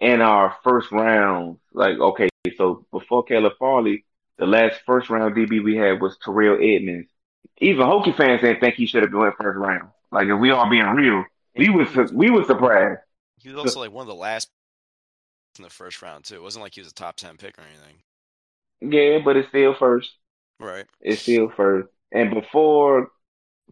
in 0.00 0.22
our 0.22 0.56
first 0.64 0.90
round. 0.90 1.58
Like, 1.74 1.98
okay, 1.98 2.28
so 2.56 2.86
before 2.90 3.24
Caleb 3.24 3.52
Farley, 3.58 4.06
the 4.38 4.46
last 4.46 4.80
first 4.86 5.10
round 5.10 5.36
DB 5.36 5.62
we 5.62 5.76
had 5.76 6.00
was 6.00 6.16
Terrell 6.16 6.56
Edmunds. 6.56 7.10
Even 7.58 7.86
Hokie 7.86 8.16
fans 8.16 8.40
didn't 8.40 8.60
think 8.60 8.76
he 8.76 8.86
should 8.86 9.02
have 9.02 9.12
went 9.12 9.36
first 9.36 9.58
round. 9.58 9.90
Like, 10.10 10.28
if 10.28 10.40
we 10.40 10.50
all 10.50 10.70
being 10.70 10.86
real, 10.86 11.24
we 11.54 11.68
was 11.68 12.10
we 12.10 12.30
was 12.30 12.46
surprised. 12.46 13.00
He 13.38 13.50
was 13.50 13.58
also 13.58 13.80
like 13.80 13.92
one 13.92 14.02
of 14.02 14.08
the 14.08 14.14
last 14.14 14.48
in 15.58 15.64
the 15.64 15.70
first 15.70 16.02
round 16.02 16.24
too. 16.24 16.36
It 16.36 16.42
wasn't 16.42 16.62
like 16.62 16.74
he 16.74 16.80
was 16.80 16.90
a 16.90 16.94
top 16.94 17.16
ten 17.16 17.36
pick 17.36 17.58
or 17.58 17.62
anything. 17.62 18.02
Yeah, 18.80 19.18
but 19.24 19.36
it's 19.36 19.48
still 19.48 19.74
first. 19.74 20.10
Right. 20.58 20.86
It's 21.00 21.22
still 21.22 21.50
first. 21.50 21.88
And 22.12 22.30
before 22.32 23.10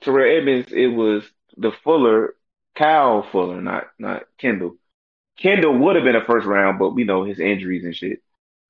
Terrell 0.00 0.38
Edmunds, 0.38 0.72
it 0.72 0.88
was 0.88 1.24
the 1.56 1.72
Fuller, 1.84 2.34
Kyle 2.74 3.26
Fuller, 3.30 3.60
not 3.60 3.88
not 3.98 4.24
Kendall. 4.38 4.76
Kendall 5.38 5.78
would 5.78 5.96
have 5.96 6.04
been 6.04 6.16
a 6.16 6.24
first 6.24 6.46
round, 6.46 6.78
but 6.78 6.90
we 6.90 7.04
know 7.04 7.24
his 7.24 7.38
injuries 7.38 7.84
and 7.84 7.94
shit. 7.94 8.20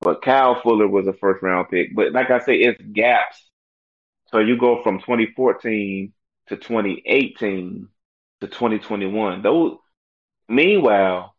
But 0.00 0.22
Kyle 0.22 0.60
Fuller 0.60 0.86
was 0.86 1.06
a 1.06 1.12
first 1.12 1.42
round 1.42 1.68
pick. 1.70 1.94
But 1.94 2.12
like 2.12 2.30
I 2.30 2.40
say, 2.40 2.56
it's 2.56 2.80
gaps. 2.92 3.44
So 4.30 4.38
you 4.38 4.58
go 4.58 4.82
from 4.82 5.00
2014 5.00 6.12
to 6.48 6.56
2018 6.56 7.88
to 8.40 8.46
2021. 8.46 9.42
Those. 9.42 9.78
Meanwhile, 10.48 11.34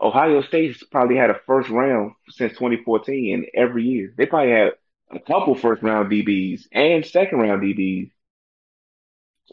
Ohio 0.00 0.42
State's 0.42 0.82
probably 0.84 1.16
had 1.16 1.30
a 1.30 1.40
first 1.46 1.68
round 1.68 2.12
since 2.30 2.52
2014 2.54 3.46
every 3.54 3.84
year. 3.84 4.14
They 4.16 4.26
probably 4.26 4.52
had 4.52 4.72
a 5.10 5.18
couple 5.18 5.54
first 5.54 5.82
round 5.82 6.10
DBs 6.10 6.62
and 6.72 7.04
second 7.04 7.38
round 7.38 7.62
DBs. 7.62 8.10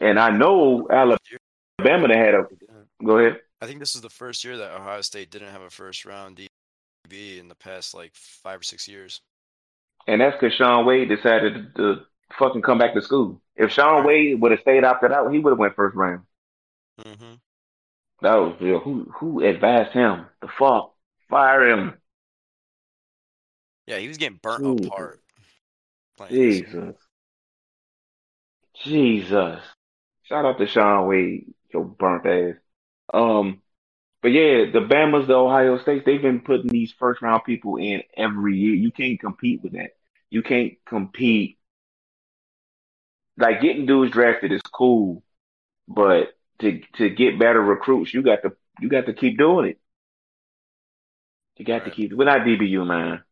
And 0.00 0.18
I 0.18 0.30
know 0.30 0.88
Alabama 0.90 2.16
had 2.16 2.34
a. 2.34 2.46
Go 3.04 3.18
ahead. 3.18 3.40
I 3.60 3.66
think 3.66 3.80
this 3.80 3.94
is 3.94 4.00
the 4.00 4.08
first 4.08 4.44
year 4.44 4.56
that 4.56 4.72
Ohio 4.72 5.00
State 5.00 5.30
didn't 5.30 5.50
have 5.50 5.62
a 5.62 5.70
first 5.70 6.04
round 6.04 6.36
DB 6.36 7.38
in 7.38 7.48
the 7.48 7.54
past 7.54 7.94
like 7.94 8.14
five 8.14 8.60
or 8.60 8.64
six 8.64 8.88
years. 8.88 9.20
And 10.06 10.20
that's 10.20 10.36
because 10.40 10.54
Shaun 10.54 10.86
Wade 10.86 11.08
decided 11.08 11.74
to, 11.76 11.96
to, 11.96 12.00
fucking 12.38 12.62
come 12.62 12.78
back 12.78 12.94
to 12.94 13.02
school. 13.02 13.40
If 13.56 13.72
Shaun 13.72 14.06
Wade 14.06 14.40
would 14.40 14.52
have 14.52 14.60
stayed 14.60 14.84
after 14.84 15.08
that, 15.08 15.32
he 15.32 15.38
would 15.38 15.50
have 15.50 15.58
went 15.58 15.74
first 15.74 15.96
round. 15.96 16.22
Mm-hmm. 17.00 17.34
That 18.20 18.34
was 18.34 18.56
real. 18.60 18.80
Who 18.80 19.10
who 19.14 19.44
advised 19.44 19.92
him? 19.92 20.26
The 20.40 20.48
fuck, 20.58 20.94
fire 21.28 21.70
him. 21.70 21.98
Yeah, 23.86 23.98
he 23.98 24.08
was 24.08 24.18
getting 24.18 24.38
burnt 24.42 24.64
Ooh. 24.64 24.86
apart. 24.86 25.20
Jesus. 26.28 26.94
Jesus. 28.84 29.60
Shout 30.24 30.44
out 30.44 30.58
to 30.58 30.66
Shaun 30.66 31.06
Wade, 31.06 31.54
your 31.72 31.84
burnt 31.84 32.26
ass. 32.26 32.60
Um, 33.14 33.62
but 34.20 34.28
yeah, 34.28 34.70
the 34.72 34.80
Bamas, 34.80 35.26
the 35.26 35.34
Ohio 35.34 35.78
States, 35.78 36.04
they've 36.04 36.20
been 36.20 36.40
putting 36.40 36.68
these 36.68 36.92
first 36.98 37.22
round 37.22 37.44
people 37.44 37.76
in 37.76 38.02
every 38.16 38.58
year. 38.58 38.74
You 38.74 38.90
can't 38.90 39.18
compete 39.18 39.62
with 39.62 39.72
that. 39.72 39.92
You 40.28 40.42
can't 40.42 40.74
compete. 40.84 41.58
Like 43.38 43.62
getting 43.62 43.86
dudes 43.86 44.12
drafted 44.12 44.52
is 44.52 44.60
cool, 44.62 45.22
but 45.86 46.36
to 46.60 46.80
to 46.96 47.10
get 47.10 47.38
better 47.38 47.60
recruits, 47.60 48.12
you 48.12 48.22
got 48.22 48.42
to 48.42 48.52
you 48.80 48.88
got 48.88 49.06
to 49.06 49.12
keep 49.14 49.38
doing 49.38 49.70
it. 49.70 49.78
You 51.56 51.64
got 51.64 51.84
to 51.84 51.90
keep. 51.90 52.12
We're 52.12 52.24
not 52.24 52.40
DBU, 52.40 52.86
man. 52.86 53.22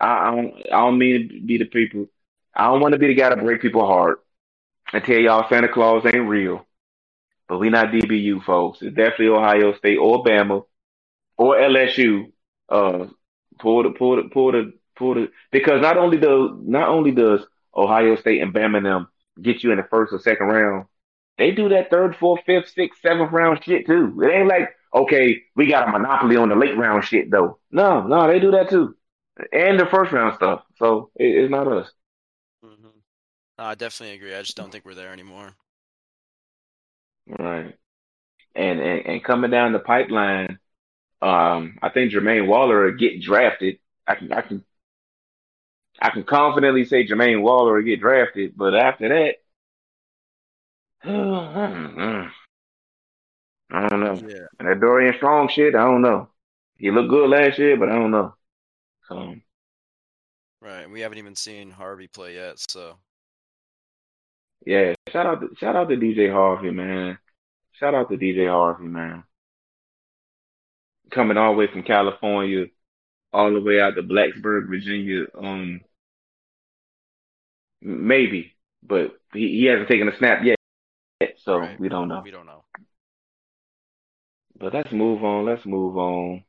I, 0.00 0.28
I 0.28 0.30
don't. 0.30 0.54
I 0.66 0.80
don't 0.80 0.98
mean 0.98 1.28
to 1.28 1.40
be 1.40 1.58
the 1.58 1.64
people. 1.64 2.06
I 2.54 2.66
don't 2.66 2.80
want 2.80 2.92
to 2.92 2.98
be 2.98 3.08
the 3.08 3.14
guy 3.14 3.28
to 3.28 3.36
break 3.36 3.60
people's 3.60 3.88
heart 3.88 4.24
and 4.92 5.04
tell 5.04 5.18
y'all 5.18 5.48
Santa 5.48 5.68
Claus 5.68 6.04
ain't 6.06 6.28
real. 6.28 6.66
But 7.48 7.58
we 7.58 7.70
not 7.70 7.88
DBU, 7.88 8.44
folks. 8.44 8.82
It's 8.82 8.94
definitely 8.96 9.28
Ohio 9.28 9.74
State 9.74 9.98
or 9.98 10.24
Bama 10.24 10.64
or 11.36 11.56
LSU. 11.56 12.32
Uh, 12.68 13.06
pull 13.60 13.82
the 13.82 13.90
pull 13.90 14.16
the 14.16 14.28
pull 14.28 14.52
the 14.52 14.72
pull 14.96 15.14
the 15.14 15.30
because 15.52 15.80
not 15.80 15.96
only 15.96 16.18
does 16.18 16.50
not 16.62 16.88
only 16.88 17.12
does 17.12 17.40
Ohio 17.74 18.16
State 18.16 18.42
and 18.42 18.54
Bama 18.54 18.82
them 18.82 19.08
get 19.40 19.62
you 19.62 19.70
in 19.70 19.76
the 19.76 19.84
first 19.84 20.12
or 20.12 20.18
second 20.18 20.46
round, 20.46 20.86
they 21.38 21.50
do 21.50 21.68
that 21.70 21.90
third, 21.90 22.16
fourth, 22.16 22.40
fifth, 22.46 22.70
sixth, 22.70 23.00
seventh 23.02 23.32
round 23.32 23.62
shit 23.64 23.86
too. 23.86 24.20
It 24.22 24.28
ain't 24.28 24.48
like 24.48 24.70
okay, 24.94 25.42
we 25.54 25.66
got 25.66 25.88
a 25.88 25.92
monopoly 25.92 26.36
on 26.36 26.48
the 26.48 26.56
late 26.56 26.76
round 26.76 27.04
shit 27.04 27.30
though. 27.30 27.58
No, 27.70 28.06
no, 28.06 28.26
they 28.26 28.40
do 28.40 28.52
that 28.52 28.70
too, 28.70 28.96
and 29.52 29.78
the 29.78 29.86
first 29.86 30.12
round 30.12 30.36
stuff. 30.36 30.62
So 30.78 31.10
it, 31.16 31.26
it's 31.26 31.50
not 31.50 31.68
us. 31.70 31.90
Mm-hmm. 32.64 32.86
No, 33.58 33.64
I 33.64 33.74
definitely 33.74 34.16
agree. 34.16 34.34
I 34.34 34.42
just 34.42 34.56
don't 34.56 34.70
think 34.70 34.84
we're 34.84 34.94
there 34.94 35.12
anymore. 35.12 35.54
Right. 37.26 37.76
And, 38.54 38.80
and 38.80 39.06
and 39.06 39.24
coming 39.24 39.50
down 39.50 39.72
the 39.72 39.78
pipeline, 39.78 40.58
um, 41.20 41.78
I 41.82 41.90
think 41.90 42.12
Jermaine 42.12 42.46
Waller 42.46 42.84
will 42.84 42.96
get 42.96 43.20
drafted. 43.20 43.78
I 44.06 44.14
can 44.14 44.32
I 44.32 44.40
can 44.40 44.64
I 46.00 46.10
can 46.10 46.24
confidently 46.24 46.84
say 46.84 47.06
Jermaine 47.06 47.42
Waller 47.42 47.74
will 47.74 47.82
get 47.82 48.00
drafted, 48.00 48.56
but 48.56 48.74
after 48.74 49.08
that, 49.08 49.36
I 53.70 53.88
don't 53.88 54.00
know. 54.00 54.14
Yeah. 54.28 54.46
And 54.58 54.68
that 54.68 54.80
Dorian 54.80 55.14
Strong 55.16 55.50
shit, 55.54 55.74
I 55.74 55.84
don't 55.84 56.02
know. 56.02 56.28
He 56.78 56.90
looked 56.90 57.10
good 57.10 57.30
last 57.30 57.58
year, 57.58 57.76
but 57.76 57.88
I 57.88 57.94
don't 57.94 58.10
know. 58.10 58.34
So 59.08 59.34
Right. 60.60 60.90
We 60.90 61.00
haven't 61.00 61.18
even 61.18 61.36
seen 61.36 61.70
Harvey 61.70 62.08
play 62.08 62.34
yet, 62.34 62.58
so 62.68 62.96
yeah, 64.64 64.94
shout 65.12 65.26
out 65.26 65.40
to 65.40 65.54
shout 65.60 65.76
out 65.76 65.88
to 65.88 65.96
DJ 65.96 66.32
Harvey, 66.32 66.72
man. 66.72 67.18
Shout 67.72 67.94
out 67.94 68.10
to 68.10 68.16
DJ 68.16 68.48
Harvey, 68.48 68.86
man. 68.86 69.22
Coming 71.12 71.36
all 71.36 71.52
the 71.52 71.58
way 71.58 71.68
from 71.68 71.84
California, 71.84 72.66
all 73.32 73.52
the 73.52 73.60
way 73.60 73.80
out 73.80 73.94
to 73.94 74.02
Blacksburg, 74.02 74.68
Virginia. 74.68 75.26
Um, 75.40 75.82
maybe, 77.80 78.54
but 78.82 79.16
he, 79.32 79.60
he 79.60 79.64
hasn't 79.66 79.88
taken 79.88 80.08
a 80.08 80.16
snap 80.18 80.42
yet, 80.42 80.55
so 81.46 81.58
Right. 81.58 81.80
we 81.80 81.88
don't 81.88 82.08
know. 82.08 82.20
we 82.22 82.30
don't 82.30 82.44
know. 82.46 82.64
But 84.58 84.74
let's 84.74 84.92
move 84.92 85.22
on. 85.24 85.46
Let's 85.46 85.64
move 85.64 85.96
on. 85.96 86.44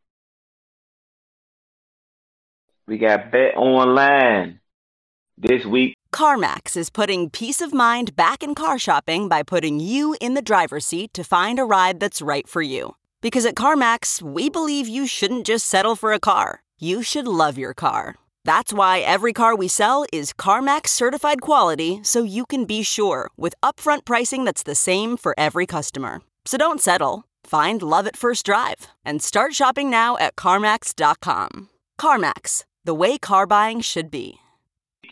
We 2.87 2.97
got 2.97 3.31
Bet 3.31 3.55
Online 3.57 4.59
this 5.37 5.65
week. 5.65 5.93
CarMax 6.13 6.77
is 6.77 6.89
putting 6.89 7.29
peace 7.29 7.61
of 7.61 7.73
mind 7.73 8.15
back 8.15 8.41
in 8.41 8.55
car 8.55 8.79
shopping 8.79 9.27
by 9.27 9.43
putting 9.43 9.79
you 9.79 10.15
in 10.21 10.33
the 10.33 10.41
driver's 10.41 10.85
seat 10.85 11.13
to 11.13 11.23
find 11.23 11.59
a 11.59 11.65
ride 11.65 11.99
that's 11.99 12.21
right 12.21 12.47
for 12.47 12.61
you. 12.61 12.95
Because 13.21 13.45
at 13.45 13.55
CarMax, 13.55 14.21
we 14.21 14.49
believe 14.49 14.87
you 14.87 15.05
shouldn't 15.05 15.45
just 15.45 15.65
settle 15.65 15.95
for 15.95 16.13
a 16.13 16.19
car, 16.19 16.61
you 16.79 17.03
should 17.03 17.27
love 17.27 17.57
your 17.57 17.73
car. 17.73 18.15
That's 18.47 18.71
why 18.71 18.99
every 18.99 19.33
car 19.33 19.57
we 19.57 19.67
sell 19.67 20.05
is 20.13 20.31
CarMax 20.31 20.87
certified 20.87 21.41
quality 21.41 21.99
so 22.01 22.23
you 22.23 22.45
can 22.45 22.63
be 22.63 22.81
sure 22.81 23.29
with 23.35 23.53
upfront 23.61 24.05
pricing 24.05 24.45
that's 24.45 24.63
the 24.63 24.73
same 24.73 25.17
for 25.17 25.35
every 25.37 25.65
customer. 25.65 26.21
So 26.45 26.57
don't 26.57 26.79
settle. 26.79 27.25
Find 27.43 27.81
love 27.81 28.07
at 28.07 28.15
first 28.15 28.45
drive 28.45 28.87
and 29.03 29.21
start 29.21 29.53
shopping 29.53 29.89
now 29.89 30.15
at 30.15 30.37
CarMax.com. 30.37 31.67
CarMax, 31.99 32.63
the 32.85 32.93
way 32.93 33.17
car 33.17 33.45
buying 33.45 33.81
should 33.81 34.09
be. 34.09 34.37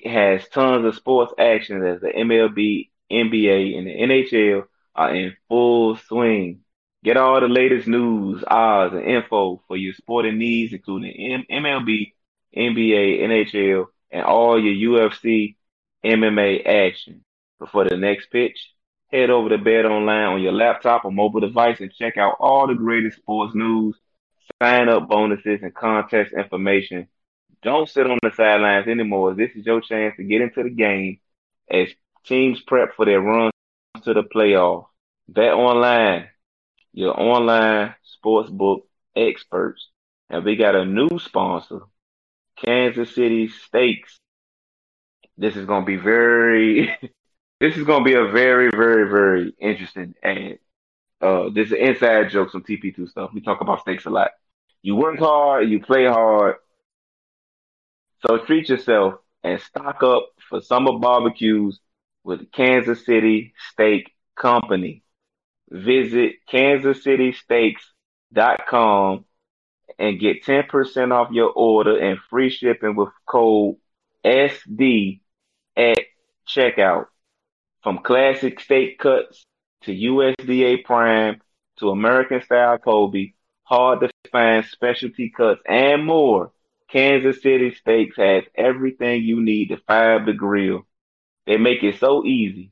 has 0.06 0.48
tons 0.48 0.86
of 0.86 0.96
sports 0.96 1.34
action 1.38 1.86
as 1.86 2.00
the 2.00 2.14
MLB, 2.16 2.90
NBA, 3.12 3.78
and 3.78 3.86
the 3.86 3.96
NHL 3.96 4.64
are 4.96 5.14
in 5.14 5.36
full 5.50 5.98
swing. 5.98 6.62
Get 7.04 7.18
all 7.18 7.42
the 7.42 7.50
latest 7.50 7.86
news, 7.86 8.46
odds, 8.48 8.94
and 8.94 9.04
info 9.04 9.62
for 9.68 9.76
your 9.76 9.94
sporting 9.94 10.38
needs, 10.38 10.72
including 10.72 11.44
M- 11.52 11.64
MLB, 11.64 12.14
NBA, 12.56 13.22
NHL, 13.22 13.88
and 14.12 14.24
all 14.24 14.60
your 14.62 15.02
UFC, 15.02 15.56
MMA 16.04 16.66
action. 16.66 17.24
Before 17.60 17.88
the 17.88 17.98
next 17.98 18.30
pitch, 18.32 18.76
Head 19.12 19.30
over 19.30 19.50
to 19.50 19.58
Bet 19.58 19.86
Online 19.86 20.34
on 20.34 20.42
your 20.42 20.52
laptop 20.52 21.06
or 21.06 21.12
mobile 21.12 21.40
device 21.40 21.80
and 21.80 21.94
check 21.94 22.18
out 22.18 22.38
all 22.40 22.68
the 22.68 22.74
greatest 22.74 23.18
sports 23.18 23.54
news, 23.56 23.96
sign 24.62 24.90
up 24.90 25.08
bonuses, 25.08 25.60
and 25.62 25.74
contest 25.74 26.34
information. 26.34 27.08
Don't 27.62 27.88
sit 27.88 28.10
on 28.10 28.18
the 28.22 28.32
sidelines 28.32 28.88
anymore. 28.88 29.34
This 29.34 29.52
is 29.56 29.66
your 29.66 29.80
chance 29.80 30.16
to 30.18 30.24
get 30.24 30.42
into 30.42 30.64
the 30.64 30.70
game 30.70 31.20
as 31.72 31.90
teams 32.26 32.62
prep 32.62 32.96
for 32.96 33.06
their 33.06 33.22
runs 33.22 33.54
to 34.04 34.14
the 34.14 34.24
playoffs. 34.24 34.88
Bet 35.28 35.54
Online, 35.54 36.28
your 36.92 37.18
online 37.20 37.96
sportsbook 38.22 38.82
experts. 39.16 39.90
And 40.30 40.44
we 40.44 40.56
got 40.56 40.76
a 40.76 40.84
new 40.84 41.20
sponsor, 41.20 41.82
Kansas 42.64 43.14
City 43.14 43.48
Steaks. 43.48 44.20
This 45.38 45.56
is 45.56 45.66
going 45.66 45.84
to 45.84 45.86
be 45.86 45.98
very 45.98 46.98
this 47.60 47.76
is 47.78 47.84
gonna 47.84 48.04
be 48.04 48.14
a 48.14 48.28
very, 48.28 48.70
very, 48.70 49.10
very 49.10 49.56
interesting 49.60 50.14
ad. 50.24 50.60
Uh, 51.22 51.50
this 51.54 51.68
is 51.68 51.74
an 51.74 51.80
inside 51.80 52.30
jokes 52.30 52.52
from 52.52 52.64
TP2 52.64 53.10
stuff. 53.10 53.32
We 53.34 53.42
talk 53.42 53.62
about 53.62 53.82
steaks 53.82 54.06
a 54.06 54.10
lot. 54.10 54.32
You 54.82 54.96
work 54.96 55.20
hard, 55.20 55.70
you 55.70 55.80
play 55.80 56.06
hard. 56.06 56.56
So 58.28 58.40
treat 58.40 58.68
yourself 58.70 59.16
and 59.44 59.62
stock 59.62 60.02
up 60.04 60.30
for 60.50 60.62
summer 60.62 60.98
barbecues 61.00 61.80
with 62.24 62.52
Kansas 62.52 63.06
City 63.06 63.54
Steak 63.72 64.12
Company. 64.36 65.04
Visit 65.70 66.38
kansascitysteaks.com 66.52 69.26
and 69.98 70.20
get 70.20 70.44
10% 70.44 71.12
off 71.12 71.32
your 71.32 71.52
order 71.52 71.98
and 71.98 72.20
free 72.30 72.50
shipping 72.50 72.96
with 72.96 73.10
code 73.26 73.76
SD 74.26 75.22
at 75.76 76.00
checkout. 76.48 77.08
From 77.84 78.00
classic 78.00 78.60
steak 78.60 79.00
cuts 79.00 79.46
to 79.84 79.94
USDA 79.94 80.84
prime 80.84 81.42
to 81.78 81.92
American 81.92 82.42
style 82.42 82.78
Kobe, 82.78 83.34
hard 83.64 84.02
to 84.02 84.10
find 84.32 84.66
specialty 84.66 85.30
cuts 85.30 85.62
and 85.68 86.06
more. 86.06 86.52
Kansas 86.90 87.42
City 87.42 87.74
Steaks 87.74 88.16
has 88.18 88.44
everything 88.56 89.24
you 89.24 89.42
need 89.42 89.70
to 89.70 89.78
fire 89.78 90.24
the 90.24 90.34
grill. 90.34 90.86
They 91.46 91.58
make 91.58 91.84
it 91.84 92.00
so 92.00 92.24
easy. 92.26 92.72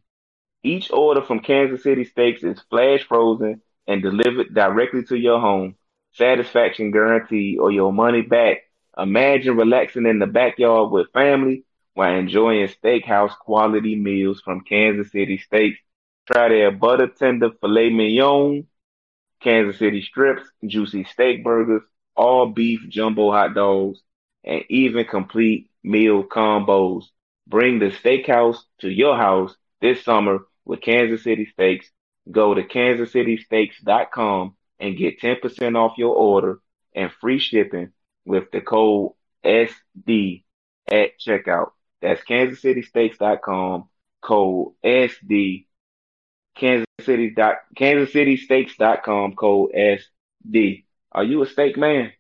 Each 0.64 0.90
order 0.92 1.22
from 1.22 1.42
Kansas 1.42 1.84
City 1.84 2.06
Steaks 2.06 2.44
is 2.44 2.60
flash 2.70 3.04
frozen 3.04 3.62
and 3.88 4.02
delivered 4.02 4.54
directly 4.54 5.04
to 5.06 5.18
your 5.18 5.40
home. 5.40 5.76
Satisfaction 6.14 6.92
guarantee 6.92 7.58
or 7.58 7.72
your 7.72 7.92
money 7.92 8.22
back. 8.22 8.58
Imagine 8.98 9.58
relaxing 9.58 10.06
in 10.06 10.20
the 10.20 10.28
backyard 10.28 10.92
with 10.92 11.12
family 11.12 11.66
while 11.96 12.16
enjoying 12.16 12.68
steakhouse 12.68 13.36
quality 13.38 13.96
meals 13.96 14.42
from 14.42 14.62
Kansas 14.62 15.12
City 15.12 15.40
Steaks. 15.40 15.80
Try 16.32 16.50
their 16.50 16.72
butter 16.72 17.08
tender 17.08 17.50
filet 17.60 17.90
mignon, 17.90 18.68
Kansas 19.42 19.80
City 19.80 20.02
strips, 20.02 20.44
juicy 20.66 21.04
steak 21.06 21.44
burgers, 21.44 21.82
all 22.16 22.48
beef 22.48 22.82
jumbo 22.90 23.32
hot 23.32 23.56
dogs, 23.56 24.00
and 24.44 24.64
even 24.70 25.06
complete 25.06 25.70
meal 25.84 26.24
combos. 26.24 27.06
Bring 27.48 27.80
the 27.80 27.88
steakhouse 27.88 28.60
to 28.82 28.90
your 28.90 29.18
house 29.18 29.56
this 29.82 30.04
summer 30.04 30.40
with 30.64 30.82
Kansas 30.82 31.24
City 31.24 31.48
Steaks. 31.52 31.90
Go 32.32 32.54
to 32.54 32.64
kansascitysteaks.com 32.64 34.56
and 34.80 34.98
get 34.98 35.20
10% 35.20 35.78
off 35.78 35.98
your 35.98 36.16
order 36.16 36.60
and 36.96 37.12
free 37.12 37.40
shipping 37.40 37.92
with 38.26 38.52
the 38.52 38.62
code 38.62 39.12
SD 39.46 40.44
at 40.92 41.20
checkout. 41.20 41.72
That's 42.02 42.24
kansascitysteaks.com, 42.24 43.90
code 44.22 44.74
SD, 44.84 45.66
Kansas 46.56 46.86
City 47.02 47.34
kansascitysteaks.com, 47.34 49.36
code 49.36 49.72
SD. 49.74 50.84
Are 51.12 51.24
you 51.24 51.42
a 51.42 51.48
steak 51.48 51.78
man? 51.78 52.12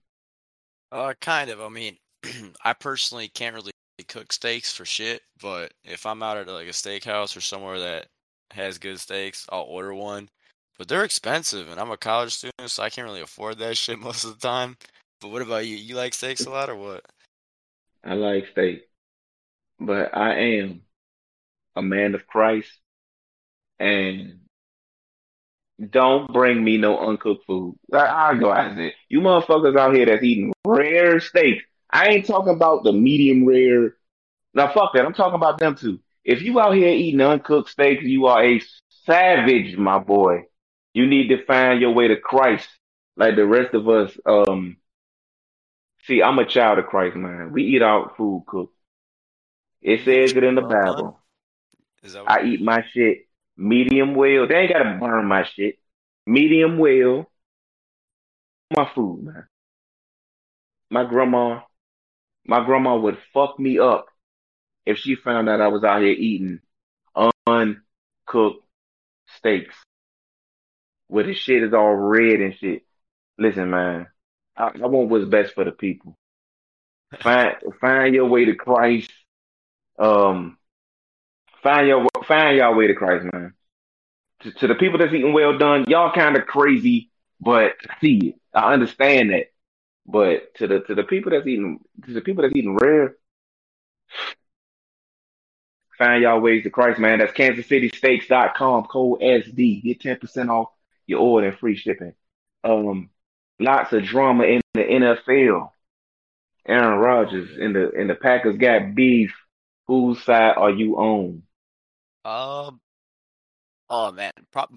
Uh, 0.91 1.13
kind 1.19 1.49
of. 1.49 1.61
I 1.61 1.69
mean, 1.69 1.97
I 2.63 2.73
personally 2.73 3.27
can't 3.27 3.55
really 3.55 3.71
cook 4.07 4.33
steaks 4.33 4.73
for 4.73 4.85
shit, 4.85 5.21
but 5.41 5.73
if 5.83 6.05
I'm 6.05 6.23
out 6.23 6.37
at 6.37 6.47
like 6.47 6.67
a 6.67 6.71
steakhouse 6.71 7.37
or 7.37 7.41
somewhere 7.41 7.79
that 7.79 8.07
has 8.51 8.77
good 8.77 8.99
steaks, 8.99 9.45
I'll 9.49 9.61
order 9.61 9.93
one. 9.93 10.29
But 10.77 10.87
they're 10.87 11.03
expensive, 11.03 11.69
and 11.69 11.79
I'm 11.79 11.91
a 11.91 11.97
college 11.97 12.33
student, 12.33 12.69
so 12.71 12.83
I 12.83 12.89
can't 12.89 13.07
really 13.07 13.21
afford 13.21 13.59
that 13.59 13.77
shit 13.77 13.99
most 14.07 14.23
of 14.23 14.39
the 14.39 14.47
time. 14.47 14.77
But 15.21 15.31
what 15.31 15.41
about 15.41 15.65
you? 15.65 15.75
You 15.75 15.95
like 15.95 16.13
steaks 16.13 16.45
a 16.45 16.49
lot, 16.49 16.69
or 16.69 16.75
what? 16.75 17.05
I 18.03 18.15
like 18.15 18.47
steak 18.47 18.83
but 19.85 20.15
I 20.15 20.35
am 20.35 20.81
a 21.75 21.81
man 21.81 22.15
of 22.15 22.27
Christ 22.27 22.71
and 23.79 24.39
don't 25.89 26.31
bring 26.31 26.63
me 26.63 26.77
no 26.77 26.99
uncooked 26.99 27.45
food. 27.45 27.75
I, 27.91 28.35
go 28.35 28.51
out 28.51 28.75
there. 28.75 28.93
You 29.09 29.21
motherfuckers 29.21 29.77
out 29.77 29.95
here 29.95 30.05
that's 30.05 30.23
eating 30.23 30.53
rare 30.65 31.19
steak. 31.19 31.61
I 31.89 32.07
ain't 32.07 32.25
talking 32.25 32.53
about 32.53 32.83
the 32.83 32.93
medium 32.93 33.45
rare. 33.45 33.95
Now 34.53 34.71
fuck 34.71 34.93
that. 34.93 35.05
I'm 35.05 35.13
talking 35.13 35.35
about 35.35 35.59
them 35.59 35.75
too. 35.75 35.99
If 36.23 36.41
you 36.41 36.59
out 36.59 36.75
here 36.75 36.89
eating 36.89 37.21
uncooked 37.21 37.69
steak, 37.69 38.01
you 38.01 38.27
are 38.27 38.43
a 38.43 38.61
savage, 39.05 39.75
my 39.77 39.99
boy. 39.99 40.45
You 40.93 41.07
need 41.07 41.29
to 41.29 41.43
find 41.45 41.81
your 41.81 41.91
way 41.91 42.07
to 42.07 42.17
Christ, 42.17 42.69
like 43.15 43.35
the 43.35 43.45
rest 43.45 43.73
of 43.73 43.89
us. 43.89 44.11
Um, 44.25 44.77
see, 46.05 46.21
I'm 46.21 46.39
a 46.39 46.45
child 46.45 46.79
of 46.79 46.85
Christ, 46.85 47.15
man. 47.15 47.51
We 47.51 47.63
eat 47.63 47.81
our 47.81 48.13
food 48.15 48.43
cooked. 48.47 48.75
It 49.81 50.05
says 50.05 50.31
it 50.31 50.43
in 50.43 50.55
the 50.55 50.61
Bible. 50.61 51.19
I 52.27 52.43
eat 52.43 52.61
my 52.61 52.83
shit 52.93 53.27
medium 53.57 54.15
well. 54.15 54.47
They 54.47 54.55
ain't 54.55 54.73
gotta 54.73 54.97
burn 54.99 55.25
my 55.25 55.43
shit. 55.43 55.79
Medium 56.25 56.77
well. 56.77 57.29
My 58.75 58.89
food, 58.93 59.23
man. 59.23 59.47
My 60.89 61.03
grandma, 61.05 61.61
my 62.45 62.63
grandma 62.65 62.97
would 62.97 63.17
fuck 63.33 63.59
me 63.59 63.79
up 63.79 64.07
if 64.85 64.97
she 64.97 65.15
found 65.15 65.49
out 65.49 65.61
I 65.61 65.67
was 65.67 65.83
out 65.83 66.01
here 66.01 66.11
eating 66.11 66.59
uncooked 67.47 68.65
steaks. 69.37 69.75
Where 71.13 71.25
the 71.25 71.33
shit 71.33 71.63
is 71.63 71.73
all 71.73 71.93
red 71.93 72.39
and 72.39 72.55
shit. 72.55 72.83
Listen, 73.37 73.69
man. 73.69 74.07
I, 74.57 74.71
I 74.81 74.87
want 74.87 75.09
what's 75.09 75.25
best 75.25 75.53
for 75.53 75.63
the 75.63 75.71
people. 75.71 76.17
Find 77.19 77.55
find 77.79 78.15
your 78.15 78.27
way 78.27 78.45
to 78.45 78.55
Christ 78.55 79.11
um, 79.99 80.57
find 81.61 81.87
your 81.87 82.07
find 82.25 82.57
y'all 82.57 82.75
way 82.75 82.87
to 82.87 82.95
Christ, 82.95 83.25
man. 83.31 83.53
To, 84.41 84.51
to 84.51 84.67
the 84.67 84.75
people 84.75 84.99
that's 84.99 85.13
eating 85.13 85.33
well 85.33 85.57
done, 85.57 85.85
y'all 85.87 86.13
kind 86.13 86.35
of 86.35 86.45
crazy, 86.45 87.09
but 87.39 87.73
I 87.89 87.95
see 88.01 88.17
it. 88.29 88.35
I 88.53 88.73
understand 88.73 89.31
that. 89.31 89.51
But 90.05 90.55
to 90.55 90.67
the 90.67 90.79
to 90.81 90.95
the 90.95 91.03
people 91.03 91.31
that's 91.31 91.47
eating 91.47 91.79
to 92.05 92.13
the 92.13 92.21
people 92.21 92.43
that's 92.43 92.55
eating 92.55 92.75
rare, 92.75 93.15
find 95.97 96.23
y'all 96.23 96.41
ways 96.41 96.63
to 96.63 96.69
Christ, 96.69 96.99
man. 96.99 97.19
That's 97.19 97.31
KansasCitySteaks.com, 97.33 98.85
code 98.85 99.21
SD. 99.21 99.83
Get 99.83 100.01
10% 100.01 100.49
off 100.49 100.69
your 101.07 101.19
order 101.19 101.51
free 101.51 101.75
shipping. 101.75 102.13
Um, 102.63 103.09
lots 103.59 103.93
of 103.93 104.03
drama 104.03 104.45
in 104.45 104.61
the 104.73 104.81
NFL. 104.81 105.69
Aaron 106.65 106.99
Rodgers 106.99 107.49
and 107.59 107.75
the 107.75 107.91
and 107.91 108.09
the 108.09 108.15
Packers 108.15 108.57
got 108.57 108.95
beef 108.95 109.33
Whose 109.87 110.23
side 110.23 110.55
are 110.55 110.71
you 110.71 110.95
on? 110.95 111.43
Um, 112.23 112.79
oh 113.89 114.11
man, 114.13 114.31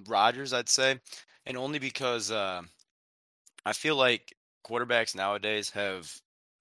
Rodgers, 0.09 0.53
I'd 0.53 0.69
say, 0.69 0.99
and 1.45 1.57
only 1.57 1.79
because 1.79 2.31
uh, 2.31 2.63
I 3.65 3.73
feel 3.73 3.95
like 3.95 4.35
quarterbacks 4.67 5.15
nowadays 5.15 5.71
have 5.71 6.13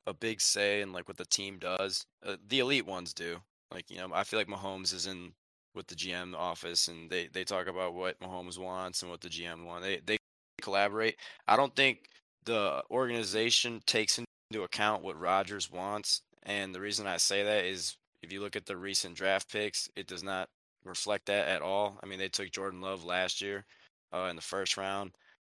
a 0.06 0.14
big 0.14 0.42
say 0.42 0.82
in 0.82 0.94
like 0.94 1.08
what 1.08 1.18
the 1.18 1.26
team 1.26 1.58
does. 1.58 2.06
Uh, 2.24 2.38
the 2.48 2.60
elite 2.60 2.86
ones 2.86 3.14
do. 3.14 3.40
Like 3.72 3.90
you 3.90 3.98
know, 3.98 4.10
I 4.14 4.24
feel 4.24 4.40
like 4.40 4.48
Mahomes 4.48 4.94
is 4.94 5.08
in 5.08 5.34
with 5.76 5.88
the 5.88 5.96
GM 5.96 6.36
office, 6.36 6.88
and 6.88 7.10
they 7.10 7.28
they 7.28 7.44
talk 7.44 7.68
about 7.68 7.94
what 7.94 8.20
Mahomes 8.20 8.58
wants 8.58 9.02
and 9.02 9.12
what 9.12 9.22
the 9.22 9.30
GM 9.30 9.66
wants. 9.66 9.86
They 9.86 10.02
they 10.06 10.18
collaborate. 10.62 11.18
I 11.48 11.56
don't 11.56 11.76
think 11.76 12.10
the 12.46 12.84
organization 12.92 13.82
takes 13.86 14.20
into 14.20 14.64
account 14.64 15.04
what 15.04 15.20
Rodgers 15.20 15.72
wants, 15.72 16.22
and 16.44 16.74
the 16.74 16.82
reason 16.82 17.08
I 17.08 17.18
say 17.18 17.44
that 17.44 17.66
is 17.66 17.98
if 18.22 18.32
you 18.32 18.42
look 18.42 18.56
at 18.56 18.66
the 18.66 18.78
recent 18.78 19.16
draft 19.16 19.52
picks, 19.52 19.90
it 19.96 20.08
does 20.08 20.24
not 20.24 20.50
reflect 20.84 21.26
that 21.28 21.48
at 21.48 21.62
all. 21.62 22.00
I 22.02 22.06
mean, 22.06 22.20
they 22.20 22.30
took 22.30 22.52
Jordan 22.52 22.82
Love 22.82 23.04
last 23.04 23.42
year 23.42 23.66
uh, 24.14 24.28
in 24.30 24.36
the 24.36 24.42
first 24.42 24.78
round, 24.78 25.12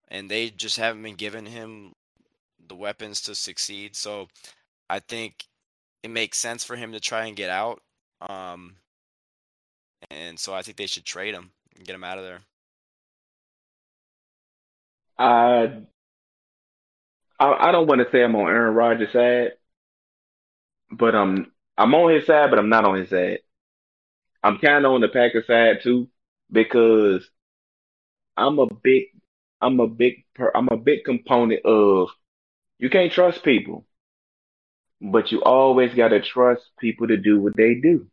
and 0.09 0.29
they 0.29 0.49
just 0.49 0.77
haven't 0.77 1.03
been 1.03 1.15
giving 1.15 1.45
him 1.45 1.93
the 2.67 2.75
weapons 2.75 3.21
to 3.21 3.35
succeed. 3.35 3.95
So 3.95 4.27
I 4.89 4.99
think 4.99 5.45
it 6.03 6.11
makes 6.11 6.37
sense 6.37 6.63
for 6.63 6.75
him 6.75 6.91
to 6.91 6.99
try 6.99 7.25
and 7.25 7.35
get 7.35 7.49
out. 7.49 7.81
Um, 8.29 8.75
and 10.11 10.39
so 10.39 10.53
I 10.53 10.61
think 10.61 10.77
they 10.77 10.87
should 10.87 11.05
trade 11.05 11.33
him 11.33 11.51
and 11.75 11.85
get 11.85 11.95
him 11.95 12.03
out 12.03 12.17
of 12.17 12.23
there. 12.23 12.41
I 15.17 15.83
I, 17.39 17.69
I 17.69 17.71
don't 17.71 17.87
want 17.87 18.01
to 18.01 18.11
say 18.11 18.23
I'm 18.23 18.35
on 18.35 18.47
Aaron 18.47 18.75
Rodgers' 18.75 19.11
side, 19.13 19.53
but 20.91 21.15
I'm 21.15 21.51
I'm 21.77 21.93
on 21.95 22.13
his 22.13 22.25
side, 22.25 22.49
but 22.49 22.59
I'm 22.59 22.69
not 22.69 22.85
on 22.85 22.97
his 22.97 23.09
side. 23.09 23.39
I'm 24.43 24.57
kind 24.59 24.85
of 24.85 24.91
on 24.93 25.01
the 25.01 25.07
Packers 25.09 25.47
side 25.47 25.79
too, 25.83 26.09
because 26.51 27.29
I'm 28.37 28.59
a 28.59 28.67
big, 28.73 29.05
I'm 29.61 29.79
a 29.79 29.87
big, 29.87 30.25
I'm 30.55 30.67
a 30.69 30.77
big 30.77 31.03
component 31.05 31.65
of 31.65 32.09
you 32.79 32.89
can't 32.89 33.11
trust 33.11 33.43
people, 33.43 33.85
but 35.01 35.31
you 35.31 35.41
always 35.43 35.93
gotta 35.93 36.21
trust 36.21 36.63
people 36.79 37.07
to 37.07 37.17
do 37.17 37.41
what 37.41 37.55
they 37.55 37.75
do. 37.75 38.07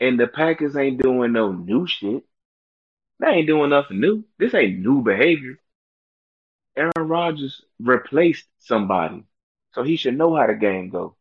And 0.00 0.18
the 0.18 0.26
Packers 0.26 0.76
ain't 0.76 1.02
doing 1.02 1.32
no 1.32 1.52
new 1.52 1.86
shit. 1.86 2.24
They 3.20 3.26
ain't 3.28 3.46
doing 3.46 3.70
nothing 3.70 4.00
new. 4.00 4.24
This 4.38 4.54
ain't 4.54 4.78
new 4.78 5.02
behavior. 5.02 5.58
Aaron 6.76 7.08
Rodgers 7.08 7.62
replaced 7.80 8.46
somebody, 8.60 9.24
so 9.72 9.82
he 9.82 9.96
should 9.96 10.16
know 10.16 10.36
how 10.36 10.46
the 10.46 10.54
game 10.54 10.90
go. 10.90 11.16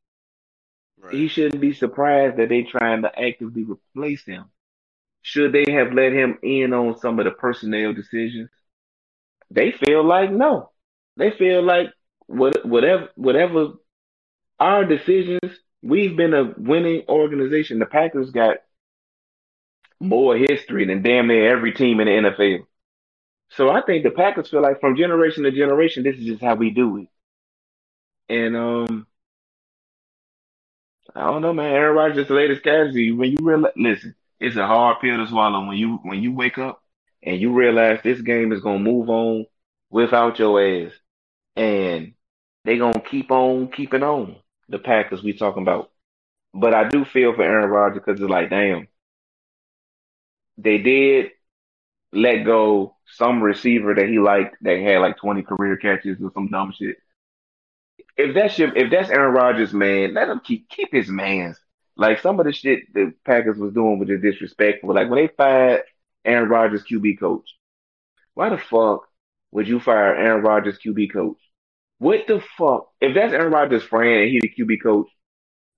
Right. 0.99 1.13
He 1.13 1.27
shouldn't 1.27 1.61
be 1.61 1.73
surprised 1.73 2.37
that 2.37 2.49
they 2.49 2.63
trying 2.63 3.01
to 3.01 3.19
actively 3.19 3.63
replace 3.63 4.23
him. 4.23 4.45
Should 5.23 5.51
they 5.51 5.65
have 5.71 5.93
let 5.93 6.13
him 6.13 6.37
in 6.43 6.73
on 6.73 6.99
some 6.99 7.19
of 7.19 7.25
the 7.25 7.31
personnel 7.31 7.93
decisions? 7.93 8.49
They 9.49 9.71
feel 9.71 10.03
like 10.03 10.31
no. 10.31 10.71
They 11.15 11.31
feel 11.31 11.63
like 11.63 11.87
what 12.27 12.65
whatever 12.65 13.09
whatever 13.15 13.73
our 14.59 14.85
decisions, 14.85 15.59
we've 15.81 16.15
been 16.15 16.33
a 16.33 16.53
winning 16.57 17.03
organization. 17.09 17.79
The 17.79 17.85
Packers 17.85 18.31
got 18.31 18.57
more 19.99 20.37
history 20.37 20.85
than 20.85 21.01
damn 21.01 21.27
near 21.27 21.55
every 21.55 21.73
team 21.73 21.99
in 21.99 22.07
the 22.07 22.29
NFL. 22.29 22.65
So 23.49 23.69
I 23.69 23.81
think 23.81 24.03
the 24.03 24.11
Packers 24.11 24.49
feel 24.49 24.61
like 24.61 24.79
from 24.79 24.97
generation 24.97 25.43
to 25.43 25.51
generation, 25.51 26.03
this 26.03 26.17
is 26.17 26.25
just 26.25 26.41
how 26.41 26.55
we 26.55 26.69
do 26.69 26.97
it. 26.97 27.07
And 28.29 28.55
um, 28.57 29.07
I 31.15 31.21
don't 31.21 31.41
know, 31.41 31.53
man. 31.53 31.73
Aaron 31.73 31.95
Rodgers 31.95 32.17
is 32.19 32.27
the 32.27 32.33
latest 32.33 32.63
casualty. 32.63 33.11
When 33.11 33.31
you 33.31 33.37
realize, 33.41 33.73
listen, 33.75 34.15
it's 34.39 34.57
a 34.57 34.67
hard 34.67 34.97
pill 35.01 35.17
to 35.17 35.27
swallow 35.27 35.65
when 35.65 35.77
you 35.77 35.99
when 36.03 36.21
you 36.21 36.33
wake 36.33 36.57
up 36.57 36.83
and 37.23 37.39
you 37.39 37.53
realize 37.53 37.99
this 38.03 38.21
game 38.21 38.51
is 38.51 38.61
gonna 38.61 38.79
move 38.79 39.09
on 39.09 39.45
without 39.89 40.37
your 40.39 40.61
ass, 40.61 40.91
and 41.55 42.13
they 42.65 42.77
gonna 42.77 42.99
keep 42.99 43.31
on 43.31 43.71
keeping 43.71 44.03
on. 44.03 44.37
The 44.69 44.79
Packers 44.79 45.23
we 45.23 45.31
talking 45.31 45.61
about, 45.61 45.91
but 46.53 46.73
I 46.73 46.89
do 46.89 47.05
feel 47.05 47.33
for 47.33 47.41
Aaron 47.41 47.69
Rodgers 47.69 48.03
because 48.05 48.19
it's 48.19 48.29
like, 48.29 48.49
damn, 48.49 48.89
they 50.57 50.77
did 50.77 51.31
let 52.13 52.45
go 52.45 52.95
some 53.05 53.41
receiver 53.41 53.93
that 53.93 54.07
he 54.07 54.19
liked 54.19 54.55
that 54.61 54.79
had 54.79 54.99
like 54.99 55.17
20 55.17 55.43
career 55.43 55.77
catches 55.77 56.17
or 56.21 56.31
some 56.33 56.49
dumb 56.49 56.73
shit. 56.77 56.97
If 58.15 58.33
that's 58.33 58.57
your, 58.57 58.75
if 58.75 58.89
that's 58.91 59.09
Aaron 59.09 59.33
Rodgers, 59.33 59.73
man, 59.73 60.13
let 60.13 60.29
him 60.29 60.41
keep 60.43 60.69
keep 60.69 60.91
his 60.91 61.09
man's. 61.09 61.59
Like 61.95 62.19
some 62.19 62.39
of 62.39 62.45
the 62.45 62.53
shit 62.53 62.93
the 62.93 63.13
Packers 63.25 63.57
was 63.57 63.73
doing 63.73 63.99
was 63.99 64.07
just 64.07 64.23
disrespectful. 64.23 64.93
Like 64.93 65.09
when 65.09 65.23
they 65.25 65.33
fired 65.35 65.83
Aaron 66.25 66.49
Rodgers 66.49 66.83
QB 66.83 67.19
coach, 67.19 67.49
why 68.33 68.49
the 68.49 68.57
fuck 68.57 69.07
would 69.51 69.67
you 69.67 69.79
fire 69.79 70.15
Aaron 70.15 70.43
Rodgers 70.43 70.77
QB 70.83 71.13
coach? 71.13 71.37
What 71.99 72.27
the 72.27 72.41
fuck? 72.57 72.89
If 73.01 73.15
that's 73.15 73.33
Aaron 73.33 73.51
Rodgers' 73.51 73.83
friend 73.83 74.21
and 74.21 74.29
he 74.29 74.39
the 74.39 74.49
QB 74.49 74.83
coach, 74.83 75.07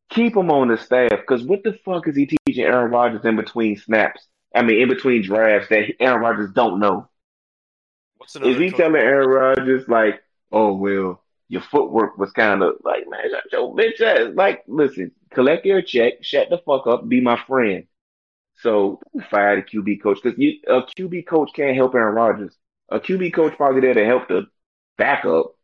keep 0.10 0.36
him 0.36 0.52
on 0.52 0.68
the 0.68 0.78
staff. 0.78 1.12
Because 1.12 1.44
what 1.44 1.64
the 1.64 1.78
fuck 1.86 2.08
is 2.08 2.16
he 2.16 2.26
teaching 2.26 2.66
Aaron 2.66 2.92
Rodgers 2.92 3.24
in 3.24 3.36
between 3.38 3.78
snaps? 3.78 4.28
I 4.54 4.64
mean, 4.64 4.82
in 4.82 4.89
between 4.89 5.24
drafts 5.24 5.70
that 5.70 5.93
Aaron 6.00 6.22
Rodgers 6.22 6.52
don't 6.54 6.80
know. 6.80 7.08
What's 8.18 8.36
Is 8.36 8.58
he 8.58 8.72
telling 8.72 8.95
Aaron 8.95 9.30
Rodgers 9.30 9.88
like, 9.88 10.22
oh 10.52 10.74
well, 10.74 11.24
your 11.47 11.62
footwork 11.62 12.18
was 12.18 12.32
kind 12.32 12.62
of 12.62 12.76
like, 12.84 13.10
man, 13.10 13.26
your 13.52 13.76
bitch 13.76 14.02
ass. 14.02 14.34
Like, 14.36 14.64
listen, 14.68 15.12
collect 15.32 15.66
your 15.66 15.82
check, 15.82 16.24
shut 16.24 16.50
the 16.50 16.60
fuck 16.60 16.88
up, 16.88 17.08
be 17.08 17.22
my 17.22 17.39
friend. 17.47 17.86
So 18.58 19.00
fire 19.30 19.56
the 19.56 19.62
QB 19.64 20.04
coach 20.04 20.20
because 20.22 20.38
a 20.38 20.82
QB 20.82 21.28
coach 21.28 21.52
can't 21.56 21.76
help 21.76 21.95
Aaron 21.95 22.16
Rodgers. 22.16 22.56
A 22.89 23.00
QB 23.00 23.34
coach 23.34 23.56
probably 23.56 23.82
there 23.82 23.93
to 23.93 24.06
help 24.06 24.28
the 24.28 24.47
backup, 24.97 25.56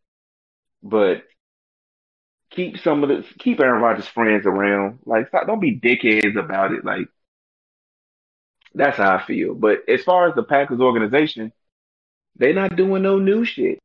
but 0.82 1.24
keep 2.52 2.80
some 2.80 3.04
of 3.04 3.10
the 3.10 3.26
keep 3.40 3.60
Aaron 3.60 3.82
Rodgers' 3.82 4.08
friends 4.08 4.46
around. 4.46 5.00
Like, 5.06 5.28
stop, 5.28 5.46
don't 5.46 5.60
be 5.60 5.80
dickheads 5.80 6.38
about 6.38 6.72
it. 6.72 6.86
Like, 6.86 7.08
that's 8.76 8.98
how 8.98 9.16
I 9.18 9.26
feel. 9.26 9.56
But 9.56 9.88
as 9.90 10.04
far 10.04 10.30
as 10.30 10.36
the 10.36 10.44
Packers 10.44 10.82
organization, 10.82 11.54
they're 12.38 12.54
not 12.54 12.76
doing 12.78 13.04
no 13.04 13.20
new 13.20 13.46
shit, 13.46 13.80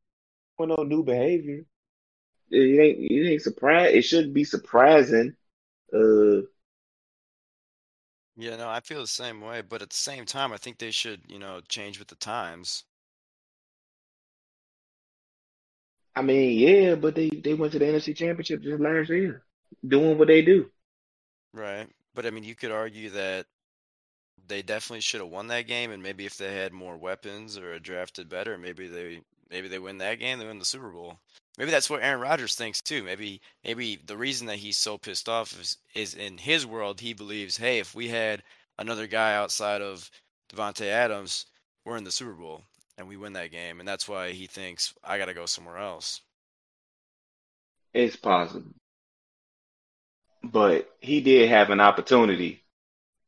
doing 0.59 0.70
no 0.76 0.84
new 0.84 1.05
behavior. 1.05 1.64
It 2.51 2.80
ain't 2.80 3.12
it 3.12 3.32
ain't 3.32 3.43
surprise. 3.43 3.95
It 3.95 4.03
shouldn't 4.03 4.34
be 4.34 4.45
surprising. 4.45 5.36
Uh, 5.95 6.43
Yeah, 8.36 8.57
no, 8.57 8.68
I 8.68 8.80
feel 8.80 9.03
the 9.03 9.07
same 9.07 9.41
way, 9.41 9.61
but 9.61 9.82
at 9.82 9.91
the 9.91 9.97
same 9.97 10.24
time, 10.26 10.53
I 10.53 10.57
think 10.57 10.78
they 10.78 10.91
should, 10.91 11.22
you 11.28 11.38
know, 11.38 11.61
change 11.68 11.99
with 12.01 12.09
the 12.09 12.16
times. 12.16 12.84
I 16.14 16.22
mean, 16.22 16.59
yeah, 16.59 16.95
but 16.97 17.14
they 17.14 17.28
they 17.30 17.55
went 17.55 17.72
to 17.72 17.78
the 17.78 17.86
NFC 17.86 18.12
Championship 18.14 18.62
just 18.62 18.80
last 18.80 19.11
year, 19.11 19.45
doing 19.86 20.18
what 20.18 20.28
they 20.28 20.43
do. 20.43 20.70
Right. 21.53 21.88
But 22.14 22.26
I 22.26 22.30
mean, 22.30 22.45
you 22.45 22.55
could 22.55 22.70
argue 22.70 23.11
that 23.11 23.47
they 24.51 24.62
definitely 24.62 25.01
should 25.01 25.20
have 25.20 25.30
won 25.30 25.46
that 25.46 25.68
game, 25.68 25.92
and 25.92 26.03
maybe 26.03 26.26
if 26.26 26.36
they 26.36 26.55
had 26.55 26.72
more 26.72 26.96
weapons 26.96 27.57
or 27.57 27.78
drafted 27.78 28.28
better, 28.28 28.59
maybe 28.59 28.88
they 28.88 29.22
maybe 29.48 29.68
they 29.68 29.78
win 29.78 29.98
that 29.98 30.18
game, 30.18 30.38
they 30.38 30.46
win 30.46 30.59
the 30.59 30.64
Super 30.64 30.90
Bowl. 30.90 31.18
Maybe 31.57 31.70
that's 31.70 31.88
what 31.88 32.03
Aaron 32.03 32.20
Rodgers 32.20 32.57
thinks 32.57 32.80
too. 32.80 33.03
Maybe 33.03 33.40
maybe 33.64 33.96
the 34.05 34.16
reason 34.16 34.48
that 34.48 34.57
he's 34.57 34.76
so 34.76 34.98
pissed 34.98 35.28
off 35.28 35.59
is 35.59 35.78
is 35.94 36.14
in 36.14 36.36
his 36.36 36.66
world 36.66 37.01
he 37.01 37.14
believes, 37.14 37.57
hey, 37.57 37.78
if 37.78 37.94
we 37.94 38.09
had 38.09 38.42
another 38.78 39.07
guy 39.07 39.34
outside 39.34 39.80
of 39.80 40.11
Davante 40.53 40.86
Adams, 40.86 41.46
we're 41.84 41.96
in 41.96 42.05
the 42.05 42.12
Super 42.12 42.32
Bowl 42.32 42.62
and 42.98 43.09
we 43.09 43.16
win 43.16 43.32
that 43.34 43.53
game, 43.53 43.78
and 43.78 43.88
that's 43.88 44.09
why 44.09 44.32
he 44.32 44.46
thinks 44.46 44.92
I 45.05 45.16
got 45.16 45.26
to 45.26 45.34
go 45.34 45.46
somewhere 45.46 45.78
else. 45.78 46.20
It's 47.94 48.16
possible, 48.16 48.74
but 50.42 50.90
he 51.01 51.20
did 51.20 51.48
have 51.48 51.70
an 51.70 51.80
opportunity 51.80 52.59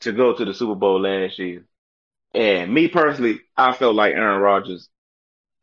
to 0.03 0.12
go 0.12 0.34
to 0.34 0.44
the 0.44 0.55
Super 0.55 0.74
Bowl 0.74 1.00
last 1.00 1.38
year. 1.38 1.64
And 2.34 2.72
me 2.72 2.88
personally, 2.88 3.40
I 3.57 3.72
felt 3.72 3.94
like 3.94 4.14
Aaron 4.14 4.40
Rodgers. 4.40 4.88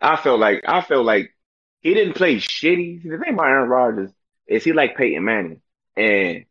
I 0.02 0.16
felt 0.16 0.40
like 0.40 0.64
I 0.68 0.82
felt 0.82 1.06
like 1.06 1.34
he 1.82 1.94
didn't 1.94 2.16
play 2.16 2.38
shitty. 2.38 3.04
The 3.04 3.18
thing 3.18 3.34
about 3.34 3.48
Aaron 3.48 3.70
Rodgers 3.70 4.12
is 4.48 4.64
he 4.64 4.74
like 4.74 4.98
Peyton 4.98 5.24
Manning, 5.24 5.62
and 5.96 6.46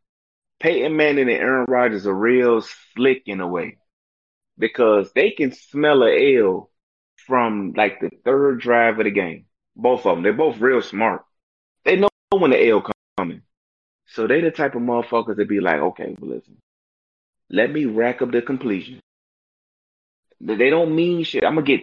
Peyton 0.61 0.97
Manning 0.97 1.29
and 1.29 1.31
Aaron 1.31 1.67
Rodgers 1.69 2.07
are 2.07 2.15
real 2.15 2.63
slick 2.95 3.23
in 3.27 3.41
a 3.41 3.47
way 3.47 3.79
because 4.59 5.13
they 5.13 5.31
can 5.31 5.53
smell 5.53 6.03
a 6.03 6.37
L 6.39 6.71
from 7.27 7.75
like 7.77 8.01
the 8.01 8.11
third 8.25 8.61
drive 8.61 8.99
of 8.99 9.05
the 9.05 9.11
game. 9.11 9.47
Both 9.77 10.07
of 10.07 10.17
them, 10.17 10.25
they're 10.25 10.33
both 10.33 10.59
real 10.59 10.83
smart. 10.83 11.25
They 11.85 11.97
know 11.97 12.09
when 12.31 12.51
the 12.51 12.69
L 12.69 12.85
coming, 13.17 13.43
so 14.07 14.27
they 14.27 14.41
the 14.41 14.51
type 14.51 14.75
of 14.75 14.83
motherfuckers 14.83 15.37
that 15.37 15.49
be 15.49 15.61
like, 15.61 15.81
okay, 15.81 16.17
well 16.19 16.33
listen, 16.37 16.57
let 17.51 17.71
me 17.73 17.85
rack 17.85 18.23
up 18.23 18.31
the 18.31 18.43
completion. 18.43 19.01
They 20.41 20.71
don't 20.71 20.95
mean 20.95 21.25
shit. 21.25 21.45
I'm 21.45 21.55
gonna 21.55 21.67
get 21.67 21.81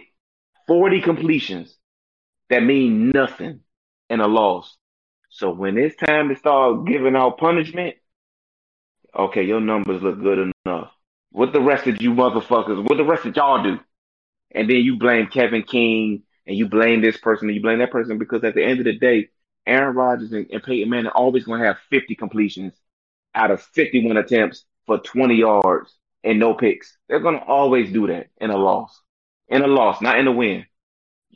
40 0.66 1.02
completions 1.02 1.76
that 2.48 2.62
mean 2.62 3.10
nothing 3.10 3.60
in 4.08 4.20
a 4.20 4.26
loss. 4.26 4.76
So 5.30 5.50
when 5.50 5.76
it's 5.76 5.96
time 5.96 6.28
to 6.28 6.36
start 6.36 6.86
giving 6.86 7.16
out 7.16 7.38
punishment, 7.38 7.96
okay, 9.14 9.42
your 9.42 9.60
numbers 9.60 10.02
look 10.02 10.20
good 10.20 10.52
enough. 10.64 10.90
What 11.30 11.52
the 11.52 11.60
rest 11.60 11.86
of 11.86 12.00
you 12.00 12.12
motherfuckers, 12.12 12.88
what 12.88 12.96
the 12.96 13.04
rest 13.04 13.26
of 13.26 13.36
y'all 13.36 13.62
do? 13.62 13.78
And 14.52 14.70
then 14.70 14.76
you 14.76 14.96
blame 14.98 15.26
Kevin 15.26 15.64
King 15.64 16.22
and 16.46 16.56
you 16.56 16.68
blame 16.68 17.02
this 17.02 17.16
person 17.18 17.48
and 17.48 17.56
you 17.56 17.62
blame 17.62 17.80
that 17.80 17.90
person 17.90 18.16
because 18.16 18.42
at 18.44 18.54
the 18.54 18.64
end 18.64 18.78
of 18.78 18.84
the 18.84 18.96
day, 18.98 19.28
Aaron 19.66 19.96
Rodgers 19.96 20.32
and, 20.32 20.46
and 20.50 20.62
Peyton 20.62 20.88
Manning 20.88 21.08
are 21.08 21.16
always 21.16 21.44
to 21.44 21.52
have 21.52 21.78
50 21.90 22.14
completions 22.14 22.72
out 23.34 23.50
of 23.50 23.60
51 23.60 24.16
attempts 24.16 24.64
for 24.86 24.98
20 24.98 25.34
yards 25.34 25.94
and 26.24 26.38
no 26.38 26.54
picks. 26.54 26.96
They're 27.08 27.20
going 27.20 27.38
to 27.38 27.44
always 27.44 27.92
do 27.92 28.06
that 28.08 28.28
in 28.40 28.50
a 28.50 28.56
loss. 28.56 29.00
In 29.48 29.62
a 29.62 29.66
loss, 29.66 30.00
not 30.00 30.18
in 30.18 30.26
a 30.26 30.32
win. 30.32 30.66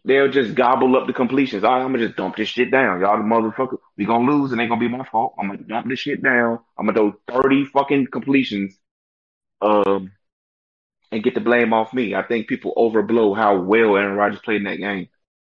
They'll 0.05 0.31
just 0.31 0.55
gobble 0.55 0.97
up 0.97 1.07
the 1.07 1.13
completions. 1.13 1.63
All 1.63 1.73
right, 1.73 1.85
I'm 1.85 1.93
gonna 1.93 2.07
just 2.07 2.17
dump 2.17 2.37
this 2.37 2.49
shit 2.49 2.71
down. 2.71 3.01
Y'all 3.01 3.19
the 3.19 3.23
motherfucker. 3.23 3.77
We 3.99 4.07
gonna 4.07 4.31
lose 4.31 4.51
and 4.51 4.61
ain't 4.61 4.71
gonna 4.71 4.81
be 4.81 4.89
my 4.89 5.05
fault. 5.05 5.35
I'm 5.39 5.49
gonna 5.49 5.59
dump 5.59 5.89
this 5.89 5.99
shit 5.99 6.23
down. 6.23 6.59
I'm 6.79 6.87
gonna 6.87 7.13
do 7.13 7.19
30 7.29 7.67
fucking 7.67 8.07
completions. 8.07 8.79
Um 9.61 10.13
and 11.13 11.23
get 11.23 11.35
the 11.35 11.41
blame 11.41 11.73
off 11.73 11.93
me. 11.93 12.15
I 12.15 12.23
think 12.23 12.49
people 12.49 12.73
overblow 12.77 13.37
how 13.37 13.61
well 13.61 13.97
Aaron 13.97 14.17
Rodgers 14.17 14.41
played 14.41 14.59
in 14.59 14.65
that 14.65 14.79
game. 14.79 15.09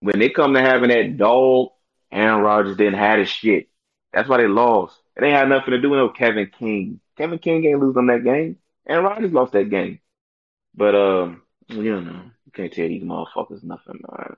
When 0.01 0.18
they 0.18 0.30
come 0.30 0.55
to 0.55 0.61
having 0.61 0.88
that 0.88 1.16
dog, 1.16 1.68
Aaron 2.11 2.43
Rodgers 2.43 2.76
didn't 2.76 2.99
have 2.99 3.20
his 3.20 3.28
shit. 3.28 3.68
That's 4.12 4.28
why 4.28 4.38
they 4.38 4.49
lost. 4.49 4.99
It 5.16 5.24
ain't 5.24 5.36
had 5.36 5.49
nothing 5.49 5.72
to 5.72 5.80
do 5.80 5.90
with 5.90 5.99
no 5.99 6.09
Kevin 6.09 6.51
King. 6.59 7.01
Kevin 7.17 7.39
King 7.39 7.65
ain't 7.65 7.81
lose 7.81 7.97
on 7.97 8.07
that 8.07 8.25
game. 8.25 8.57
Aaron 8.89 9.05
Rodgers 9.05 9.33
lost 9.33 9.53
that 9.53 9.71
game. 9.71 10.01
But 10.75 10.95
um, 10.95 11.43
you 11.69 11.83
know, 11.83 12.23
you 12.47 12.53
can't 12.53 12.73
tell 12.73 12.89
these 12.89 13.03
motherfuckers 13.03 13.63
nothing, 13.63 14.01
man. 14.09 14.37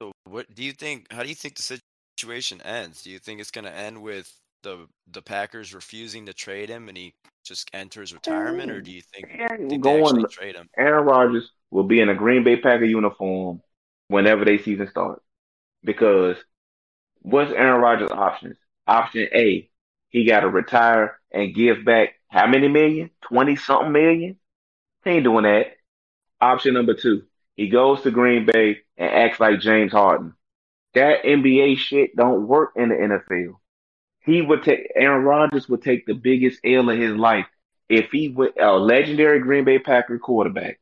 So 0.00 0.12
what 0.24 0.52
do 0.54 0.64
you 0.64 0.72
think? 0.72 1.12
How 1.12 1.22
do 1.22 1.28
you 1.28 1.34
think 1.34 1.56
the 1.56 1.80
situation 2.18 2.60
ends? 2.62 3.02
Do 3.02 3.10
you 3.10 3.18
think 3.18 3.40
it's 3.40 3.50
going 3.50 3.64
to 3.64 3.74
end 3.74 4.02
with 4.02 4.32
the 4.62 4.86
the 5.12 5.22
Packers 5.22 5.74
refusing 5.74 6.26
to 6.26 6.34
trade 6.34 6.68
him 6.68 6.88
and 6.88 6.96
he 6.96 7.14
just 7.44 7.70
enters 7.72 8.12
retirement, 8.12 8.70
or 8.70 8.80
do 8.80 8.90
you 8.90 9.02
think, 9.14 9.28
Aaron 9.38 9.68
think 9.68 9.82
going 9.82 10.26
trade 10.28 10.56
him? 10.56 10.68
Aaron 10.76 11.06
Rodgers 11.06 11.48
will 11.70 11.84
be 11.84 12.00
in 12.00 12.08
a 12.08 12.14
Green 12.14 12.42
Bay 12.42 12.56
Packer 12.56 12.84
uniform 12.84 13.60
whenever 14.08 14.44
they 14.44 14.58
season 14.58 14.88
starts. 14.90 15.22
Because 15.84 16.36
what's 17.20 17.52
Aaron 17.52 17.80
Rodgers' 17.80 18.10
options? 18.10 18.56
Option 18.88 19.28
A, 19.32 19.68
he 20.16 20.24
got 20.24 20.40
to 20.40 20.48
retire 20.48 21.18
and 21.30 21.54
give 21.54 21.84
back 21.84 22.14
how 22.28 22.46
many 22.46 22.68
million? 22.68 23.10
20 23.28 23.56
something 23.56 23.92
million? 23.92 24.36
He 25.04 25.10
ain't 25.10 25.24
doing 25.24 25.44
that. 25.44 25.76
Option 26.40 26.74
number 26.74 26.94
two, 26.94 27.24
he 27.54 27.68
goes 27.68 28.02
to 28.02 28.10
Green 28.10 28.46
Bay 28.46 28.78
and 28.96 29.10
acts 29.10 29.40
like 29.40 29.60
James 29.60 29.92
Harden. 29.92 30.34
That 30.94 31.24
NBA 31.24 31.76
shit 31.78 32.16
don't 32.16 32.46
work 32.46 32.72
in 32.76 32.88
the 32.88 32.94
NFL. 32.94 33.56
He 34.20 34.42
would 34.42 34.62
take 34.62 34.90
Aaron 34.96 35.24
Rodgers 35.24 35.68
would 35.68 35.82
take 35.82 36.06
the 36.06 36.14
biggest 36.14 36.60
L 36.64 36.88
of 36.88 36.98
his 36.98 37.14
life 37.14 37.46
if 37.88 38.10
he 38.10 38.28
would 38.28 38.58
a 38.58 38.72
legendary 38.72 39.40
Green 39.40 39.64
Bay 39.64 39.78
Packer 39.78 40.18
quarterback 40.18 40.80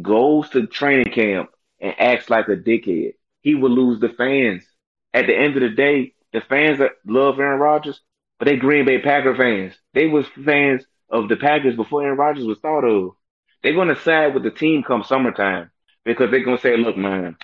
goes 0.00 0.48
to 0.50 0.66
training 0.66 1.12
camp 1.12 1.50
and 1.80 1.94
acts 1.98 2.30
like 2.30 2.48
a 2.48 2.56
dickhead. 2.56 3.14
He 3.40 3.54
would 3.54 3.72
lose 3.72 4.00
the 4.00 4.08
fans. 4.08 4.64
At 5.12 5.26
the 5.26 5.36
end 5.36 5.56
of 5.56 5.62
the 5.62 5.70
day, 5.70 6.14
the 6.32 6.40
fans 6.40 6.78
that 6.78 6.92
love 7.04 7.38
Aaron 7.38 7.60
Rodgers, 7.60 8.00
but 8.42 8.48
they 8.48 8.56
Green 8.56 8.84
Bay 8.84 8.98
Packer 9.00 9.36
fans. 9.36 9.72
They 9.94 10.08
was 10.08 10.26
fans 10.44 10.84
of 11.08 11.28
the 11.28 11.36
Packers 11.36 11.76
before 11.76 12.02
Aaron 12.02 12.18
Rodgers 12.18 12.44
was 12.44 12.58
thought 12.58 12.82
of. 12.82 13.12
They're 13.62 13.72
gonna 13.72 13.94
side 13.94 14.34
with 14.34 14.42
the 14.42 14.50
team 14.50 14.82
come 14.82 15.04
summertime 15.04 15.70
because 16.04 16.32
they're 16.32 16.42
gonna 16.42 16.58
say, 16.58 16.76
"Look, 16.76 16.96
man, 16.96 17.36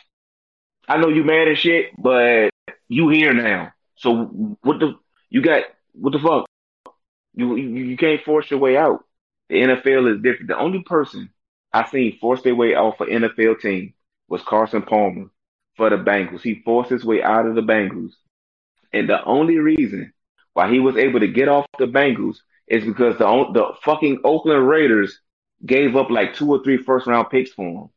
I 0.89 0.97
know 0.97 1.07
you 1.07 1.23
mad 1.23 1.47
as 1.47 1.59
shit, 1.61 1.93
but 1.97 2.51
you 2.89 3.11
here 3.11 3.33
now. 3.33 3.73
So 3.95 4.25
what 4.63 4.81
the 4.81 4.99
you 5.31 5.41
got? 5.41 5.67
What 5.93 6.15
the 6.15 6.19
fuck? 6.19 6.47
You 7.33 7.55
you, 7.55 7.69
you 7.69 7.97
can't 7.97 8.25
force 8.25 8.51
your 8.51 8.59
way 8.59 8.77
out. 8.77 9.05
The 9.51 9.63
NFL 9.63 10.17
is 10.17 10.21
different. 10.21 10.49
The 10.49 10.59
only 10.59 10.83
person 10.83 11.31
I 11.73 11.89
seen 11.89 12.19
force 12.19 12.43
their 12.43 12.57
way 12.57 12.75
off 12.75 13.01
an 13.01 13.07
NFL 13.07 13.61
team 13.61 13.95
was 14.27 14.43
Carson 14.43 14.83
Palmer 14.83 15.31
for 15.77 15.91
the 15.91 15.97
Bengals. 15.97 16.43
He 16.43 16.61
forced 16.65 16.91
his 16.91 17.05
way 17.05 17.23
out 17.23 17.47
of 17.47 17.55
the 17.55 17.61
Bengals, 17.61 18.15
and 18.93 19.09
the 19.09 19.23
only 19.23 19.59
reason 19.59 20.13
why 20.59 20.69
he 20.69 20.81
was 20.81 20.97
able 20.97 21.21
to 21.21 21.29
get 21.29 21.47
off 21.47 21.67
the 21.79 21.87
Bengals 21.87 22.39
is 22.67 22.85
because 22.85 23.17
the 23.17 23.25
the 23.55 23.75
fucking 23.85 24.23
Oakland 24.25 24.67
Raiders 24.67 25.21
gave 25.65 25.95
up 25.95 26.11
like 26.11 26.35
two 26.35 26.51
or 26.51 26.65
three 26.65 26.79
first 26.79 27.07
round 27.07 27.31
picks 27.31 27.53
for 27.53 27.83
him. 27.83 27.89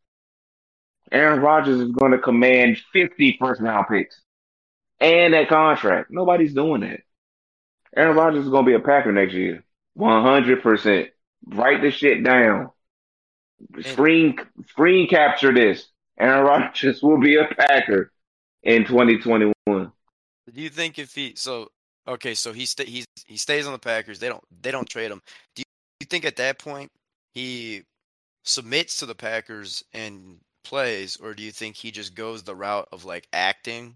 Aaron 1.11 1.41
Rodgers 1.41 1.81
is 1.81 1.91
going 1.91 2.11
to 2.11 2.19
command 2.19 2.77
50 2.93 3.37
first 3.39 3.61
round 3.61 3.87
picks 3.89 4.21
and 4.99 5.33
that 5.33 5.49
contract. 5.49 6.11
Nobody's 6.11 6.53
doing 6.53 6.81
that. 6.81 6.99
Aaron 7.97 8.15
Rodgers 8.15 8.43
is 8.45 8.51
going 8.51 8.63
to 8.63 8.69
be 8.69 8.75
a 8.75 8.79
Packer 8.79 9.11
next 9.11 9.33
year. 9.33 9.63
100%. 9.97 11.09
Write 11.47 11.81
this 11.81 11.95
shit 11.95 12.23
down. 12.23 12.69
Screen, 13.81 14.37
screen 14.67 15.07
capture 15.09 15.51
this. 15.51 15.87
Aaron 16.19 16.45
Rodgers 16.45 17.01
will 17.01 17.19
be 17.19 17.37
a 17.37 17.45
Packer 17.45 18.11
in 18.61 18.85
2021. 18.85 19.53
Do 19.65 20.61
you 20.61 20.69
think 20.69 20.99
if 20.99 21.15
he 21.15 21.33
so 21.35 21.71
okay, 22.11 22.33
so 22.33 22.53
he 22.53 22.65
sta 22.65 22.83
he's 22.85 23.05
he 23.25 23.37
stays 23.37 23.65
on 23.65 23.73
the 23.73 23.79
Packers. 23.79 24.19
They 24.19 24.29
don't 24.29 24.43
they 24.61 24.71
don't 24.71 24.89
trade 24.89 25.11
him. 25.11 25.21
Do 25.55 25.61
you, 25.61 25.65
you 26.01 26.07
think 26.07 26.25
at 26.25 26.37
that 26.37 26.59
point 26.59 26.91
he 27.33 27.83
submits 28.43 28.97
to 28.97 29.05
the 29.05 29.15
Packers 29.15 29.83
and 29.93 30.37
plays, 30.63 31.17
or 31.17 31.33
do 31.33 31.43
you 31.43 31.51
think 31.51 31.75
he 31.75 31.91
just 31.91 32.15
goes 32.15 32.43
the 32.43 32.55
route 32.55 32.87
of 32.91 33.05
like 33.05 33.27
acting? 33.33 33.95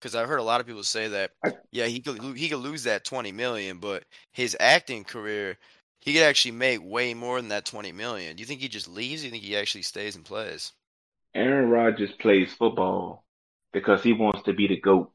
Because 0.00 0.14
I've 0.14 0.28
heard 0.28 0.40
a 0.40 0.44
lot 0.44 0.60
of 0.60 0.66
people 0.66 0.82
say 0.82 1.08
that, 1.08 1.32
yeah, 1.72 1.86
he 1.86 2.00
could 2.00 2.22
he 2.36 2.48
could 2.48 2.60
lose 2.60 2.84
that 2.84 3.04
twenty 3.04 3.32
million, 3.32 3.78
but 3.78 4.04
his 4.32 4.56
acting 4.58 5.04
career, 5.04 5.58
he 6.00 6.14
could 6.14 6.22
actually 6.22 6.52
make 6.52 6.80
way 6.82 7.12
more 7.12 7.40
than 7.40 7.48
that 7.48 7.66
twenty 7.66 7.92
million. 7.92 8.36
Do 8.36 8.40
you 8.40 8.46
think 8.46 8.60
he 8.60 8.68
just 8.68 8.88
leaves? 8.88 9.22
Or 9.22 9.24
do 9.24 9.26
you 9.26 9.32
think 9.32 9.44
he 9.44 9.56
actually 9.56 9.82
stays 9.82 10.16
and 10.16 10.24
plays? 10.24 10.72
Aaron 11.34 11.68
Rodgers 11.68 12.12
plays 12.18 12.52
football 12.52 13.24
because 13.72 14.02
he 14.02 14.12
wants 14.12 14.42
to 14.44 14.52
be 14.52 14.66
the 14.66 14.80
GOAT. 14.80 15.12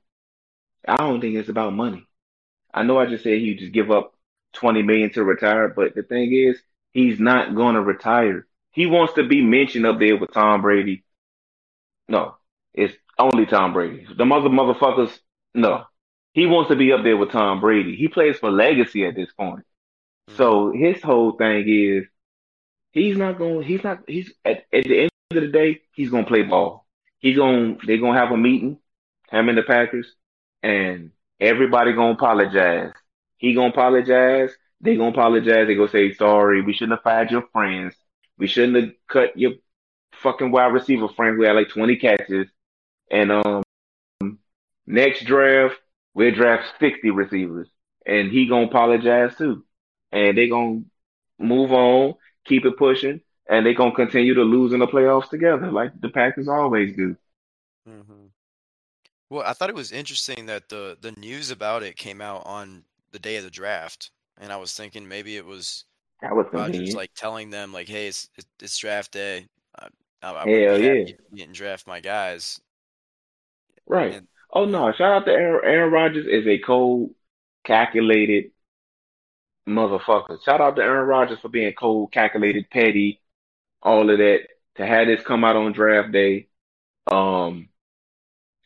I 0.88 0.98
don't 0.98 1.20
think 1.20 1.36
it's 1.36 1.50
about 1.50 1.74
money. 1.74 2.06
I 2.76 2.84
know 2.84 3.00
I 3.00 3.06
just 3.06 3.24
said 3.24 3.40
he 3.40 3.56
just 3.56 3.72
give 3.72 3.90
up 3.90 4.14
20 4.54 4.84
million 4.84 5.10
to 5.14 5.24
retire, 5.24 5.70
but 5.70 5.96
the 5.96 6.04
thing 6.04 6.34
is, 6.34 6.62
he's 6.92 7.20
not 7.20 7.56
going 7.56 7.76
to 7.76 7.82
retire. 7.82 8.46
He 8.72 8.86
wants 8.86 9.14
to 9.14 9.26
be 9.26 9.42
mentioned 9.42 9.86
up 9.86 9.98
there 9.98 10.18
with 10.18 10.34
Tom 10.34 10.62
Brady. 10.62 11.06
No, 12.10 12.36
it's 12.74 12.94
only 13.18 13.46
Tom 13.46 13.72
Brady. 13.72 14.06
The 14.16 14.26
mother 14.26 14.50
motherfuckers, 14.50 15.18
no. 15.54 15.86
He 16.34 16.46
wants 16.48 16.70
to 16.70 16.76
be 16.76 16.92
up 16.92 17.04
there 17.04 17.16
with 17.16 17.32
Tom 17.32 17.62
Brady. 17.62 17.96
He 17.96 18.10
plays 18.10 18.38
for 18.38 18.52
legacy 18.52 19.06
at 19.06 19.16
this 19.16 19.32
point. 19.32 19.66
Hmm. 20.28 20.36
So 20.36 20.72
his 20.74 21.02
whole 21.02 21.32
thing 21.38 21.64
is 21.68 22.06
he's 22.92 23.16
not 23.16 23.38
going 23.38 23.66
he's 23.66 23.84
not 23.86 24.00
he's 24.06 24.34
at, 24.44 24.66
at 24.74 24.84
the 24.84 25.00
end 25.04 25.12
of 25.32 25.44
the 25.44 25.48
day, 25.48 25.82
he's 25.94 26.10
gonna 26.10 26.28
play 26.28 26.42
ball. 26.44 26.86
He's 27.20 27.38
gonna 27.38 27.78
they're 27.88 28.00
gonna 28.00 28.20
have 28.20 28.32
a 28.32 28.38
meeting, 28.38 28.80
him 29.30 29.48
and 29.48 29.58
the 29.58 29.64
Packers, 29.64 30.14
and 30.62 31.12
everybody 31.40 31.94
gonna 31.94 32.14
apologize. 32.14 32.94
He 33.38 33.54
gonna 33.54 33.70
apologize, 33.70 34.52
they 34.82 34.96
gonna 34.96 35.10
apologize, 35.12 35.68
they 35.68 35.76
gonna 35.76 35.90
say 35.90 36.12
sorry, 36.14 36.62
we 36.62 36.74
shouldn't 36.74 36.98
have 36.98 37.04
fired 37.04 37.32
your 37.32 37.44
friends. 37.52 37.96
We 38.38 38.48
shouldn't 38.48 38.78
have 38.84 38.94
cut 39.10 39.38
your 39.38 39.54
fucking 40.14 40.52
wide 40.52 40.74
receiver 40.74 41.08
friend 41.10 41.36
who 41.38 41.44
had 41.44 41.56
like 41.56 41.70
20 41.70 41.98
catches. 41.98 42.48
And 43.12 43.32
um 43.32 43.64
next 44.86 45.26
draft, 45.26 45.76
we'll 46.14 46.34
draft 46.34 46.64
60 46.80 47.10
receivers. 47.12 47.70
And 48.06 48.32
he 48.32 48.48
gonna 48.48 48.68
apologize 48.68 49.36
too. 49.36 49.64
And 50.12 50.38
they 50.38 50.48
gonna 50.50 50.82
move 51.40 51.72
on, 51.72 52.16
keep 52.46 52.66
it 52.66 52.78
pushing, 52.78 53.22
and 53.50 53.66
they 53.66 53.74
gonna 53.74 53.94
continue 53.96 54.34
to 54.36 54.44
lose 54.44 54.74
in 54.74 54.80
the 54.80 54.88
playoffs 54.88 55.30
together, 55.30 55.72
like 55.72 55.92
the 56.00 56.10
Packers 56.10 56.48
always 56.48 56.96
do. 56.96 57.16
hmm 57.86 58.25
Well, 59.30 59.44
I 59.46 59.54
thought 59.54 59.70
it 59.70 59.76
was 59.76 59.92
interesting 59.92 60.46
that 60.48 60.70
the 60.70 60.98
the 61.02 61.12
news 61.14 61.52
about 61.52 61.84
it 61.84 61.98
came 61.98 62.22
out 62.22 62.46
on 62.46 62.84
the 63.12 63.20
day 63.20 63.38
of 63.38 63.44
the 63.44 63.50
draft, 63.50 64.12
and 64.38 64.52
I 64.52 64.58
was 64.58 64.74
thinking 64.74 65.08
maybe 65.08 65.38
it 65.38 65.46
was 65.46 65.86
That 66.22 66.36
was 66.36 66.48
Rodgers 66.52 66.96
like 66.96 67.14
telling 67.16 67.50
them 67.50 67.74
like, 67.74 67.88
"Hey, 67.88 68.08
it's 68.08 68.30
it's, 68.62 68.78
draft 68.78 69.12
day. 69.12 69.48
I, 69.80 69.88
I, 70.22 70.32
I 70.32 70.50
Hell 70.50 70.80
yeah. 70.80 71.06
if 71.32 71.52
draft 71.54 71.88
my 71.88 72.00
guys." 72.00 72.60
Right. 73.88 74.14
And 74.16 74.28
Oh 74.56 74.66
no, 74.66 74.92
shout 74.94 75.12
out 75.12 75.26
to 75.26 75.32
Aaron, 75.32 75.62
Aaron 75.66 75.92
Rodgers 75.92 76.26
is 76.28 76.48
a 76.48 76.58
cold, 76.60 77.14
calculated 77.66 78.52
motherfucker. 79.68 80.42
Shout 80.44 80.62
out 80.62 80.78
to 80.78 80.82
Aaron 80.82 81.08
Rodgers 81.08 81.40
for 81.40 81.50
being 81.50 81.74
cold, 81.74 82.12
calculated, 82.14 82.70
petty, 82.70 83.22
all 83.82 84.10
of 84.10 84.18
that. 84.18 84.48
To 84.76 84.86
have 84.86 85.08
this 85.08 85.24
come 85.24 85.44
out 85.44 85.56
on 85.58 85.74
draft 85.74 86.12
day. 86.12 86.48
Um 87.08 87.70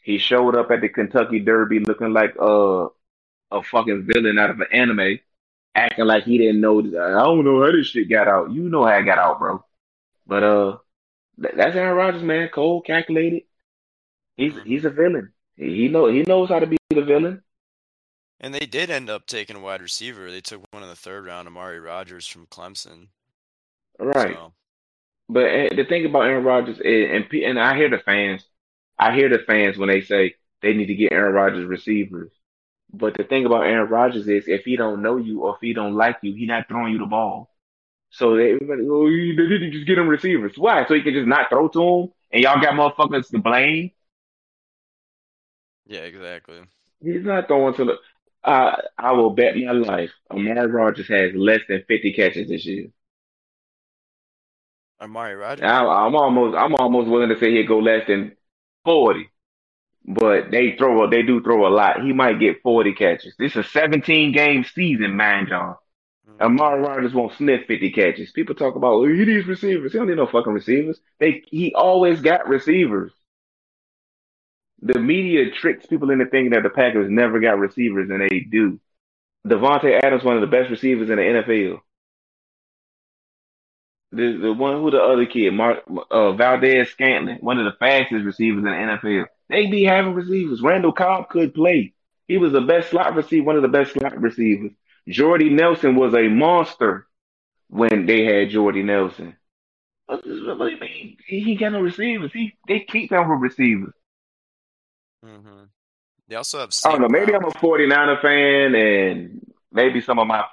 he 0.10 0.18
showed 0.18 0.56
up 0.56 0.72
at 0.72 0.82
the 0.82 0.90
Kentucky 0.90 1.40
Derby 1.40 1.78
looking 1.78 2.14
like 2.14 2.36
uh, 2.42 2.88
a 3.52 3.62
fucking 3.62 4.08
villain 4.12 4.40
out 4.40 4.50
of 4.50 4.60
an 4.60 4.66
anime, 4.74 5.20
acting 5.76 6.06
like 6.06 6.24
he 6.24 6.40
didn't 6.40 6.62
know. 6.62 6.80
I 6.80 7.24
don't 7.24 7.46
know 7.46 7.64
how 7.64 7.72
this 7.72 7.90
shit 7.90 8.10
got 8.10 8.28
out. 8.28 8.50
You 8.52 8.70
know 8.70 8.84
how 8.88 8.98
it 8.98 9.04
got 9.04 9.20
out, 9.20 9.38
bro. 9.38 9.64
But 10.26 10.44
uh, 10.44 10.78
th- 11.40 11.54
that's 11.56 11.76
Aaron 11.76 11.96
Rodgers, 11.96 12.24
man. 12.24 12.50
Cold, 12.52 12.88
calculated. 12.88 13.44
He's 14.36 14.54
he's 14.66 14.84
a 14.84 14.90
villain. 14.90 15.32
He 15.56 15.76
he 15.76 15.88
know 15.90 16.08
he 16.08 16.24
knows 16.24 16.50
how 16.50 16.58
to 16.58 16.66
be 16.66 16.78
the 16.90 17.04
villain. 17.04 17.44
and 18.40 18.52
they 18.52 18.66
did 18.66 18.90
end 18.90 19.12
up 19.12 19.28
taking 19.28 19.58
a 19.58 19.60
wide 19.60 19.84
receiver. 19.84 20.32
They 20.32 20.42
took 20.42 20.64
one 20.72 20.82
in 20.82 20.90
the 20.90 20.96
third 20.96 21.24
round, 21.24 21.48
Amari 21.48 21.80
Rodgers 21.80 22.26
from 22.26 22.48
Clemson. 22.48 23.10
Right. 24.00 24.34
So 24.34 24.54
But 25.30 25.46
uh, 25.46 25.76
the 25.76 25.86
thing 25.88 26.08
about 26.08 26.24
Aaron 26.24 26.44
Rodgers 26.44 26.80
and 26.80 27.32
and 27.32 27.60
I 27.60 27.76
hear 27.78 27.92
the 27.92 28.00
fans, 28.00 28.44
I 29.00 29.16
hear 29.16 29.30
the 29.30 29.40
fans 29.40 29.78
when 29.78 29.90
they 29.90 30.02
say 30.02 30.36
they 30.62 30.74
need 30.74 30.88
to 30.88 30.96
get 30.96 31.14
Aaron 31.14 31.34
Rodgers 31.34 31.68
receivers. 31.68 32.32
But 32.94 33.16
the 33.16 33.24
thing 33.24 33.46
about 33.46 33.66
Aaron 33.66 33.90
Rodgers 33.90 34.28
is, 34.28 34.48
if 34.48 34.66
he 34.66 34.76
don't 34.76 35.02
know 35.02 35.18
you 35.18 35.42
or 35.44 35.56
if 35.56 35.62
he 35.62 35.74
don't 35.74 35.96
like 35.96 36.18
you, 36.24 36.36
he 36.36 36.46
not 36.46 36.68
throwing 36.68 36.94
you 36.94 37.00
the 37.00 37.06
ball. 37.06 37.50
So 38.12 38.36
they- 38.38 38.54
everybody, 38.54 38.84
oh, 38.90 39.08
you 39.08 39.36
they 39.36 39.48
need 39.48 39.60
to 39.60 39.72
just 39.72 39.88
get 39.88 39.98
him 39.98 40.08
receivers. 40.10 40.58
Why? 40.58 40.86
So 40.88 40.96
he 40.96 41.02
can 41.04 41.14
just 41.14 41.28
not 41.28 41.50
throw 41.50 41.68
to 41.70 41.82
him, 41.84 42.14
and 42.32 42.44
y'all 42.44 42.62
got 42.62 42.74
motherfuckers 42.74 43.30
to 43.32 43.40
blame. 43.40 43.92
yeah, 45.86 46.02
exactly. 46.02 46.62
He's 47.04 47.24
not 47.24 47.48
throwing 47.48 47.74
to 47.76 47.86
the. 47.86 47.98
Uh, 48.44 48.76
I 48.98 49.12
will 49.14 49.32
bet 49.32 49.58
my 49.58 49.72
life, 49.72 50.12
Amari 50.32 50.68
Rodgers 50.72 51.08
has 51.10 51.34
less 51.36 51.62
than 51.68 51.84
fifty 51.88 52.14
catches 52.14 52.48
this 52.50 52.66
year. 52.66 52.88
Amari 55.02 55.36
Rodgers. 55.36 55.66
I, 55.66 55.80
I'm 55.86 56.16
almost, 56.16 56.58
I'm 56.58 56.76
almost 56.76 57.10
willing 57.10 57.30
to 57.30 57.40
say 57.40 57.52
he'll 57.52 57.68
go 57.68 57.80
less 57.80 58.08
than 58.08 58.36
forty. 58.84 59.30
But 60.06 60.50
they 60.52 60.76
throw, 60.78 61.04
a- 61.04 61.10
they 61.10 61.22
do 61.22 61.42
throw 61.42 61.68
a 61.68 61.70
lot. 61.70 62.04
He 62.04 62.14
might 62.14 62.40
get 62.40 62.62
forty 62.64 62.94
catches. 62.94 63.36
This 63.38 63.52
is 63.56 63.66
a 63.66 63.70
17 63.70 64.32
game 64.32 64.64
season, 64.64 65.16
man, 65.16 65.48
y'all. 65.48 65.78
Mhm. 66.28 66.42
Amari 66.42 66.82
Rodgers 66.82 67.14
won't 67.14 67.34
sniff 67.34 67.66
50 67.68 67.92
catches. 67.92 68.32
People 68.32 68.56
talk 68.56 68.76
about, 68.76 68.94
oh, 68.94 69.06
he 69.06 69.26
needs 69.26 69.48
receivers. 69.48 69.92
He 69.92 69.98
don't 69.98 70.08
need 70.08 70.18
no 70.18 70.26
fucking 70.28 70.54
receivers. 70.54 71.00
They, 71.20 71.44
he 71.48 71.74
always 71.76 72.22
got 72.22 72.48
receivers. 72.48 73.12
The 74.82 75.00
media 75.00 75.52
tricks 75.52 75.86
people 75.86 76.10
into 76.10 76.26
thinking 76.26 76.52
that 76.52 76.64
the 76.64 76.70
Packers 76.70 77.10
never 77.10 77.40
got 77.40 77.60
receivers, 77.60 78.10
and 78.10 78.22
they 78.22 78.40
do. 78.40 78.80
Davante 79.46 80.00
Adams, 80.02 80.24
one 80.24 80.36
of 80.36 80.42
the 80.42 80.48
best 80.48 80.70
receivers 80.70 81.10
in 81.10 81.18
the 81.18 81.22
NFL. 81.22 81.82
The 84.12 84.38
the 84.42 84.54
one 84.54 84.82
who 84.82 84.90
the 84.92 85.02
other 85.02 85.26
kid, 85.26 85.52
Mark 85.54 85.84
uh, 86.10 86.32
Valdes-Scantling, 86.34 87.38
one 87.42 87.60
of 87.60 87.66
the 87.66 87.78
fastest 87.78 88.26
receivers 88.26 88.60
in 88.60 88.64
the 88.66 88.70
NFL. 88.72 89.26
They 89.50 89.68
be 89.68 89.84
having 89.84 90.14
receivers. 90.14 90.62
Randall 90.62 90.94
Cobb 90.94 91.30
could 91.30 91.54
play. 91.54 91.94
He 92.28 92.38
was 92.38 92.52
the 92.52 92.62
best 92.62 92.90
slot 92.90 93.16
receiver, 93.16 93.46
one 93.46 93.56
of 93.56 93.62
the 93.62 93.68
best 93.68 93.94
slot 93.94 94.20
receivers. 94.20 94.72
Jordy 95.08 95.50
Nelson 95.50 95.96
was 95.96 96.14
a 96.14 96.28
monster 96.28 97.08
when 97.70 98.06
they 98.06 98.24
had 98.26 98.50
Jordy 98.50 98.84
Nelson. 98.84 99.36
What, 100.08 100.26
what 100.26 100.70
do 100.70 100.76
you 100.76 100.80
mean? 100.80 101.18
He, 101.28 101.42
he 101.42 101.56
got 101.56 101.72
no 101.72 101.82
receivers. 101.82 102.32
He 102.34 102.58
they 102.68 102.80
keep 102.82 103.12
them 103.12 103.26
for 103.26 103.38
receivers. 103.38 103.94
hmm 105.24 105.64
They 106.28 106.36
also 106.36 106.60
have 106.60 106.70
I 106.86 106.92
don't 106.92 107.02
know. 107.02 107.10
Maybe. 107.10 107.34
I'm 107.34 107.46
a 107.46 107.52
49er 107.52 108.22
fan 108.22 108.76
and 108.76 109.54
maybe 109.72 110.02
some 110.02 110.20
of 110.20 110.28
my 110.28 110.46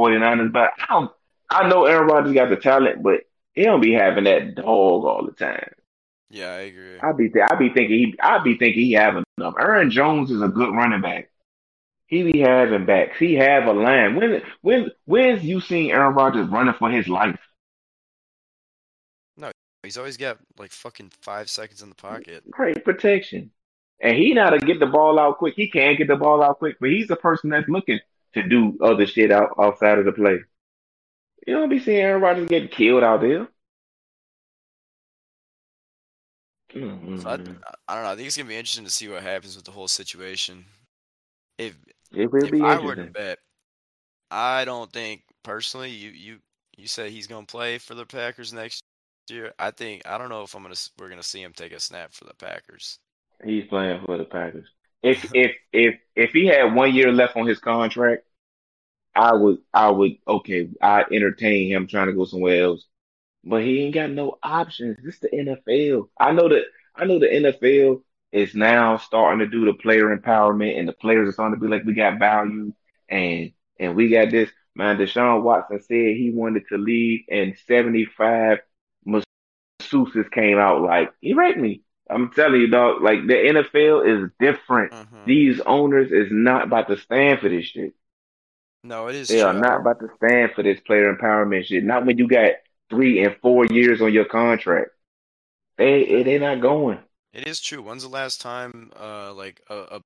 49ers, 0.00 0.52
but 0.52 0.70
I 0.78 0.86
don't 0.88 1.10
I 1.50 1.68
know 1.68 1.84
Aaron 1.84 2.08
Rodgers 2.08 2.34
got 2.34 2.50
the 2.50 2.56
talent, 2.56 3.02
but 3.02 3.20
he 3.52 3.62
don't 3.62 3.80
be 3.80 3.92
having 3.92 4.24
that 4.24 4.54
dog 4.54 4.66
all 4.66 5.24
the 5.26 5.32
time. 5.32 5.70
Yeah, 6.30 6.52
I 6.52 6.60
agree. 6.60 6.98
I 7.00 7.12
be 7.12 7.28
th- 7.28 7.44
I 7.48 7.54
be 7.54 7.68
thinking 7.68 7.96
he 7.96 8.14
I 8.20 8.42
be 8.42 8.56
thinking 8.56 8.82
he 8.82 8.92
having 8.92 9.24
enough. 9.38 9.54
Aaron 9.58 9.90
Jones 9.90 10.30
is 10.30 10.42
a 10.42 10.48
good 10.48 10.74
running 10.74 11.00
back. 11.00 11.30
He 12.06 12.22
be 12.30 12.40
having 12.40 12.86
backs. 12.86 13.18
He 13.18 13.34
have 13.34 13.66
a 13.66 13.72
line. 13.72 14.16
When 14.16 14.42
when 14.60 14.90
when's 15.04 15.44
you 15.44 15.60
seen 15.60 15.90
Aaron 15.90 16.14
Rodgers 16.14 16.48
running 16.48 16.74
for 16.74 16.90
his 16.90 17.08
life? 17.08 17.38
No, 19.36 19.52
he's 19.84 19.96
always 19.96 20.16
got 20.16 20.38
like 20.58 20.72
fucking 20.72 21.12
five 21.22 21.48
seconds 21.48 21.82
in 21.82 21.88
the 21.88 21.94
pocket. 21.94 22.50
Great 22.50 22.84
protection. 22.84 23.50
And 24.00 24.16
he 24.16 24.34
not 24.34 24.50
to 24.50 24.58
get 24.58 24.80
the 24.80 24.86
ball 24.86 25.18
out 25.20 25.38
quick. 25.38 25.54
He 25.56 25.70
can 25.70 25.96
get 25.96 26.08
the 26.08 26.16
ball 26.16 26.42
out 26.42 26.58
quick, 26.58 26.76
but 26.80 26.90
he's 26.90 27.06
the 27.06 27.16
person 27.16 27.50
that's 27.50 27.68
looking 27.68 28.00
to 28.34 28.42
do 28.42 28.76
other 28.82 29.06
shit 29.06 29.30
out 29.30 29.54
outside 29.58 29.98
of 29.98 30.04
the 30.04 30.12
play. 30.12 30.40
You 31.46 31.54
don't 31.54 31.68
be 31.68 31.80
seeing 31.80 31.98
Aaron 31.98 32.22
Rodgers 32.22 32.48
getting 32.48 32.68
killed 32.68 33.04
out 33.04 33.20
there. 33.20 33.48
So 36.72 36.80
mm-hmm. 36.80 37.26
I, 37.26 37.32
I 37.32 37.94
don't 37.94 38.04
know. 38.04 38.10
I 38.10 38.16
think 38.16 38.26
it's 38.26 38.36
gonna 38.36 38.48
be 38.48 38.56
interesting 38.56 38.84
to 38.84 38.90
see 38.90 39.08
what 39.08 39.22
happens 39.22 39.54
with 39.54 39.64
the 39.64 39.70
whole 39.70 39.86
situation. 39.86 40.64
If 41.56 41.76
It 42.12 42.32
will 42.32 42.44
if 42.44 42.50
be 42.50 42.60
I 42.60 42.78
were 42.78 42.96
to 42.96 43.04
bet, 43.04 43.38
I 44.30 44.64
don't 44.64 44.92
think 44.92 45.22
personally. 45.44 45.90
You 45.90 46.10
you 46.10 46.38
you 46.76 46.88
said 46.88 47.10
he's 47.10 47.28
gonna 47.28 47.46
play 47.46 47.78
for 47.78 47.94
the 47.94 48.04
Packers 48.04 48.52
next 48.52 48.82
year. 49.30 49.52
I 49.58 49.70
think 49.70 50.02
I 50.04 50.18
don't 50.18 50.30
know 50.30 50.42
if 50.42 50.54
I'm 50.54 50.62
gonna 50.62 50.74
we're 50.98 51.08
gonna 51.08 51.22
see 51.22 51.42
him 51.42 51.52
take 51.54 51.72
a 51.72 51.78
snap 51.78 52.12
for 52.12 52.24
the 52.24 52.34
Packers. 52.34 52.98
He's 53.44 53.66
playing 53.66 54.02
for 54.04 54.18
the 54.18 54.24
Packers. 54.24 54.68
If 55.04 55.34
if 55.34 55.52
if 55.70 55.96
if 56.16 56.30
he 56.30 56.46
had 56.46 56.74
one 56.74 56.94
year 56.94 57.12
left 57.12 57.36
on 57.36 57.46
his 57.46 57.58
contract, 57.58 58.24
I 59.14 59.34
would 59.34 59.58
I 59.72 59.90
would 59.90 60.12
okay, 60.26 60.68
I 60.82 61.04
entertain 61.12 61.68
him 61.70 61.86
trying 61.86 62.08
to 62.08 62.12
go 62.14 62.24
somewhere 62.24 62.64
else. 62.64 62.86
But 63.44 63.62
he 63.62 63.82
ain't 63.82 63.94
got 63.94 64.10
no 64.10 64.38
options. 64.42 64.98
This 65.04 65.18
the 65.20 65.34
NFL. 65.34 66.08
I 66.18 66.32
know 66.32 66.48
that 66.48 66.64
I 66.94 67.04
know 67.04 67.18
the 67.18 67.26
NFL 67.34 68.02
is 68.32 68.54
now 68.54 68.96
starting 68.98 69.40
to 69.40 69.46
do 69.46 69.64
the 69.66 69.74
player 69.74 70.16
empowerment 70.16 70.78
and 70.78 70.88
the 70.88 70.92
players 70.92 71.28
are 71.28 71.32
starting 71.32 71.58
to 71.58 71.60
be 71.60 71.68
like 71.70 71.84
we 71.84 71.94
got 71.94 72.18
value 72.18 72.72
and 73.08 73.52
and 73.78 73.94
we 73.96 74.08
got 74.08 74.30
this. 74.30 74.50
Man, 74.76 74.96
Deshaun 74.98 75.42
Watson 75.42 75.80
said 75.80 76.16
he 76.16 76.32
wanted 76.34 76.64
to 76.68 76.78
leave 76.78 77.20
and 77.30 77.56
75 77.66 78.58
masseuses 79.80 80.30
came 80.30 80.58
out 80.58 80.82
like 80.82 81.12
he 81.20 81.34
raped 81.34 81.58
me. 81.58 81.82
I'm 82.10 82.30
telling 82.32 82.60
you, 82.60 82.68
dog, 82.68 83.02
like 83.02 83.26
the 83.26 83.34
NFL 83.34 84.24
is 84.24 84.30
different. 84.40 84.92
hmm 84.92 85.26
These 85.26 85.60
owners 85.60 86.12
is 86.12 86.28
not 86.30 86.64
about 86.64 86.88
to 86.88 86.96
stand 86.96 87.40
for 87.40 87.48
this 87.48 87.66
shit. 87.66 87.94
No, 88.84 89.08
it 89.08 89.16
is 89.16 89.28
They 89.28 89.40
are 89.42 89.52
true. 89.52 89.60
not 89.60 89.80
about 89.80 90.00
to 90.00 90.08
stand 90.16 90.52
for 90.54 90.62
this 90.62 90.80
player 90.80 91.14
empowerment 91.14 91.66
shit. 91.66 91.84
Not 91.84 92.06
when 92.06 92.18
you 92.18 92.28
got 92.28 92.52
three 92.90 93.22
and 93.24 93.36
four 93.42 93.66
years 93.66 94.00
on 94.00 94.12
your 94.12 94.24
contract. 94.26 94.90
They 95.78 96.22
they 96.24 96.38
not 96.38 96.60
going. 96.60 96.98
It 97.34 97.46
is 97.46 97.60
true. 97.60 97.82
When's 97.82 98.02
the 98.02 98.08
last 98.08 98.40
time 98.40 98.90
uh 98.98 99.34
like 99.34 99.60
a, 99.68 99.76
a 99.96 100.00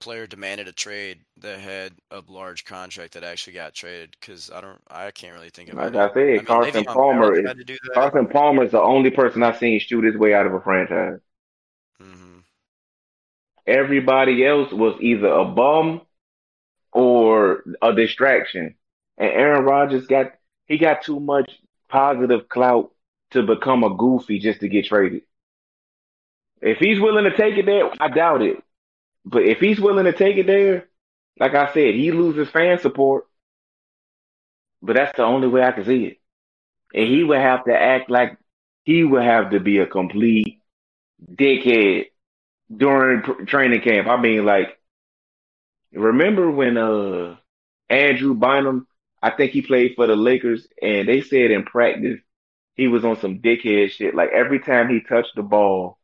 player 0.00 0.26
demanded 0.26 0.68
a 0.68 0.72
trade 0.72 1.24
that 1.38 1.60
had 1.60 1.94
a 2.10 2.22
large 2.28 2.64
contract 2.64 3.14
that 3.14 3.24
actually 3.24 3.54
got 3.54 3.74
traded? 3.74 4.16
Because 4.20 4.50
I 4.50 4.60
don't, 4.60 4.80
I 4.90 5.10
can't 5.10 5.34
really 5.34 5.50
think 5.50 5.70
of 5.70 5.80
Like. 5.80 5.94
I 5.94 6.08
I 6.10 6.12
said, 6.12 6.44
mean, 6.44 6.44
Carson 6.44 6.84
Palmer 6.84 7.34
is 7.34 7.40
tried 7.42 7.58
to 7.58 7.64
do 7.64 7.76
that. 7.84 7.94
Carson 7.94 8.26
Palmer 8.28 8.64
is 8.64 8.72
the 8.72 8.80
only 8.80 9.10
person 9.10 9.42
I've 9.42 9.58
seen 9.58 9.80
shoot 9.80 10.04
his 10.04 10.16
way 10.16 10.34
out 10.34 10.46
of 10.46 10.54
a 10.54 10.60
franchise. 10.60 11.20
Mm-hmm. 12.02 12.38
Everybody 13.68 14.44
else 14.44 14.72
was 14.72 14.98
either 15.00 15.28
a 15.28 15.44
bum 15.44 16.00
or 16.92 17.64
a 17.82 17.94
distraction. 17.94 18.74
And 19.16 19.30
Aaron 19.30 19.64
Rodgers 19.64 20.06
got 20.06 20.32
he 20.66 20.78
got 20.78 21.02
too 21.02 21.20
much 21.20 21.50
positive 21.88 22.48
clout 22.48 22.92
to 23.30 23.42
become 23.42 23.84
a 23.84 23.94
goofy 23.94 24.38
just 24.38 24.60
to 24.60 24.68
get 24.68 24.86
traded. 24.86 25.22
If 26.60 26.78
he's 26.78 27.00
willing 27.00 27.24
to 27.24 27.36
take 27.36 27.56
it 27.56 27.66
there, 27.66 27.90
I 28.00 28.08
doubt 28.08 28.42
it. 28.42 28.62
But 29.24 29.42
if 29.42 29.58
he's 29.58 29.80
willing 29.80 30.04
to 30.04 30.12
take 30.12 30.36
it 30.36 30.46
there, 30.46 30.88
like 31.38 31.54
I 31.54 31.72
said, 31.72 31.94
he 31.94 32.10
loses 32.12 32.50
fan 32.50 32.78
support. 32.78 33.26
But 34.82 34.96
that's 34.96 35.16
the 35.16 35.24
only 35.24 35.48
way 35.48 35.62
I 35.62 35.72
can 35.72 35.84
see 35.84 36.04
it. 36.04 36.20
And 36.94 37.06
he 37.06 37.24
would 37.24 37.38
have 37.38 37.64
to 37.64 37.74
act 37.74 38.10
like 38.10 38.38
he 38.84 39.04
would 39.04 39.22
have 39.22 39.50
to 39.50 39.60
be 39.60 39.78
a 39.78 39.86
complete 39.86 40.62
dickhead 41.30 42.06
during 42.74 43.22
training 43.46 43.82
camp. 43.82 44.08
I 44.08 44.20
mean, 44.20 44.44
like, 44.44 44.77
remember 45.92 46.50
when 46.50 46.76
uh 46.76 47.36
Andrew 47.88 48.34
Bynum, 48.34 48.86
I 49.22 49.30
think 49.30 49.52
he 49.52 49.62
played 49.62 49.94
for 49.96 50.06
the 50.06 50.16
Lakers, 50.16 50.66
and 50.82 51.08
they 51.08 51.20
said 51.22 51.50
in 51.50 51.64
practice 51.64 52.20
he 52.74 52.86
was 52.88 53.04
on 53.04 53.18
some 53.20 53.40
dickhead 53.40 53.90
shit. 53.90 54.14
Like 54.14 54.30
every 54.30 54.60
time 54.60 54.88
he 54.88 55.00
touched 55.00 55.34
the 55.36 55.42
ball, 55.42 55.98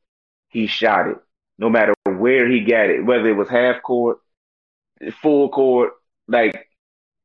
he 0.49 0.67
shot 0.67 1.09
it, 1.09 1.19
no 1.59 1.69
matter 1.71 1.95
where 2.07 2.49
he 2.49 2.61
got 2.61 2.91
it, 2.91 3.05
whether 3.05 3.29
it 3.29 3.37
was 3.37 3.49
half 3.49 3.83
court, 3.83 4.19
full 5.23 5.49
court, 5.51 5.93
like 6.27 6.69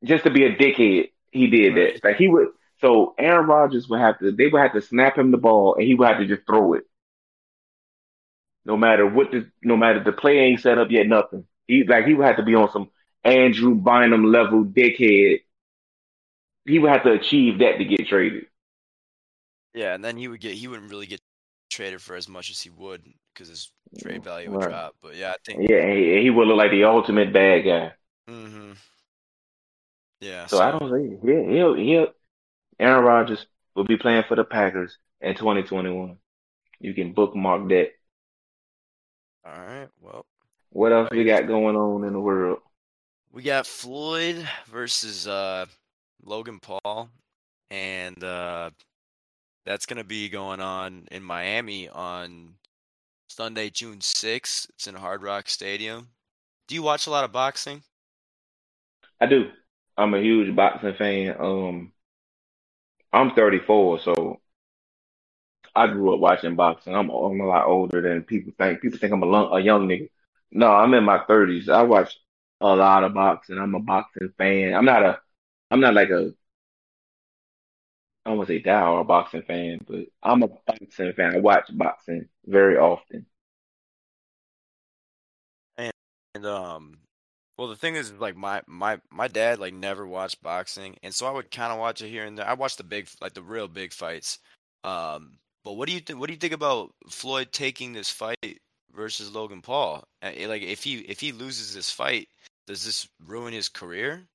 just 0.03 0.23
to 0.25 0.29
be 0.29 0.45
a 0.45 0.55
dickhead. 0.55 1.11
He 1.31 1.47
did 1.47 1.75
that. 1.75 2.03
Like 2.03 2.17
he 2.17 2.27
would. 2.27 2.49
So 2.81 3.13
Aaron 3.19 3.47
Rodgers 3.47 3.87
would 3.89 3.99
have 3.99 4.19
to. 4.19 4.31
They 4.31 4.47
would 4.47 4.61
have 4.61 4.73
to 4.73 4.81
snap 4.81 5.17
him 5.17 5.31
the 5.31 5.37
ball, 5.37 5.75
and 5.75 5.83
he 5.83 5.95
would 5.95 6.07
have 6.07 6.19
to 6.19 6.25
just 6.25 6.45
throw 6.47 6.73
it. 6.73 6.83
No 8.65 8.77
matter 8.77 9.05
what 9.07 9.31
the, 9.31 9.49
no 9.63 9.77
matter 9.77 10.03
the 10.03 10.11
play 10.11 10.39
ain't 10.39 10.61
set 10.61 10.77
up 10.77 10.89
yet, 10.91 11.07
nothing. 11.07 11.45
He 11.69 11.85
like 11.85 12.05
he 12.07 12.15
would 12.15 12.27
have 12.27 12.37
to 12.37 12.43
be 12.43 12.55
on 12.55 12.71
some 12.71 12.89
Andrew 13.23 13.75
Bynum 13.75 14.25
level 14.25 14.65
dickhead. 14.65 15.41
He 16.65 16.79
would 16.79 16.89
have 16.91 17.03
to 17.03 17.11
achieve 17.11 17.59
that 17.59 17.79
to 17.79 17.83
get 17.85 18.07
traded. 18.07 18.45
Yeah, 19.73 19.93
and 19.93 20.03
then 20.03 20.17
he 20.17 20.27
would 20.27 20.41
get, 20.41 20.53
he 20.55 20.67
wouldn't 20.67 20.89
really 20.89 21.05
get 21.05 21.21
traded 21.69 22.01
for 22.01 22.15
as 22.15 22.27
much 22.27 22.49
as 22.49 22.61
he 22.61 22.69
would 22.69 23.03
because 23.33 23.49
his 23.49 23.71
trade 23.99 24.23
value 24.23 24.51
would 24.51 24.61
Right. 24.61 24.69
drop. 24.69 24.95
But 25.01 25.15
yeah, 25.15 25.31
I 25.31 25.35
think. 25.45 25.63
Yeah, 25.69 25.85
he, 25.93 26.21
he 26.23 26.29
would 26.29 26.47
look 26.47 26.57
like 26.57 26.71
the 26.71 26.83
ultimate 26.85 27.33
bad 27.33 27.61
guy. 27.65 27.93
Mm-hmm. 28.29 28.73
Yeah. 30.21 30.47
So 30.47 30.59
I 30.59 30.71
don't 30.71 30.91
think 30.91 31.21
He'll, 31.23 31.45
he'll, 31.45 31.73
he'll, 31.75 32.07
Aaron 32.79 33.05
Rodgers 33.05 33.45
will 33.75 33.85
be 33.85 33.97
playing 33.97 34.23
for 34.27 34.35
the 34.35 34.43
Packers 34.45 34.97
in 35.21 35.35
2021. 35.35 36.17
You 36.79 36.93
can 36.93 37.13
bookmark 37.13 37.69
that. 37.69 37.91
All 39.45 39.51
right. 39.51 39.89
Well, 39.99 40.25
What 40.71 40.91
else 40.91 41.09
we 41.11 41.23
got 41.23 41.47
going 41.47 41.75
on 41.75 42.03
in 42.03 42.13
the 42.13 42.19
world? 42.19 42.59
we 43.31 43.43
got 43.43 43.67
Floyd 43.67 44.47
versus 44.67 45.27
uh, 45.27 45.65
Logan 46.23 46.59
Paul, 46.59 47.09
and 47.69 48.23
uh, 48.23 48.71
that's 49.65 49.85
gonna 49.85 50.03
be 50.03 50.29
going 50.29 50.59
on 50.59 51.07
in 51.11 51.23
Miami 51.23 51.89
on 51.89 52.55
Sunday, 53.27 53.69
June 53.69 53.99
6th. 53.99 54.69
It's 54.71 54.87
in 54.87 54.95
Hard 54.95 55.21
Rock 55.21 55.47
Stadium. 55.49 56.09
Do 56.67 56.75
you 56.75 56.83
watch 56.83 57.07
a 57.07 57.11
lot 57.11 57.23
of 57.23 57.31
boxing? 57.31 57.83
I 59.21 59.27
do. 59.27 59.51
I'm 59.97 60.13
a 60.13 60.21
huge 60.21 60.55
boxing 60.55 60.93
fan. 60.95 61.35
Um, 61.39 61.91
I'm 63.11 63.31
34, 63.31 63.99
so 63.99 64.39
I 65.75 65.87
grew 65.87 66.13
up 66.13 66.19
watching 66.19 66.55
boxing. 66.55 66.95
I'm, 66.95 67.09
I'm 67.09 67.41
a 67.41 67.45
lot 67.45 67.65
older 67.65 68.01
than 68.01 68.23
people 68.23 68.53
think. 68.57 68.81
People 68.81 68.97
think 68.99 69.13
I'm 69.13 69.23
a, 69.23 69.25
long, 69.25 69.55
a 69.55 69.61
young 69.61 69.87
nigga. 69.87 70.09
No, 70.51 70.71
I'm 70.71 70.93
in 70.93 71.03
my 71.03 71.19
30s. 71.25 71.69
I 71.69 71.83
watch 71.83 72.17
a 72.61 72.75
lot 72.75 73.03
of 73.03 73.13
boxing. 73.13 73.57
I'm 73.57 73.75
a 73.75 73.79
boxing 73.79 74.33
fan. 74.37 74.73
I'm 74.73 74.85
not 74.85 75.03
a, 75.03 75.21
I'm 75.71 75.79
not 75.81 75.93
like 75.93 76.09
a, 76.09 76.33
I 78.25 78.29
don't 78.29 78.37
want 78.37 78.47
to 78.49 78.55
say 78.55 78.63
diehard 78.63 79.07
boxing 79.07 79.41
fan, 79.43 79.79
but 79.87 80.05
I'm 80.23 80.43
a 80.43 80.47
boxing 80.47 81.13
fan. 81.13 81.35
I 81.35 81.39
watch 81.39 81.65
boxing 81.75 82.29
very 82.45 82.77
often. 82.77 83.25
And 86.35 86.45
um, 86.45 86.99
well, 87.57 87.67
the 87.67 87.75
thing 87.75 87.95
is, 87.95 88.13
like 88.13 88.35
my 88.35 88.61
my 88.67 88.99
my 89.11 89.27
dad 89.27 89.59
like 89.59 89.73
never 89.73 90.07
watched 90.07 90.41
boxing, 90.41 90.97
and 91.03 91.13
so 91.13 91.27
I 91.27 91.31
would 91.31 91.51
kind 91.51 91.73
of 91.73 91.79
watch 91.79 92.01
it 92.01 92.09
here 92.09 92.25
and 92.25 92.37
there. 92.37 92.47
I 92.47 92.53
watched 92.53 92.77
the 92.77 92.83
big, 92.83 93.09
like 93.21 93.33
the 93.33 93.41
real 93.41 93.67
big 93.67 93.93
fights. 93.93 94.39
Um, 94.83 95.39
but 95.63 95.73
what 95.73 95.87
do 95.87 95.93
you 95.93 95.99
think? 95.99 96.19
What 96.19 96.27
do 96.27 96.33
you 96.33 96.39
think 96.39 96.53
about 96.53 96.93
Floyd 97.09 97.49
taking 97.51 97.93
this 97.93 98.09
fight 98.09 98.59
versus 98.95 99.31
Logan 99.31 99.61
Paul? 99.61 100.03
Like, 100.21 100.61
if 100.61 100.83
he 100.83 100.99
if 100.99 101.19
he 101.19 101.31
loses 101.31 101.73
this 101.73 101.91
fight, 101.91 102.27
does 102.67 102.85
this 102.85 103.07
ruin 103.25 103.53
his 103.53 103.69
career? 103.69 104.27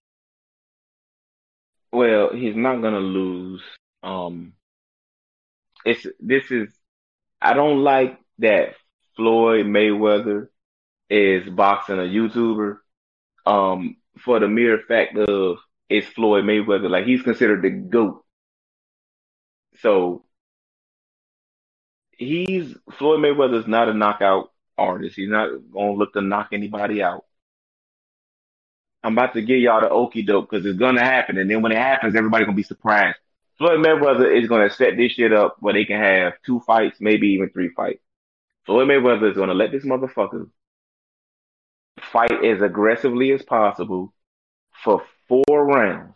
Well, 1.92 2.30
he's 2.32 2.56
not 2.56 2.82
gonna 2.82 2.98
lose. 2.98 3.62
Um, 4.02 4.54
it's 5.84 6.06
this 6.20 6.50
is 6.50 6.68
I 7.40 7.54
don't 7.54 7.82
like 7.82 8.18
that 8.38 8.74
Floyd 9.16 9.66
Mayweather 9.66 10.48
is 11.08 11.48
boxing 11.48 11.98
a 11.98 12.02
YouTuber. 12.02 12.78
Um, 13.46 13.96
for 14.18 14.40
the 14.40 14.48
mere 14.48 14.78
fact 14.88 15.16
of 15.16 15.58
it's 15.88 16.06
Floyd 16.08 16.44
Mayweather, 16.44 16.88
like 16.88 17.04
he's 17.04 17.22
considered 17.22 17.62
the 17.62 17.70
GOAT. 17.70 18.24
So 19.80 20.23
he's 22.18 22.74
Floyd 22.98 23.20
Mayweather's 23.20 23.66
not 23.66 23.88
a 23.88 23.94
knockout 23.94 24.52
artist. 24.76 25.16
He's 25.16 25.28
not 25.28 25.50
gonna 25.72 25.92
look 25.92 26.12
to 26.14 26.20
knock 26.20 26.48
anybody 26.52 27.02
out. 27.02 27.24
I'm 29.02 29.12
about 29.12 29.34
to 29.34 29.42
give 29.42 29.58
y'all 29.58 29.82
the 29.82 29.88
okie 29.88 30.26
doke 30.26 30.50
because 30.50 30.64
it's 30.64 30.78
gonna 30.78 31.04
happen, 31.04 31.36
and 31.38 31.50
then 31.50 31.60
when 31.62 31.72
it 31.72 31.78
happens, 31.78 32.16
everybody's 32.16 32.46
gonna 32.46 32.56
be 32.56 32.62
surprised. 32.62 33.18
Floyd 33.58 33.80
Mayweather 33.80 34.34
is 34.36 34.48
gonna 34.48 34.70
set 34.70 34.96
this 34.96 35.12
shit 35.12 35.32
up 35.32 35.56
where 35.60 35.74
they 35.74 35.84
can 35.84 36.00
have 36.00 36.34
two 36.44 36.60
fights, 36.60 36.96
maybe 37.00 37.28
even 37.28 37.50
three 37.50 37.68
fights. 37.68 38.02
Floyd 38.64 38.88
Mayweather 38.88 39.30
is 39.30 39.36
gonna 39.36 39.54
let 39.54 39.72
this 39.72 39.84
motherfucker 39.84 40.48
fight 42.12 42.44
as 42.44 42.62
aggressively 42.62 43.32
as 43.32 43.42
possible 43.42 44.14
for 44.82 45.02
four 45.28 45.66
rounds, 45.66 46.14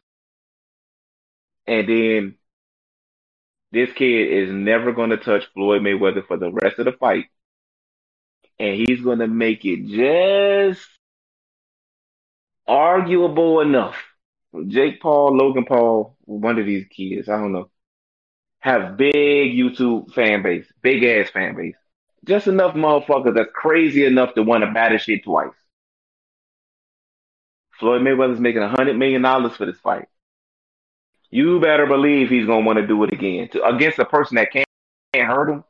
and 1.66 1.88
then 1.88 2.38
this 3.70 3.92
kid 3.92 4.32
is 4.32 4.50
never 4.50 4.92
gonna 4.92 5.16
touch 5.16 5.46
Floyd 5.54 5.82
Mayweather 5.82 6.26
for 6.26 6.36
the 6.36 6.50
rest 6.50 6.78
of 6.78 6.86
the 6.86 6.92
fight, 6.92 7.26
and 8.58 8.76
he's 8.76 9.02
gonna 9.02 9.26
make 9.26 9.64
it 9.64 9.86
just 9.86 10.88
arguable 12.66 13.60
enough. 13.60 13.96
Jake 14.66 15.00
Paul, 15.00 15.36
Logan 15.36 15.64
Paul, 15.64 16.16
one 16.24 16.58
of 16.58 16.66
these 16.66 16.86
kids, 16.88 17.28
I 17.28 17.38
don't 17.38 17.52
know, 17.52 17.70
have 18.60 18.96
big 18.96 19.12
YouTube 19.14 20.12
fan 20.12 20.42
base, 20.42 20.66
big 20.82 21.04
ass 21.04 21.30
fan 21.30 21.54
base. 21.56 21.76
Just 22.24 22.46
enough 22.46 22.74
motherfuckers 22.74 23.34
that's 23.34 23.50
crazy 23.54 24.04
enough 24.04 24.34
to 24.34 24.42
want 24.42 24.64
to 24.64 24.72
batter 24.72 24.98
shit 24.98 25.24
twice. 25.24 25.52
Floyd 27.78 28.02
Mayweather's 28.02 28.40
making 28.40 28.62
a 28.62 28.68
hundred 28.68 28.96
million 28.98 29.22
dollars 29.22 29.56
for 29.56 29.66
this 29.66 29.78
fight. 29.78 30.08
You 31.30 31.60
better 31.60 31.86
believe 31.86 32.30
he's 32.30 32.46
gonna 32.46 32.64
want 32.64 32.78
to 32.78 32.86
do 32.86 33.02
it 33.04 33.12
again 33.12 33.48
to, 33.50 33.64
against 33.64 33.98
a 33.98 34.04
person 34.04 34.36
that 34.36 34.50
can't, 34.50 34.66
can't 35.12 35.28
hurt 35.28 35.50
him, 35.50 35.64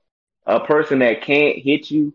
a 0.47 0.61
person 0.61 1.01
that 1.01 1.23
can't 1.23 1.59
hit 1.59 1.91
you. 1.91 2.15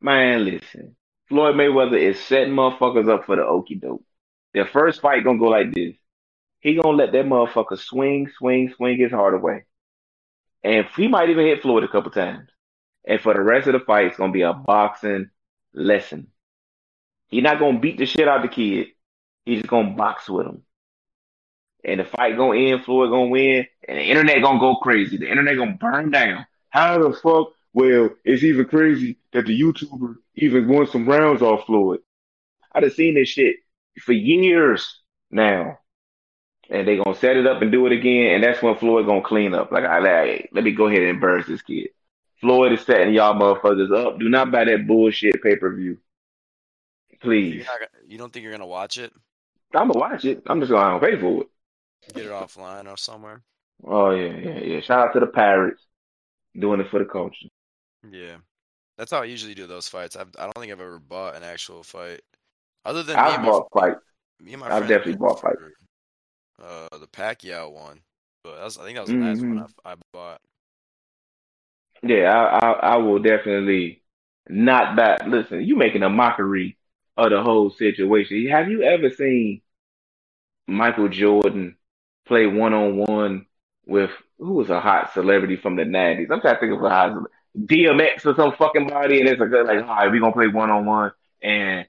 Man, 0.00 0.44
listen, 0.44 0.96
Floyd 1.28 1.54
Mayweather 1.54 1.98
is 1.98 2.18
setting 2.20 2.54
motherfuckers 2.54 3.08
up 3.08 3.26
for 3.26 3.36
the 3.36 3.42
okie 3.42 3.80
doke. 3.80 4.02
Their 4.52 4.66
first 4.66 5.00
fight 5.00 5.22
gonna 5.22 5.38
go 5.38 5.46
like 5.46 5.72
this. 5.72 5.94
He 6.60 6.74
gonna 6.74 6.96
let 6.96 7.12
that 7.12 7.24
motherfucker 7.24 7.78
swing, 7.78 8.28
swing, 8.36 8.72
swing 8.76 8.98
his 8.98 9.12
heart 9.12 9.34
away. 9.34 9.64
And 10.64 10.86
he 10.96 11.08
might 11.08 11.30
even 11.30 11.46
hit 11.46 11.62
Floyd 11.62 11.84
a 11.84 11.88
couple 11.88 12.10
times. 12.10 12.50
And 13.06 13.20
for 13.20 13.32
the 13.32 13.40
rest 13.40 13.68
of 13.68 13.74
the 13.74 13.80
fight, 13.80 14.06
it's 14.06 14.16
gonna 14.16 14.32
be 14.32 14.42
a 14.42 14.52
boxing 14.52 15.30
lesson. 15.72 16.26
He's 17.28 17.44
not 17.44 17.60
gonna 17.60 17.78
beat 17.78 17.96
the 17.98 18.06
shit 18.06 18.28
out 18.28 18.44
of 18.44 18.50
the 18.50 18.54
kid. 18.54 18.88
He's 19.44 19.60
just 19.60 19.70
gonna 19.70 19.94
box 19.94 20.28
with 20.28 20.46
him. 20.46 20.62
And 21.84 22.00
the 22.00 22.04
fight 22.04 22.36
gonna 22.36 22.58
end, 22.58 22.84
Floyd 22.84 23.10
gonna 23.10 23.30
win, 23.30 23.66
and 23.88 23.98
the 23.98 24.02
internet 24.02 24.42
gonna 24.42 24.60
go 24.60 24.76
crazy. 24.76 25.16
The 25.16 25.28
internet 25.28 25.56
gonna 25.56 25.78
burn 25.80 26.10
down. 26.10 26.46
How 26.68 26.98
the 26.98 27.14
fuck? 27.14 27.52
Well, 27.72 28.10
it's 28.24 28.42
even 28.42 28.66
crazy 28.66 29.18
that 29.32 29.46
the 29.46 29.58
YouTuber 29.58 30.16
even 30.34 30.68
won 30.68 30.86
some 30.86 31.08
rounds 31.08 31.42
off 31.42 31.66
Floyd. 31.66 32.00
I 32.72 32.80
have 32.80 32.92
seen 32.92 33.14
this 33.14 33.28
shit 33.28 33.56
for 34.00 34.12
years 34.12 35.00
now. 35.30 35.78
And 36.68 36.86
they 36.86 36.96
gonna 36.96 37.16
set 37.16 37.36
it 37.36 37.46
up 37.46 37.62
and 37.62 37.72
do 37.72 37.86
it 37.86 37.92
again, 37.92 38.34
and 38.34 38.44
that's 38.44 38.62
when 38.62 38.76
Floyd 38.76 39.06
gonna 39.06 39.22
clean 39.22 39.54
up. 39.54 39.72
Like, 39.72 39.84
I 39.84 39.98
like, 39.98 40.50
let 40.52 40.62
me 40.62 40.70
go 40.70 40.86
ahead 40.86 41.00
and 41.00 41.10
embarrass 41.10 41.46
this 41.46 41.62
kid. 41.62 41.88
Floyd 42.40 42.72
is 42.72 42.82
setting 42.82 43.12
y'all 43.12 43.34
motherfuckers 43.34 43.94
up. 43.94 44.18
Do 44.18 44.28
not 44.28 44.52
buy 44.52 44.64
that 44.64 44.86
bullshit 44.86 45.42
pay 45.42 45.56
per 45.56 45.74
view, 45.74 45.98
please. 47.20 47.66
Not 47.66 47.88
you 48.06 48.18
don't 48.18 48.32
think 48.32 48.44
you're 48.44 48.52
gonna 48.52 48.66
watch 48.66 48.98
it? 48.98 49.12
I'm 49.74 49.88
gonna 49.88 49.98
watch 49.98 50.24
it. 50.24 50.42
I'm 50.46 50.60
just 50.60 50.70
gonna 50.70 51.00
pay 51.00 51.18
for 51.18 51.42
it. 51.42 51.48
Get 52.08 52.26
it 52.26 52.30
offline 52.30 52.86
or 52.92 52.98
somewhere? 52.98 53.42
Oh 53.84 54.10
yeah, 54.10 54.36
yeah, 54.38 54.58
yeah. 54.60 54.80
Shout 54.80 55.08
out 55.08 55.12
to 55.14 55.20
the 55.20 55.26
Pirates 55.26 55.86
doing 56.58 56.80
it 56.80 56.90
for 56.90 57.00
the 57.00 57.06
culture. 57.06 57.48
Yeah, 58.08 58.38
that's 58.98 59.10
how 59.12 59.22
I 59.22 59.26
usually 59.26 59.54
do 59.54 59.66
those 59.66 59.88
fights. 59.88 60.16
I've, 60.16 60.30
I 60.38 60.44
don't 60.44 60.58
think 60.58 60.72
I've 60.72 60.80
ever 60.80 60.98
bought 60.98 61.36
an 61.36 61.42
actual 61.44 61.84
fight, 61.84 62.22
other 62.84 63.02
than 63.02 63.22
me 63.22 63.32
I've 63.32 63.34
and 63.34 63.42
my, 63.42 63.50
bought 63.50 63.68
fights. 63.72 64.00
me 64.40 64.52
and 64.54 64.60
my 64.60 64.70
I've 64.70 64.88
friend 64.88 64.88
definitely 64.88 65.14
bought 65.14 65.40
fights. 65.42 65.58
for, 65.58 66.62
Uh, 66.62 66.98
the 66.98 67.08
Pacquiao 67.08 67.72
one, 67.72 68.02
but 68.44 68.56
that 68.56 68.64
was, 68.64 68.78
I 68.78 68.84
think 68.84 68.96
that 68.96 69.02
was 69.02 69.10
the 69.12 69.16
last 69.18 69.44
one 69.48 69.58
Mhm. 69.58 69.74
I, 69.84 69.92
I 69.92 69.96
bought. 70.12 70.40
Yeah, 72.02 72.32
I, 72.32 72.70
I 72.70 72.72
I 72.94 72.96
will 72.96 73.18
definitely 73.20 74.02
not 74.48 74.96
back. 74.96 75.26
Listen, 75.26 75.62
you 75.62 75.76
making 75.76 76.02
a 76.02 76.08
mockery 76.10 76.78
of 77.16 77.30
the 77.30 77.42
whole 77.42 77.70
situation. 77.70 78.48
Have 78.50 78.70
you 78.70 78.82
ever 78.82 79.10
seen 79.10 79.60
Michael 80.66 81.08
Jordan 81.10 81.76
play 82.30 82.46
one 82.46 82.74
on 82.74 82.96
one 82.96 83.46
with 83.86 84.10
who 84.38 84.54
was 84.54 84.70
a 84.70 84.80
hot 84.80 85.12
celebrity 85.14 85.56
from 85.56 85.76
the 85.76 85.84
nineties? 85.84 86.28
I'm 86.30 86.40
trying 86.40 86.54
to 86.54 86.60
think 86.60 86.72
of 86.72 86.82
a 86.82 86.88
hot 86.88 87.12
DMX 87.58 88.26
or 88.26 88.34
some 88.36 88.52
fucking 88.56 88.86
body, 88.88 89.20
and 89.20 89.28
it's 89.28 89.38
good 89.38 89.66
like, 89.66 89.82
all 89.82 89.86
right, 89.86 90.10
we 90.10 90.20
gonna 90.20 90.32
play 90.32 90.48
one 90.48 90.70
on 90.70 90.86
one, 90.86 91.12
and 91.42 91.86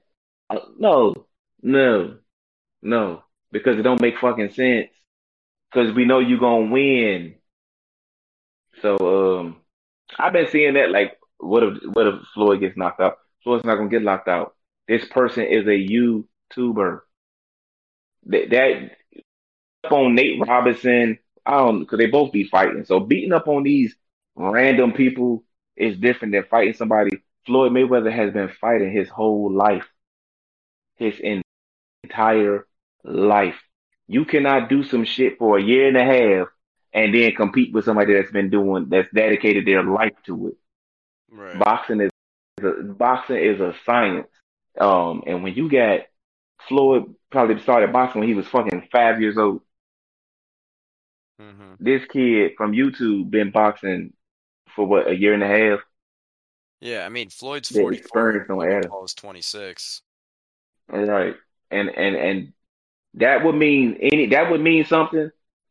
uh, 0.50 0.58
no, 0.78 1.14
no, 1.62 2.18
no, 2.82 3.22
because 3.52 3.78
it 3.78 3.82
don't 3.82 4.00
make 4.02 4.18
fucking 4.18 4.50
sense. 4.52 4.90
Because 5.72 5.94
we 5.94 6.04
know 6.04 6.18
you 6.18 6.38
gonna 6.38 6.70
win. 6.70 7.36
So 8.82 9.38
um. 9.38 9.56
I've 10.18 10.32
been 10.32 10.48
seeing 10.48 10.74
that 10.74 10.90
like 10.90 11.18
what 11.38 11.62
if 11.62 11.78
what 11.92 12.06
if 12.06 12.14
Floyd 12.34 12.60
gets 12.60 12.76
knocked 12.76 13.00
out? 13.00 13.18
Floyd's 13.42 13.64
not 13.64 13.76
gonna 13.76 13.88
get 13.88 14.02
knocked 14.02 14.28
out. 14.28 14.54
This 14.88 15.04
person 15.06 15.44
is 15.44 15.66
a 15.66 15.70
YouTuber. 15.70 17.00
That 18.26 18.90
up 19.84 19.92
on 19.92 20.14
Nate 20.14 20.40
Robinson, 20.46 21.18
I 21.44 21.58
don't 21.58 21.80
because 21.80 21.98
they 21.98 22.06
both 22.06 22.32
be 22.32 22.44
fighting. 22.44 22.84
So 22.84 23.00
beating 23.00 23.32
up 23.32 23.48
on 23.48 23.62
these 23.62 23.94
random 24.34 24.92
people 24.92 25.44
is 25.76 25.96
different 25.98 26.32
than 26.32 26.44
fighting 26.44 26.74
somebody. 26.74 27.22
Floyd 27.46 27.72
Mayweather 27.72 28.12
has 28.12 28.32
been 28.32 28.50
fighting 28.60 28.92
his 28.92 29.08
whole 29.08 29.52
life, 29.52 29.88
his 30.96 31.20
entire 32.04 32.66
life. 33.04 33.56
You 34.06 34.24
cannot 34.24 34.68
do 34.68 34.84
some 34.84 35.04
shit 35.04 35.38
for 35.38 35.58
a 35.58 35.62
year 35.62 35.88
and 35.88 35.96
a 35.96 36.04
half 36.04 36.48
and 36.92 37.14
then 37.14 37.34
compete 37.34 37.72
with 37.72 37.84
somebody 37.84 38.14
that's 38.14 38.30
been 38.30 38.50
doing 38.50 38.88
that's 38.88 39.08
dedicated 39.12 39.66
their 39.66 39.82
life 39.82 40.12
to 40.26 40.48
it. 40.48 40.54
Right. 41.30 41.58
Boxing 41.58 42.00
is 42.02 42.10
a, 42.62 42.82
boxing 42.82 43.36
is 43.36 43.60
a 43.60 43.74
science. 43.84 44.28
Um, 44.78 45.22
and 45.26 45.42
when 45.42 45.54
you 45.54 45.70
got 45.70 46.00
Floyd 46.68 47.14
probably 47.30 47.60
started 47.60 47.92
boxing 47.92 48.20
when 48.20 48.28
he 48.28 48.34
was 48.34 48.46
fucking 48.46 48.88
five 48.92 49.20
years 49.20 49.38
old. 49.38 49.62
Hmm 51.42 51.74
This 51.78 52.02
kid 52.06 52.52
from 52.56 52.72
YouTube 52.72 53.30
been 53.30 53.50
boxing 53.50 54.12
for 54.74 54.86
what 54.86 55.08
a 55.08 55.14
year 55.16 55.34
and 55.34 55.42
a 55.42 55.48
half. 55.48 55.80
Yeah, 56.80 57.04
I 57.06 57.08
mean 57.08 57.30
Floyd's 57.30 57.68
The 57.68 57.80
44. 57.80 57.92
experience 57.92 58.48
don't 58.48 58.58
Logan 58.58 58.74
matter. 58.74 58.88
Paul 58.88 59.04
is 59.04 59.14
26. 59.14 60.02
Right. 60.88 61.34
And 61.70 61.88
and 61.90 62.16
and 62.16 62.52
that 63.14 63.44
would 63.44 63.54
mean 63.54 63.98
any 64.00 64.26
that 64.28 64.50
would 64.50 64.60
mean 64.60 64.84
something 64.84 65.30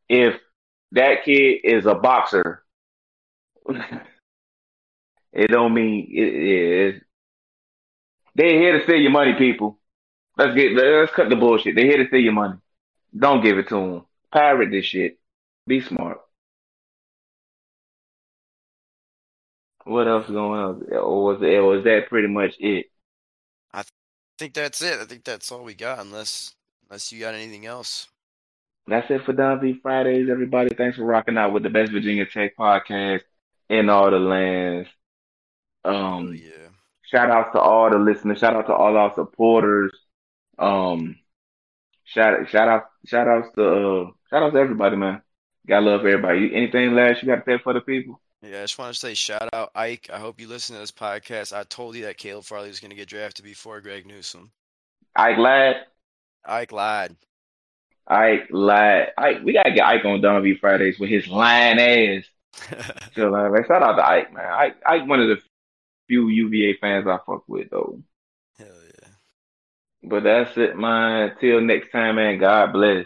if 0.09 0.39
that 0.93 1.23
kid 1.25 1.59
is 1.63 1.85
a 1.85 1.95
boxer. 1.95 2.63
it 5.33 5.47
don't 5.47 5.73
mean 5.73 6.07
it 6.09 6.95
is. 6.95 7.01
They're 8.35 8.59
here 8.59 8.77
to 8.77 8.83
steal 8.83 9.01
your 9.01 9.11
money, 9.11 9.33
people. 9.33 9.79
Let's 10.37 10.55
get 10.55 10.71
let's 10.73 11.11
cut 11.13 11.29
the 11.29 11.35
bullshit. 11.35 11.75
They're 11.75 11.85
here 11.85 11.97
to 11.97 12.07
steal 12.07 12.21
your 12.21 12.33
money. 12.33 12.57
Don't 13.17 13.43
give 13.43 13.57
it 13.57 13.67
to 13.69 13.75
them. 13.75 14.05
Pirate 14.31 14.71
this 14.71 14.85
shit. 14.85 15.19
Be 15.67 15.81
smart. 15.81 16.19
What 19.83 20.07
else 20.07 20.27
going 20.27 20.59
on? 20.59 20.83
Or 20.93 21.23
was, 21.25 21.41
or 21.41 21.63
was 21.63 21.83
that 21.85 22.07
pretty 22.09 22.27
much 22.27 22.55
it? 22.59 22.87
I 23.73 23.83
think 24.37 24.53
that's 24.53 24.81
it. 24.81 24.99
I 24.99 25.05
think 25.05 25.23
that's 25.23 25.51
all 25.51 25.63
we 25.63 25.73
got, 25.73 25.99
unless 25.99 26.55
unless 26.89 27.11
you 27.11 27.19
got 27.19 27.33
anything 27.35 27.65
else. 27.65 28.07
That's 28.87 29.09
it 29.11 29.23
for 29.25 29.33
Don 29.33 29.59
V 29.61 29.79
Fridays, 29.81 30.29
everybody. 30.29 30.73
Thanks 30.75 30.97
for 30.97 31.05
rocking 31.05 31.37
out 31.37 31.53
with 31.53 31.63
the 31.63 31.69
Best 31.69 31.91
Virginia 31.91 32.25
Tech 32.25 32.55
podcast 32.57 33.21
in 33.69 33.89
all 33.89 34.11
the 34.11 34.19
lands. 34.19 34.89
Oh 36.23 36.29
Um, 36.29 36.35
yeah. 36.35 36.69
shout 37.03 37.29
out 37.31 37.53
to 37.53 37.59
all 37.59 37.89
the 37.89 37.97
listeners. 37.97 38.39
Shout 38.39 38.55
out 38.55 38.67
to 38.67 38.73
all 38.73 38.97
our 38.97 39.13
supporters. 39.13 39.93
Um, 40.57 41.17
shout 42.05 42.49
shout 42.49 42.67
out 42.67 42.85
shout 43.05 43.27
outs 43.27 43.49
to 43.55 43.63
uh, 43.65 44.11
shout 44.29 44.43
out 44.43 44.53
to 44.53 44.59
everybody, 44.59 44.95
man. 44.97 45.21
Got 45.67 45.83
love 45.83 46.01
for 46.01 46.07
everybody. 46.07 46.55
Anything 46.55 46.93
last 46.93 47.21
you 47.21 47.27
got 47.27 47.45
to 47.45 47.51
say 47.51 47.61
for 47.63 47.73
the 47.73 47.81
people? 47.81 48.19
Yeah, 48.41 48.59
I 48.59 48.61
just 48.61 48.79
want 48.79 48.93
to 48.93 48.99
say 48.99 49.13
shout 49.13 49.49
out 49.53 49.71
Ike. 49.75 50.09
I 50.11 50.17
hope 50.17 50.39
you 50.41 50.47
listen 50.47 50.75
to 50.75 50.79
this 50.79 50.91
podcast. 50.91 51.55
I 51.55 51.63
told 51.63 51.95
you 51.95 52.05
that 52.05 52.17
Caleb 52.17 52.45
Farley 52.45 52.69
was 52.69 52.79
going 52.79 52.89
to 52.89 52.95
get 52.95 53.07
drafted 53.07 53.45
before 53.45 53.79
Greg 53.81 54.07
Newsome. 54.07 54.51
Ike 55.15 55.37
lied. 55.37 55.75
Ike 56.45 56.71
lied. 56.71 57.15
Ike 58.07 58.47
lied. 58.49 59.09
Ike, 59.17 59.43
we 59.43 59.53
gotta 59.53 59.71
get 59.71 59.85
Ike 59.85 60.05
on 60.05 60.21
Don 60.21 60.41
V 60.41 60.55
Fridays 60.55 60.99
with 60.99 61.09
his 61.09 61.27
lying 61.27 61.79
ass. 61.79 62.25
Out. 63.17 63.65
Shout 63.67 63.83
out 63.83 63.95
to 63.95 64.07
Ike, 64.07 64.33
man. 64.33 64.51
Ike, 64.51 64.75
Ike, 64.85 65.07
one 65.07 65.21
of 65.21 65.29
the 65.29 65.41
few 66.07 66.27
UVA 66.27 66.77
fans 66.81 67.07
I 67.07 67.17
fuck 67.25 67.47
with, 67.47 67.69
though. 67.69 68.01
Hell 68.57 68.67
yeah. 68.67 69.09
But 70.03 70.23
that's 70.23 70.57
it, 70.57 70.77
man. 70.77 71.33
Till 71.39 71.61
next 71.61 71.91
time, 71.91 72.15
man. 72.15 72.39
God 72.39 72.73
bless. 72.73 73.05